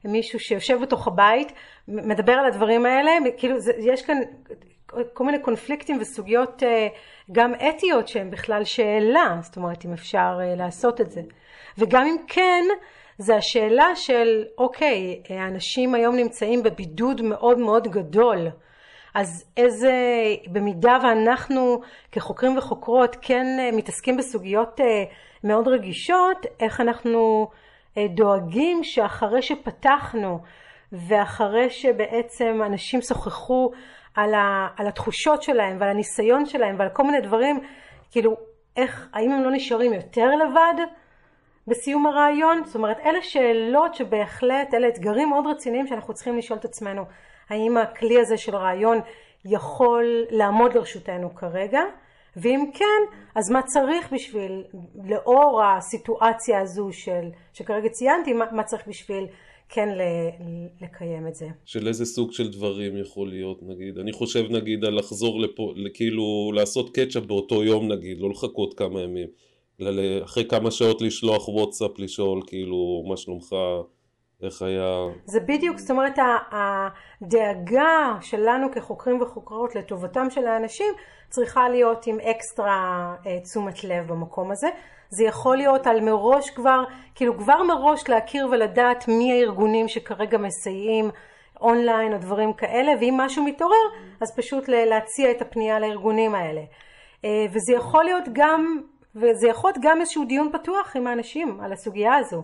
מישהו 0.05 0.39
שיושב 0.39 0.81
בתוך 0.81 1.07
הבית, 1.07 1.51
מדבר 1.87 2.33
על 2.33 2.45
הדברים 2.45 2.85
האלה, 2.85 3.11
כאילו 3.37 3.59
זה, 3.59 3.71
יש 3.79 4.01
כאן 4.01 4.17
כל 5.13 5.25
מיני 5.25 5.41
קונפליקטים 5.41 5.97
וסוגיות 6.01 6.63
גם 7.31 7.53
אתיות 7.69 8.07
שהן 8.07 8.31
בכלל 8.31 8.63
שאלה, 8.63 9.37
זאת 9.41 9.57
אומרת 9.57 9.85
אם 9.85 9.93
אפשר 9.93 10.39
לעשות 10.57 11.01
את 11.01 11.11
זה. 11.11 11.21
וגם 11.77 12.05
אם 12.05 12.15
כן, 12.27 12.63
זה 13.17 13.35
השאלה 13.35 13.95
של 13.95 14.43
אוקיי, 14.57 15.21
האנשים 15.29 15.95
היום 15.95 16.15
נמצאים 16.15 16.63
בבידוד 16.63 17.21
מאוד 17.21 17.59
מאוד 17.59 17.87
גדול, 17.87 18.47
אז 19.13 19.45
איזה, 19.57 19.93
במידה 20.51 20.97
ואנחנו 21.03 21.81
כחוקרים 22.11 22.57
וחוקרות 22.57 23.15
כן 23.21 23.45
אה, 23.59 23.69
מתעסקים 23.71 24.17
בסוגיות 24.17 24.81
אה, 24.81 25.03
מאוד 25.43 25.67
רגישות, 25.67 26.45
איך 26.59 26.81
אנחנו 26.81 27.47
אה, 27.97 28.07
דואגים 28.07 28.83
שאחרי 28.83 29.41
שפתחנו 29.41 30.39
ואחרי 30.91 31.69
שבעצם 31.69 32.61
אנשים 32.65 33.01
שוחחו 33.01 33.71
על, 34.15 34.33
ה, 34.33 34.67
על 34.77 34.87
התחושות 34.87 35.43
שלהם 35.43 35.77
ועל 35.79 35.89
הניסיון 35.89 36.45
שלהם 36.45 36.75
ועל 36.79 36.89
כל 36.89 37.03
מיני 37.03 37.21
דברים, 37.21 37.59
כאילו, 38.11 38.35
איך, 38.77 39.09
האם 39.13 39.31
הם 39.31 39.43
לא 39.43 39.51
נשארים 39.51 39.93
יותר 39.93 40.27
לבד? 40.35 40.73
בסיום 41.67 42.05
הרעיון? 42.07 42.63
זאת 42.65 42.75
אומרת, 42.75 42.99
אלה 43.05 43.21
שאלות 43.21 43.95
שבהחלט, 43.95 44.73
אלה 44.73 44.87
אתגרים 44.87 45.29
מאוד 45.29 45.47
רציניים 45.47 45.87
שאנחנו 45.87 46.13
צריכים 46.13 46.37
לשאול 46.37 46.59
את 46.59 46.65
עצמנו. 46.65 47.05
האם 47.53 47.77
הכלי 47.77 48.19
הזה 48.19 48.37
של 48.37 48.55
רעיון 48.55 48.97
יכול 49.45 50.25
לעמוד 50.29 50.73
לרשותנו 50.73 51.35
כרגע? 51.35 51.81
ואם 52.37 52.65
כן, 52.73 53.17
אז 53.35 53.49
מה 53.51 53.61
צריך 53.61 54.13
בשביל, 54.13 54.63
לאור 55.05 55.61
הסיטואציה 55.63 56.61
הזו 56.61 56.89
של, 56.91 57.29
שכרגע 57.53 57.89
ציינתי, 57.89 58.33
מה, 58.33 58.45
מה 58.51 58.63
צריך 58.63 58.87
בשביל 58.87 59.25
כן 59.69 59.89
ל, 59.89 60.01
לקיים 60.81 61.27
את 61.27 61.35
זה. 61.35 61.47
של 61.65 61.87
איזה 61.87 62.05
סוג 62.05 62.31
של 62.31 62.51
דברים 62.51 62.97
יכול 62.97 63.29
להיות 63.29 63.63
נגיד, 63.63 63.97
אני 63.97 64.11
חושב 64.11 64.51
נגיד 64.51 64.85
על 64.85 64.95
לחזור 64.99 65.39
לפה, 65.39 65.73
כאילו 65.93 66.51
לעשות 66.55 66.97
קצ'אפ 66.97 67.23
באותו 67.23 67.63
יום 67.63 67.91
נגיד, 67.91 68.19
לא 68.19 68.29
לחכות 68.29 68.73
כמה 68.73 69.01
ימים. 69.01 69.27
אחרי 70.23 70.45
כמה 70.45 70.71
שעות 70.71 71.01
לשלוח 71.01 71.49
וואטסאפ 71.49 71.99
לשאול 71.99 72.41
כאילו 72.47 73.03
מה 73.07 73.17
שלומך, 73.17 73.55
איך 74.43 74.61
היה... 74.61 75.07
זה 75.25 75.39
בדיוק, 75.39 75.77
זאת 75.77 75.91
אומרת 75.91 76.19
הדאגה 76.51 78.17
שלנו 78.21 78.71
כחוקרים 78.71 79.21
וחוקרות 79.21 79.75
לטובתם 79.75 80.29
של 80.29 80.47
האנשים 80.47 80.93
צריכה 81.29 81.69
להיות 81.69 82.07
עם 82.07 82.19
אקסטרה 82.19 83.15
אה, 83.25 83.39
תשומת 83.39 83.83
לב 83.83 84.07
במקום 84.07 84.51
הזה. 84.51 84.67
זה 85.09 85.23
יכול 85.23 85.57
להיות 85.57 85.87
על 85.87 86.01
מראש 86.01 86.49
כבר, 86.49 86.83
כאילו 87.15 87.37
כבר 87.37 87.63
מראש 87.63 88.09
להכיר 88.09 88.47
ולדעת 88.51 89.07
מי 89.07 89.31
הארגונים 89.31 89.87
שכרגע 89.87 90.37
מסייעים 90.37 91.09
אונליין 91.61 92.13
או 92.13 92.17
דברים 92.17 92.53
כאלה, 92.53 92.91
ואם 92.99 93.13
משהו 93.17 93.43
מתעורר 93.43 93.87
אז 94.21 94.35
פשוט 94.35 94.67
להציע 94.67 95.31
את 95.31 95.41
הפנייה 95.41 95.79
לארגונים 95.79 96.35
האלה. 96.35 96.61
אה, 97.25 97.45
וזה 97.53 97.73
יכול 97.73 98.03
להיות 98.03 98.23
גם 98.33 98.81
וזה 99.15 99.47
יכול 99.47 99.69
להיות 99.69 99.83
גם 99.83 100.01
איזשהו 100.01 100.25
דיון 100.25 100.49
פתוח 100.53 100.95
עם 100.95 101.07
האנשים 101.07 101.59
על 101.61 101.73
הסוגיה 101.73 102.15
הזו. 102.15 102.43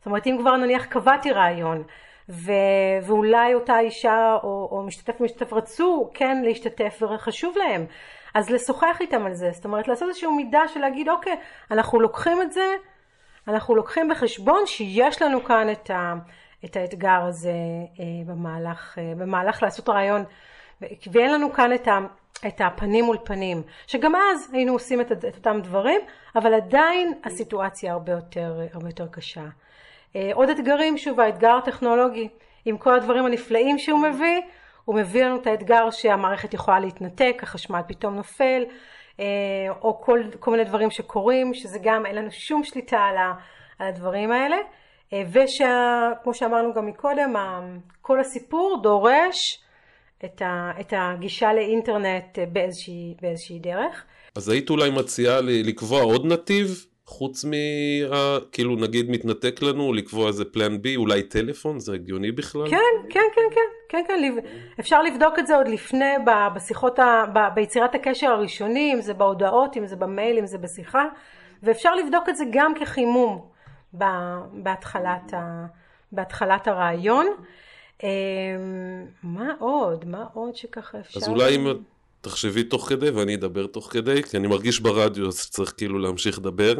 זאת 0.00 0.06
אומרת, 0.06 0.26
אם 0.26 0.36
כבר 0.40 0.56
נניח 0.56 0.84
קבעתי 0.84 1.30
רעיון, 1.30 1.82
ו... 2.28 2.52
ואולי 3.02 3.54
אותה 3.54 3.78
אישה 3.78 4.36
או, 4.42 4.68
או 4.70 4.82
משתתף 4.82 5.20
ומשתתף 5.20 5.52
רצו 5.52 6.10
כן 6.14 6.42
להשתתף 6.44 7.02
וחשוב 7.02 7.54
להם, 7.58 7.86
אז 8.34 8.50
לשוחח 8.50 8.96
איתם 9.00 9.26
על 9.26 9.34
זה. 9.34 9.50
זאת 9.52 9.64
אומרת, 9.64 9.88
לעשות 9.88 10.08
איזשהו 10.08 10.32
מידה 10.32 10.68
של 10.68 10.80
להגיד, 10.80 11.08
אוקיי, 11.08 11.36
אנחנו 11.70 12.00
לוקחים 12.00 12.42
את 12.42 12.52
זה, 12.52 12.74
אנחנו 13.48 13.74
לוקחים 13.74 14.08
בחשבון 14.08 14.66
שיש 14.66 15.22
לנו 15.22 15.44
כאן 15.44 15.70
את, 15.72 15.90
ה... 15.90 16.14
את 16.64 16.76
האתגר 16.76 17.20
הזה 17.28 17.52
אה, 18.00 18.04
במהלך, 18.26 18.98
אה, 18.98 19.12
במהלך 19.16 19.62
לעשות 19.62 19.88
רעיון, 19.88 20.24
ואין 21.12 21.32
לנו 21.32 21.52
כאן 21.52 21.72
את 21.72 21.88
ה... 21.88 21.98
את 22.46 22.60
הפנים 22.60 23.04
מול 23.04 23.16
פנים, 23.24 23.62
שגם 23.86 24.14
אז 24.14 24.50
היינו 24.52 24.72
עושים 24.72 25.00
את, 25.00 25.12
את 25.12 25.36
אותם 25.36 25.60
דברים, 25.62 26.00
אבל 26.36 26.54
עדיין 26.54 27.12
הסיטואציה 27.24 27.92
הרבה 27.92 28.12
יותר, 28.12 28.60
הרבה 28.72 28.88
יותר 28.88 29.06
קשה. 29.06 29.44
אה, 30.16 30.30
עוד 30.34 30.48
אתגרים, 30.48 30.98
שוב, 30.98 31.20
האתגר 31.20 31.56
הטכנולוגי, 31.56 32.28
עם 32.64 32.78
כל 32.78 32.94
הדברים 32.94 33.26
הנפלאים 33.26 33.78
שהוא 33.78 33.98
מביא, 33.98 34.40
הוא 34.84 34.96
מביא 34.96 35.24
לנו 35.24 35.36
את 35.36 35.46
האתגר 35.46 35.90
שהמערכת 35.90 36.54
יכולה 36.54 36.80
להתנתק, 36.80 37.40
החשמל 37.42 37.80
פתאום 37.88 38.14
נופל, 38.14 38.62
אה, 39.20 39.26
או 39.82 40.00
כל, 40.00 40.20
כל 40.40 40.50
מיני 40.50 40.64
דברים 40.64 40.90
שקורים, 40.90 41.54
שזה 41.54 41.78
גם 41.82 42.06
אין 42.06 42.14
לנו 42.14 42.30
שום 42.30 42.64
שליטה 42.64 42.98
על, 42.98 43.16
ה, 43.16 43.32
על 43.78 43.88
הדברים 43.88 44.32
האלה. 44.32 44.56
אה, 45.12 45.22
ושכמו 45.32 46.34
שאמרנו 46.34 46.74
גם 46.74 46.86
מקודם, 46.86 47.34
כל 48.02 48.20
הסיפור 48.20 48.80
דורש 48.82 49.58
את, 50.24 50.42
ה, 50.42 50.72
את 50.80 50.92
הגישה 50.96 51.52
לאינטרנט 51.52 52.38
באיזושהי, 52.52 53.14
באיזושהי 53.22 53.58
דרך. 53.58 54.04
אז 54.34 54.48
היית 54.48 54.70
אולי 54.70 54.90
מציעה 54.90 55.40
לקבוע 55.40 56.02
עוד 56.02 56.26
נתיב? 56.26 56.86
חוץ 57.10 57.44
מה... 57.44 57.56
כאילו 58.52 58.76
נגיד 58.76 59.10
מתנתק 59.10 59.62
לנו, 59.62 59.92
לקבוע 59.92 60.28
איזה 60.28 60.44
פלן 60.44 60.82
בי, 60.82 60.96
אולי 60.96 61.22
טלפון, 61.22 61.78
זה 61.78 61.94
הגיוני 61.94 62.32
בכלל? 62.32 62.70
כן, 62.70 62.76
כן, 63.10 63.20
כן, 63.34 63.42
כן, 63.50 63.60
כן, 63.88 64.04
כן, 64.08 64.48
אפשר 64.80 65.02
לבדוק 65.02 65.38
את 65.38 65.46
זה 65.46 65.56
עוד 65.56 65.68
לפני, 65.68 66.14
בשיחות, 66.54 66.98
ה... 66.98 67.24
ביצירת 67.54 67.94
הקשר 67.94 68.26
הראשוני, 68.26 68.92
אם 68.94 69.00
זה 69.00 69.14
בהודעות, 69.14 69.76
אם 69.76 69.86
זה 69.86 69.96
במייל, 69.96 70.38
אם 70.38 70.46
זה 70.46 70.58
בשיחה, 70.58 71.04
ואפשר 71.62 71.94
לבדוק 71.94 72.28
את 72.28 72.36
זה 72.36 72.44
גם 72.50 72.72
כחימום 72.74 73.48
בהתחלת, 74.52 75.34
ה... 75.34 75.66
בהתחלת 76.12 76.68
הרעיון. 76.68 77.26
אמ, 78.02 78.08
מה 79.22 79.52
עוד? 79.58 80.04
מה 80.04 80.24
עוד 80.34 80.56
שככה 80.56 81.00
אפשר... 81.00 81.20
אז 81.20 81.28
אולי 81.28 81.56
אם 81.56 81.66
תחשבי 82.20 82.62
תוך 82.62 82.88
כדי 82.88 83.10
ואני 83.10 83.34
אדבר 83.34 83.66
תוך 83.66 83.88
כדי, 83.92 84.22
כי 84.22 84.36
אני 84.36 84.46
מרגיש 84.46 84.80
ברדיו 84.80 85.28
אז 85.28 85.50
צריך 85.50 85.74
כאילו 85.76 85.98
להמשיך 85.98 86.38
לדבר. 86.38 86.74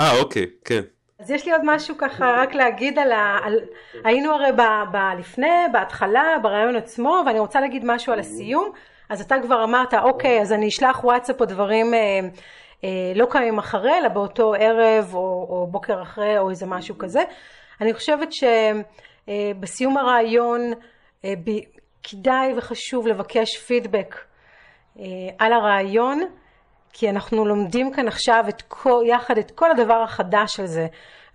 אה, 0.00 0.18
אוקיי, 0.20 0.46
כן. 0.64 0.80
אז 1.18 1.30
יש 1.30 1.46
לי 1.46 1.52
עוד 1.52 1.60
משהו 1.64 1.94
ככה 1.98 2.36
רק 2.38 2.54
להגיד 2.54 2.98
על 2.98 3.12
ה... 3.12 3.38
על... 3.42 3.60
היינו 4.04 4.32
הרי 4.32 4.52
ב... 4.52 4.62
ב... 4.92 4.96
לפני, 5.18 5.46
בהתחלה, 5.72 6.36
ברעיון 6.42 6.76
עצמו, 6.76 7.22
ואני 7.26 7.38
רוצה 7.38 7.60
להגיד 7.60 7.82
משהו 7.84 8.12
על 8.12 8.20
הסיום. 8.20 8.72
אז 9.08 9.20
אתה 9.20 9.36
כבר 9.42 9.64
אמרת, 9.64 9.94
אוקיי, 9.94 10.40
אז 10.40 10.52
אני 10.52 10.68
אשלח 10.68 11.04
וואטסאפ 11.04 11.40
או 11.40 11.46
דברים 11.46 11.94
אה, 11.94 12.20
אה, 12.84 13.12
לא 13.14 13.26
קיימים 13.30 13.58
אחרי, 13.58 13.98
אלא 13.98 14.08
באותו 14.08 14.54
ערב 14.54 15.14
או, 15.14 15.46
או 15.48 15.66
בוקר 15.70 16.02
אחרי 16.02 16.38
או 16.38 16.50
איזה 16.50 16.66
משהו 16.66 16.98
כזה. 16.98 17.22
אני 17.80 17.94
חושבת 17.94 18.28
שבסיום 18.32 19.98
אה, 19.98 20.02
הרעיון 20.02 20.72
אה, 21.24 21.34
ב... 21.44 21.50
כדאי 22.04 22.54
וחשוב 22.56 23.06
לבקש 23.06 23.56
פידבק 23.56 24.14
אה, 24.98 25.04
על 25.38 25.52
הרעיון. 25.52 26.20
כי 26.96 27.10
אנחנו 27.10 27.44
לומדים 27.44 27.92
כאן 27.92 28.08
עכשיו 28.08 28.44
את 28.48 28.62
כל, 28.62 29.02
יחד 29.06 29.38
את 29.38 29.50
כל 29.50 29.70
הדבר 29.70 30.02
החדש 30.02 30.60
הזה 30.60 30.86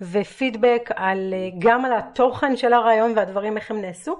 ופידבק 0.01 0.89
על, 0.95 1.33
אה, 1.33 1.49
גם 1.59 1.85
על 1.85 1.93
התוכן 1.93 2.55
של 2.55 2.73
הרעיון 2.73 3.13
והדברים 3.15 3.57
איך 3.57 3.71
הם 3.71 3.81
נעשו 3.81 4.19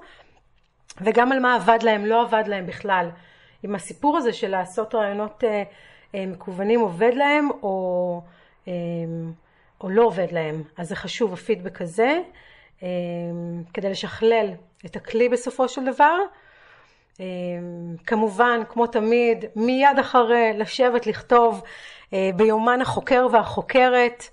וגם 1.00 1.32
על 1.32 1.40
מה 1.40 1.54
עבד 1.54 1.78
להם, 1.82 2.06
לא 2.06 2.22
עבד 2.22 2.42
להם 2.46 2.66
בכלל. 2.66 3.10
אם 3.64 3.74
הסיפור 3.74 4.16
הזה 4.16 4.32
של 4.32 4.48
לעשות 4.48 4.94
רעיונות 4.94 5.44
אה, 5.44 5.62
מקוונים 6.26 6.80
עובד 6.80 7.12
להם 7.14 7.48
או, 7.62 8.20
או 9.80 9.90
לא 9.90 10.02
עובד 10.02 10.32
להם. 10.32 10.62
אז 10.76 10.88
זה 10.88 10.96
חשוב 10.96 11.32
הפידבק 11.32 11.82
הזה 11.82 12.18
כדי 13.74 13.90
לשכלל 13.90 14.46
את 14.86 14.96
הכלי 14.96 15.28
בסופו 15.28 15.68
של 15.68 15.84
דבר. 15.84 16.16
אמ, 17.20 17.24
כמובן, 18.06 18.60
כמו 18.68 18.86
תמיד, 18.86 19.44
מיד 19.56 19.98
אחרי 20.00 20.52
לשבת 20.54 21.06
לכתוב 21.06 21.62
אה, 22.14 22.30
ביומן 22.36 22.80
החוקר 22.80 23.26
והחוקרת 23.32 24.24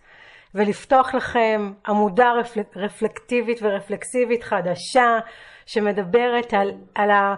ולפתוח 0.55 1.15
לכם 1.15 1.71
עמודה 1.87 2.31
רפלקטיבית 2.75 3.59
ורפלקסיבית 3.61 4.43
חדשה 4.43 5.19
שמדברת 5.65 6.53
על, 6.53 6.71
על 6.95 7.11
ה... 7.11 7.35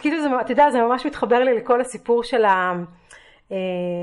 כאילו 0.00 0.20
זה, 0.22 0.28
אתה 0.40 0.52
יודע, 0.52 0.70
זה 0.70 0.78
ממש 0.78 1.06
מתחבר 1.06 1.38
לי 1.38 1.54
לכל 1.54 1.80
הסיפור 1.80 2.22
של 2.22 2.44
ה, 2.44 2.72
אה, 3.52 3.56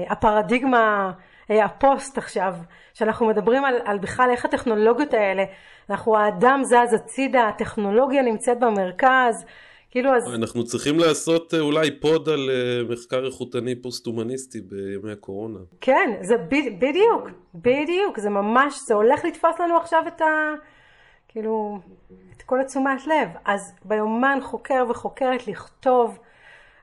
הפרדיגמה, 0.09 1.11
אה, 1.51 1.65
הפוסט 1.65 2.17
עכשיו, 2.17 2.53
שאנחנו 2.93 3.27
מדברים 3.27 3.65
על, 3.65 3.75
על 3.85 3.97
בכלל 3.99 4.29
איך 4.31 4.45
הטכנולוגיות 4.45 5.13
האלה, 5.13 5.43
אנחנו 5.89 6.17
האדם 6.17 6.59
זז 6.63 6.93
הצידה, 6.93 7.47
הטכנולוגיה 7.47 8.21
נמצאת 8.21 8.59
במרכז, 8.59 9.45
כאילו 9.93 10.15
אז... 10.15 10.35
אנחנו 10.35 10.63
צריכים 10.63 10.99
לעשות 10.99 11.53
אה, 11.53 11.59
אולי 11.59 11.99
פוד 11.99 12.29
על 12.29 12.49
אה, 12.49 12.93
מחקר 12.93 13.25
איכותני 13.25 13.81
פוסט-הומניסטי 13.81 14.61
בימי 14.61 15.11
הקורונה. 15.11 15.59
כן, 15.81 16.09
זה 16.21 16.37
ב, 16.37 16.55
בדיוק, 16.79 17.29
בדיוק, 17.55 18.19
זה 18.19 18.29
ממש, 18.29 18.79
זה 18.87 18.93
הולך 18.93 19.25
לתפוס 19.25 19.59
לנו 19.59 19.77
עכשיו 19.77 20.03
את 20.07 20.21
ה... 20.21 20.25
כאילו, 21.27 21.79
את 22.37 22.41
כל 22.41 22.61
התשומת 22.61 23.07
לב. 23.07 23.29
אז 23.45 23.75
ביומן 23.85 24.39
חוקר 24.41 24.83
וחוקרת 24.89 25.47
לכתוב 25.47 26.17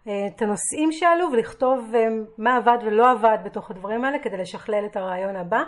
אה, 0.09 0.27
את 0.27 0.43
הנושאים 0.43 0.93
שעלו 0.93 1.27
ולכתוב 1.33 1.93
מה 2.39 2.57
עבד 2.57 2.79
ולא 2.87 3.11
עבד 3.11 3.39
בתוך 3.45 3.71
הדברים 3.71 4.05
האלה 4.05 4.19
כדי 4.19 4.37
לשכלל 4.37 4.87
את 4.87 4.97
הרעיון 4.97 5.37
הבא 5.37 5.63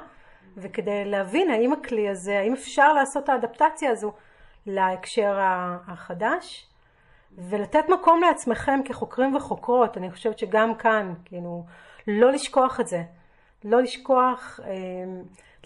וכדי 0.56 1.04
להבין 1.04 1.50
האם 1.50 1.72
הכלי 1.72 2.08
הזה, 2.08 2.38
האם 2.38 2.52
אפשר 2.52 2.92
לעשות 2.92 3.24
את 3.24 3.28
האדפטציה 3.28 3.90
הזו 3.90 4.12
להקשר 4.66 5.38
החדש. 5.86 6.71
ולתת 7.38 7.84
מקום 7.88 8.20
לעצמכם 8.20 8.80
כחוקרים 8.84 9.36
וחוקרות, 9.36 9.96
אני 9.96 10.10
חושבת 10.10 10.38
שגם 10.38 10.74
כאן, 10.74 11.14
כאילו, 11.24 11.64
לא 12.08 12.32
לשכוח 12.32 12.80
את 12.80 12.86
זה, 12.86 13.02
לא 13.64 13.82
לשכוח, 13.82 14.60
אה, 14.64 14.70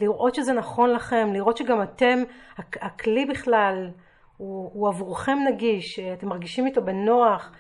לראות 0.01 0.35
שזה 0.35 0.53
נכון 0.53 0.91
לכם, 0.91 1.29
לראות 1.33 1.57
שגם 1.57 1.83
אתם, 1.83 2.19
הכלי 2.59 3.27
בכלל 3.27 3.91
הוא, 4.37 4.71
הוא 4.75 4.89
עבורכם 4.89 5.39
נגיש, 5.47 5.99
אתם 5.99 6.29
מרגישים 6.29 6.67
איתו 6.67 6.83
בנוח, 6.83 7.53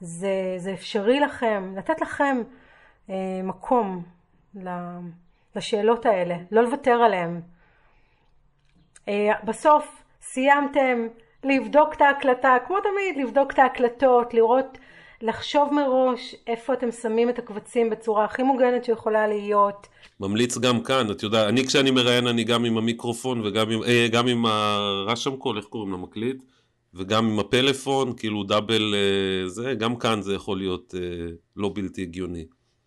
זה, 0.00 0.54
זה 0.56 0.72
אפשרי 0.72 1.20
לכם, 1.20 1.74
לתת 1.76 2.00
לכם 2.00 2.42
אה, 3.10 3.14
מקום 3.44 4.02
לשאלות 5.56 6.06
האלה, 6.06 6.36
לא 6.50 6.62
לוותר 6.62 7.02
עליהן. 7.02 7.40
אה, 9.08 9.32
בסוף 9.44 10.02
סיימתם 10.20 11.06
לבדוק 11.44 11.94
את 11.94 12.00
ההקלטה, 12.00 12.56
כמו 12.66 12.76
תמיד, 12.80 13.26
לבדוק 13.26 13.52
את 13.52 13.58
ההקלטות, 13.58 14.34
לראות, 14.34 14.78
לחשוב 15.22 15.74
מראש 15.74 16.34
איפה 16.46 16.72
אתם 16.72 16.90
שמים 16.90 17.28
את 17.28 17.38
הקבצים 17.38 17.90
בצורה 17.90 18.24
הכי 18.24 18.42
מוגנת 18.42 18.84
שיכולה 18.84 19.26
להיות. 19.26 19.86
ממליץ 20.20 20.58
גם 20.58 20.82
כאן, 20.82 21.10
את 21.10 21.22
יודעת, 21.22 21.48
אני 21.48 21.66
כשאני 21.66 21.90
מראיין 21.90 22.26
אני 22.26 22.44
גם 22.44 22.64
עם 22.64 22.78
המיקרופון 22.78 23.46
וגם 23.46 23.70
עם, 23.70 23.82
אה, 23.82 24.06
גם 24.12 24.26
עם 24.28 24.46
הרשמקול, 24.46 25.56
איך 25.56 25.64
קוראים 25.64 25.92
למקליט? 25.92 26.42
וגם 26.94 27.26
עם 27.26 27.38
הפלאפון, 27.38 28.12
כאילו 28.16 28.44
דאבל 28.44 28.94
אה, 28.94 29.48
זה, 29.48 29.74
גם 29.74 29.96
כאן 29.96 30.22
זה 30.22 30.34
יכול 30.34 30.58
להיות 30.58 30.94
אה, 30.94 31.26
לא 31.56 31.70
בלתי 31.74 32.02
הגיוני. 32.02 32.46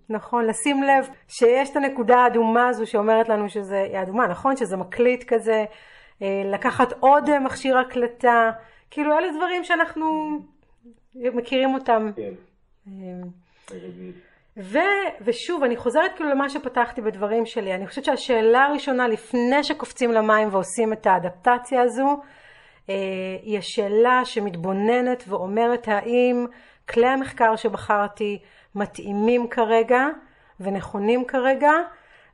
נכון, 0.10 0.46
לשים 0.46 0.84
לב 0.84 1.06
שיש 1.28 1.70
את 1.70 1.76
הנקודה 1.76 2.18
האדומה 2.18 2.68
הזו 2.68 2.88
שאומרת 2.88 3.30
לנו 3.30 3.50
שזה, 3.50 3.88
היא 3.92 4.02
אדומה, 4.02 4.28
נכון? 4.28 4.58
שזה 4.58 4.78
מקליט 4.78 5.24
כזה, 5.28 5.66
לקחת 6.22 6.94
עוד 7.00 7.30
אה, 7.30 7.40
מכשיר 7.40 7.78
הקלטה, 7.78 8.52
כאילו 8.92 9.18
אלה 9.18 9.28
דברים 9.38 9.64
שאנחנו 9.64 10.06
מכירים 11.16 11.74
אותם. 11.74 12.12
כן. 12.16 12.34
אה, 12.88 13.76
ו, 14.58 14.80
ושוב, 15.22 15.64
אני 15.64 15.78
חוזרת 15.78 16.16
כאילו 16.16 16.30
למה 16.30 16.50
שפתחתי 16.50 17.02
בדברים 17.02 17.46
שלי. 17.46 17.74
אני 17.74 17.88
חושבת 17.88 18.06
שהשאלה 18.06 18.66
הראשונה, 18.66 19.08
לפני 19.08 19.64
שקופצים 19.64 20.12
למים 20.12 20.48
ועושים 20.52 20.94
את 20.94 21.08
האדפטציה 21.08 21.82
הזו, 21.82 22.22
היא 23.44 23.58
השאלה 23.58 24.22
שמתבוננת 24.26 25.24
ואומרת 25.28 25.88
האם 25.88 26.46
כלי 26.90 27.08
המחקר 27.08 27.56
שבחרתי 27.56 28.40
מתאימים 28.76 29.48
כרגע 29.48 30.08
ונכונים 30.60 31.26
כרגע, 31.26 31.72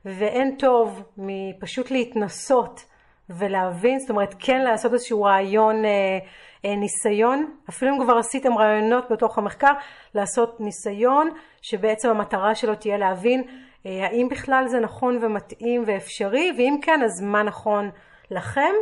ואין 0.04 0.56
טוב 0.56 1.02
מפשוט 1.16 1.90
להתנסות 1.90 2.84
ולהבין, 3.30 3.98
זאת 3.98 4.10
אומרת 4.10 4.34
כן 4.38 4.60
לעשות 4.60 4.92
איזשהו 4.92 5.22
רעיון, 5.22 5.84
אה, 5.84 6.18
אה, 6.64 6.76
ניסיון, 6.76 7.54
אפילו 7.68 7.94
אם 7.94 8.04
כבר 8.04 8.18
עשיתם 8.18 8.58
רעיונות 8.58 9.04
בתוך 9.10 9.38
המחקר, 9.38 9.72
לעשות 10.14 10.60
ניסיון 10.60 11.30
שבעצם 11.62 12.08
המטרה 12.08 12.54
שלו 12.54 12.74
תהיה 12.74 12.98
להבין 12.98 13.42
אה, 13.86 14.06
האם 14.06 14.28
בכלל 14.30 14.64
זה 14.68 14.80
נכון 14.80 15.18
ומתאים 15.22 15.84
ואפשרי, 15.86 16.52
ואם 16.58 16.78
כן 16.82 17.00
אז 17.04 17.22
מה 17.22 17.42
נכון 17.42 17.90
לכם 18.30 18.72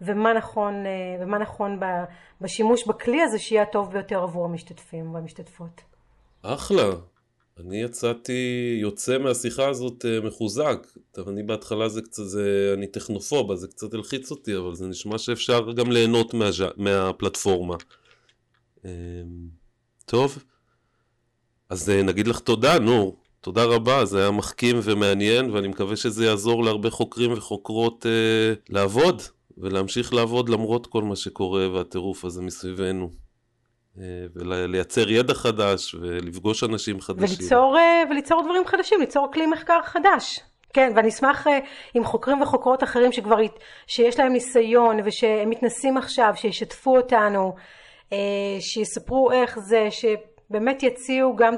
ומה 0.00 0.32
נכון, 0.32 0.86
אה, 0.86 0.90
ומה 1.20 1.38
נכון 1.38 1.80
בשימוש 2.40 2.86
בכלי 2.86 3.22
הזה 3.22 3.38
שיהיה 3.38 3.62
הטוב 3.62 3.92
ביותר 3.92 4.22
עבור 4.22 4.44
המשתתפים 4.44 5.14
והמשתתפות. 5.14 5.82
אחלה, 6.42 6.82
אני 7.60 7.82
יצאתי, 7.82 8.78
יוצא 8.80 9.18
מהשיחה 9.18 9.68
הזאת 9.68 10.04
אה, 10.04 10.20
מחוזק. 10.20 10.86
טוב, 11.12 11.28
אני 11.28 11.42
בהתחלה 11.42 11.88
זה 11.88 12.02
קצת, 12.02 12.22
זה, 12.24 12.74
אני 12.78 12.86
טכנופוב, 12.86 13.50
אז 13.50 13.58
זה 13.58 13.68
קצת 13.68 13.94
הלחיץ 13.94 14.30
אותי, 14.30 14.56
אבל 14.56 14.74
זה 14.74 14.86
נשמע 14.86 15.18
שאפשר 15.18 15.72
גם 15.72 15.92
ליהנות 15.92 16.34
מה, 16.34 16.50
מהפלטפורמה. 16.76 17.76
אמ, 18.84 18.90
טוב, 20.04 20.44
אז 21.68 21.90
אה, 21.90 22.02
נגיד 22.02 22.26
לך 22.26 22.38
תודה, 22.38 22.78
נו. 22.78 23.16
תודה 23.40 23.64
רבה, 23.64 24.04
זה 24.04 24.18
היה 24.18 24.30
מחכים 24.30 24.80
ומעניין, 24.82 25.50
ואני 25.50 25.68
מקווה 25.68 25.96
שזה 25.96 26.26
יעזור 26.26 26.64
להרבה 26.64 26.90
חוקרים 26.90 27.32
וחוקרות 27.32 28.06
אה, 28.06 28.54
לעבוד, 28.68 29.22
ולהמשיך 29.58 30.14
לעבוד 30.14 30.48
למרות 30.48 30.86
כל 30.86 31.02
מה 31.02 31.16
שקורה 31.16 31.70
והטירוף 31.70 32.24
הזה 32.24 32.42
מסביבנו. 32.42 33.10
אה, 33.98 34.04
ולייצר 34.34 35.10
ידע 35.10 35.34
חדש 35.34 35.94
ולפגוש 35.94 36.64
אנשים 36.64 37.00
חדשים. 37.00 37.38
וליצור, 37.38 37.78
אה, 37.78 38.02
וליצור 38.10 38.42
דברים 38.42 38.66
חדשים, 38.66 39.00
ליצור 39.00 39.32
כלי 39.32 39.46
מחקר 39.46 39.82
חדש. 39.82 40.40
כן, 40.72 40.92
ואני 40.96 41.08
אשמח 41.08 41.46
אה, 41.46 41.58
עם 41.94 42.04
חוקרים 42.04 42.42
וחוקרות 42.42 42.82
אחרים 42.82 43.12
שכבר, 43.12 43.36
שיש 43.86 44.18
להם 44.18 44.32
ניסיון 44.32 44.96
ושהם 45.04 45.50
מתנסים 45.50 45.96
עכשיו, 45.96 46.32
שישתפו 46.36 46.96
אותנו, 46.96 47.54
שיספרו 48.60 49.32
איך 49.32 49.58
זה, 49.58 49.88
שבאמת 49.90 50.82
יציעו 50.82 51.36
גם 51.36 51.54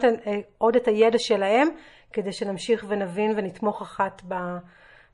עוד 0.58 0.76
את 0.76 0.88
הידע 0.88 1.18
שלהם, 1.18 1.68
כדי 2.12 2.32
שנמשיך 2.32 2.84
ונבין 2.88 3.32
ונתמוך 3.36 3.82
אחת 3.82 4.22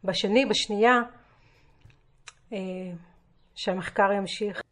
בשני, 0.04 0.46
בשנייה, 0.46 1.00
שהמחקר 3.54 4.12
ימשיך. 4.12 4.62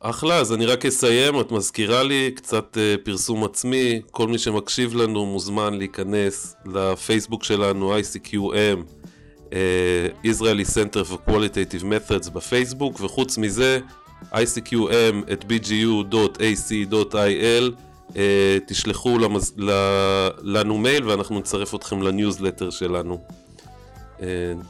אחלה, 0.00 0.36
אז 0.38 0.52
אני 0.52 0.66
רק 0.66 0.86
אסיים, 0.86 1.40
את 1.40 1.52
מזכירה 1.52 2.02
לי 2.02 2.30
קצת 2.34 2.76
uh, 2.76 3.04
פרסום 3.04 3.44
עצמי, 3.44 4.02
כל 4.10 4.28
מי 4.28 4.38
שמקשיב 4.38 4.94
לנו 4.94 5.26
מוזמן 5.26 5.74
להיכנס 5.74 6.56
לפייסבוק 6.66 7.44
שלנו 7.44 7.98
ICQM, 7.98 8.78
uh, 9.50 9.54
Israeli 10.24 10.64
Center 10.74 11.10
for 11.10 11.30
Qualitative 11.30 11.82
Methods 11.82 12.30
בפייסבוק, 12.30 13.00
וחוץ 13.00 13.38
מזה 13.38 13.80
ICQM 14.32 15.28
at 15.28 15.44
bgu.ac.il, 15.44 16.84
uh, 18.10 18.14
תשלחו 18.66 19.18
למז... 19.18 19.54
לנו 20.42 20.78
מייל 20.78 21.08
ואנחנו 21.08 21.38
נצרף 21.38 21.74
אתכם 21.74 22.02
לניוזלטר 22.02 22.70
שלנו. 22.70 23.43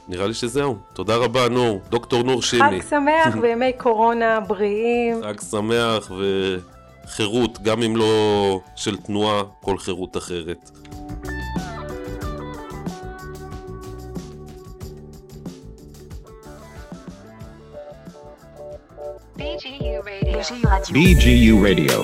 נראה 0.09 0.26
לי 0.26 0.34
שזהו. 0.34 0.76
תודה 0.92 1.16
רבה, 1.16 1.49
נור. 1.49 1.80
דוקטור 1.90 2.22
נור 2.22 2.42
שימי. 2.42 2.80
חג 2.82 2.88
שמח 2.90 3.36
וימי 3.42 3.72
קורונה 3.72 4.40
בריאים. 4.40 5.22
חג 5.22 5.40
שמח 5.51 6.12
וחירות, 7.07 7.59
גם 7.62 7.82
אם 7.82 7.97
לא 7.97 8.61
של 8.76 8.97
תנועה, 8.97 9.42
כל 9.61 9.78
חירות 9.78 10.16
אחרת. 10.16 10.70
BGU 20.95 21.55
Radio. 21.62 21.99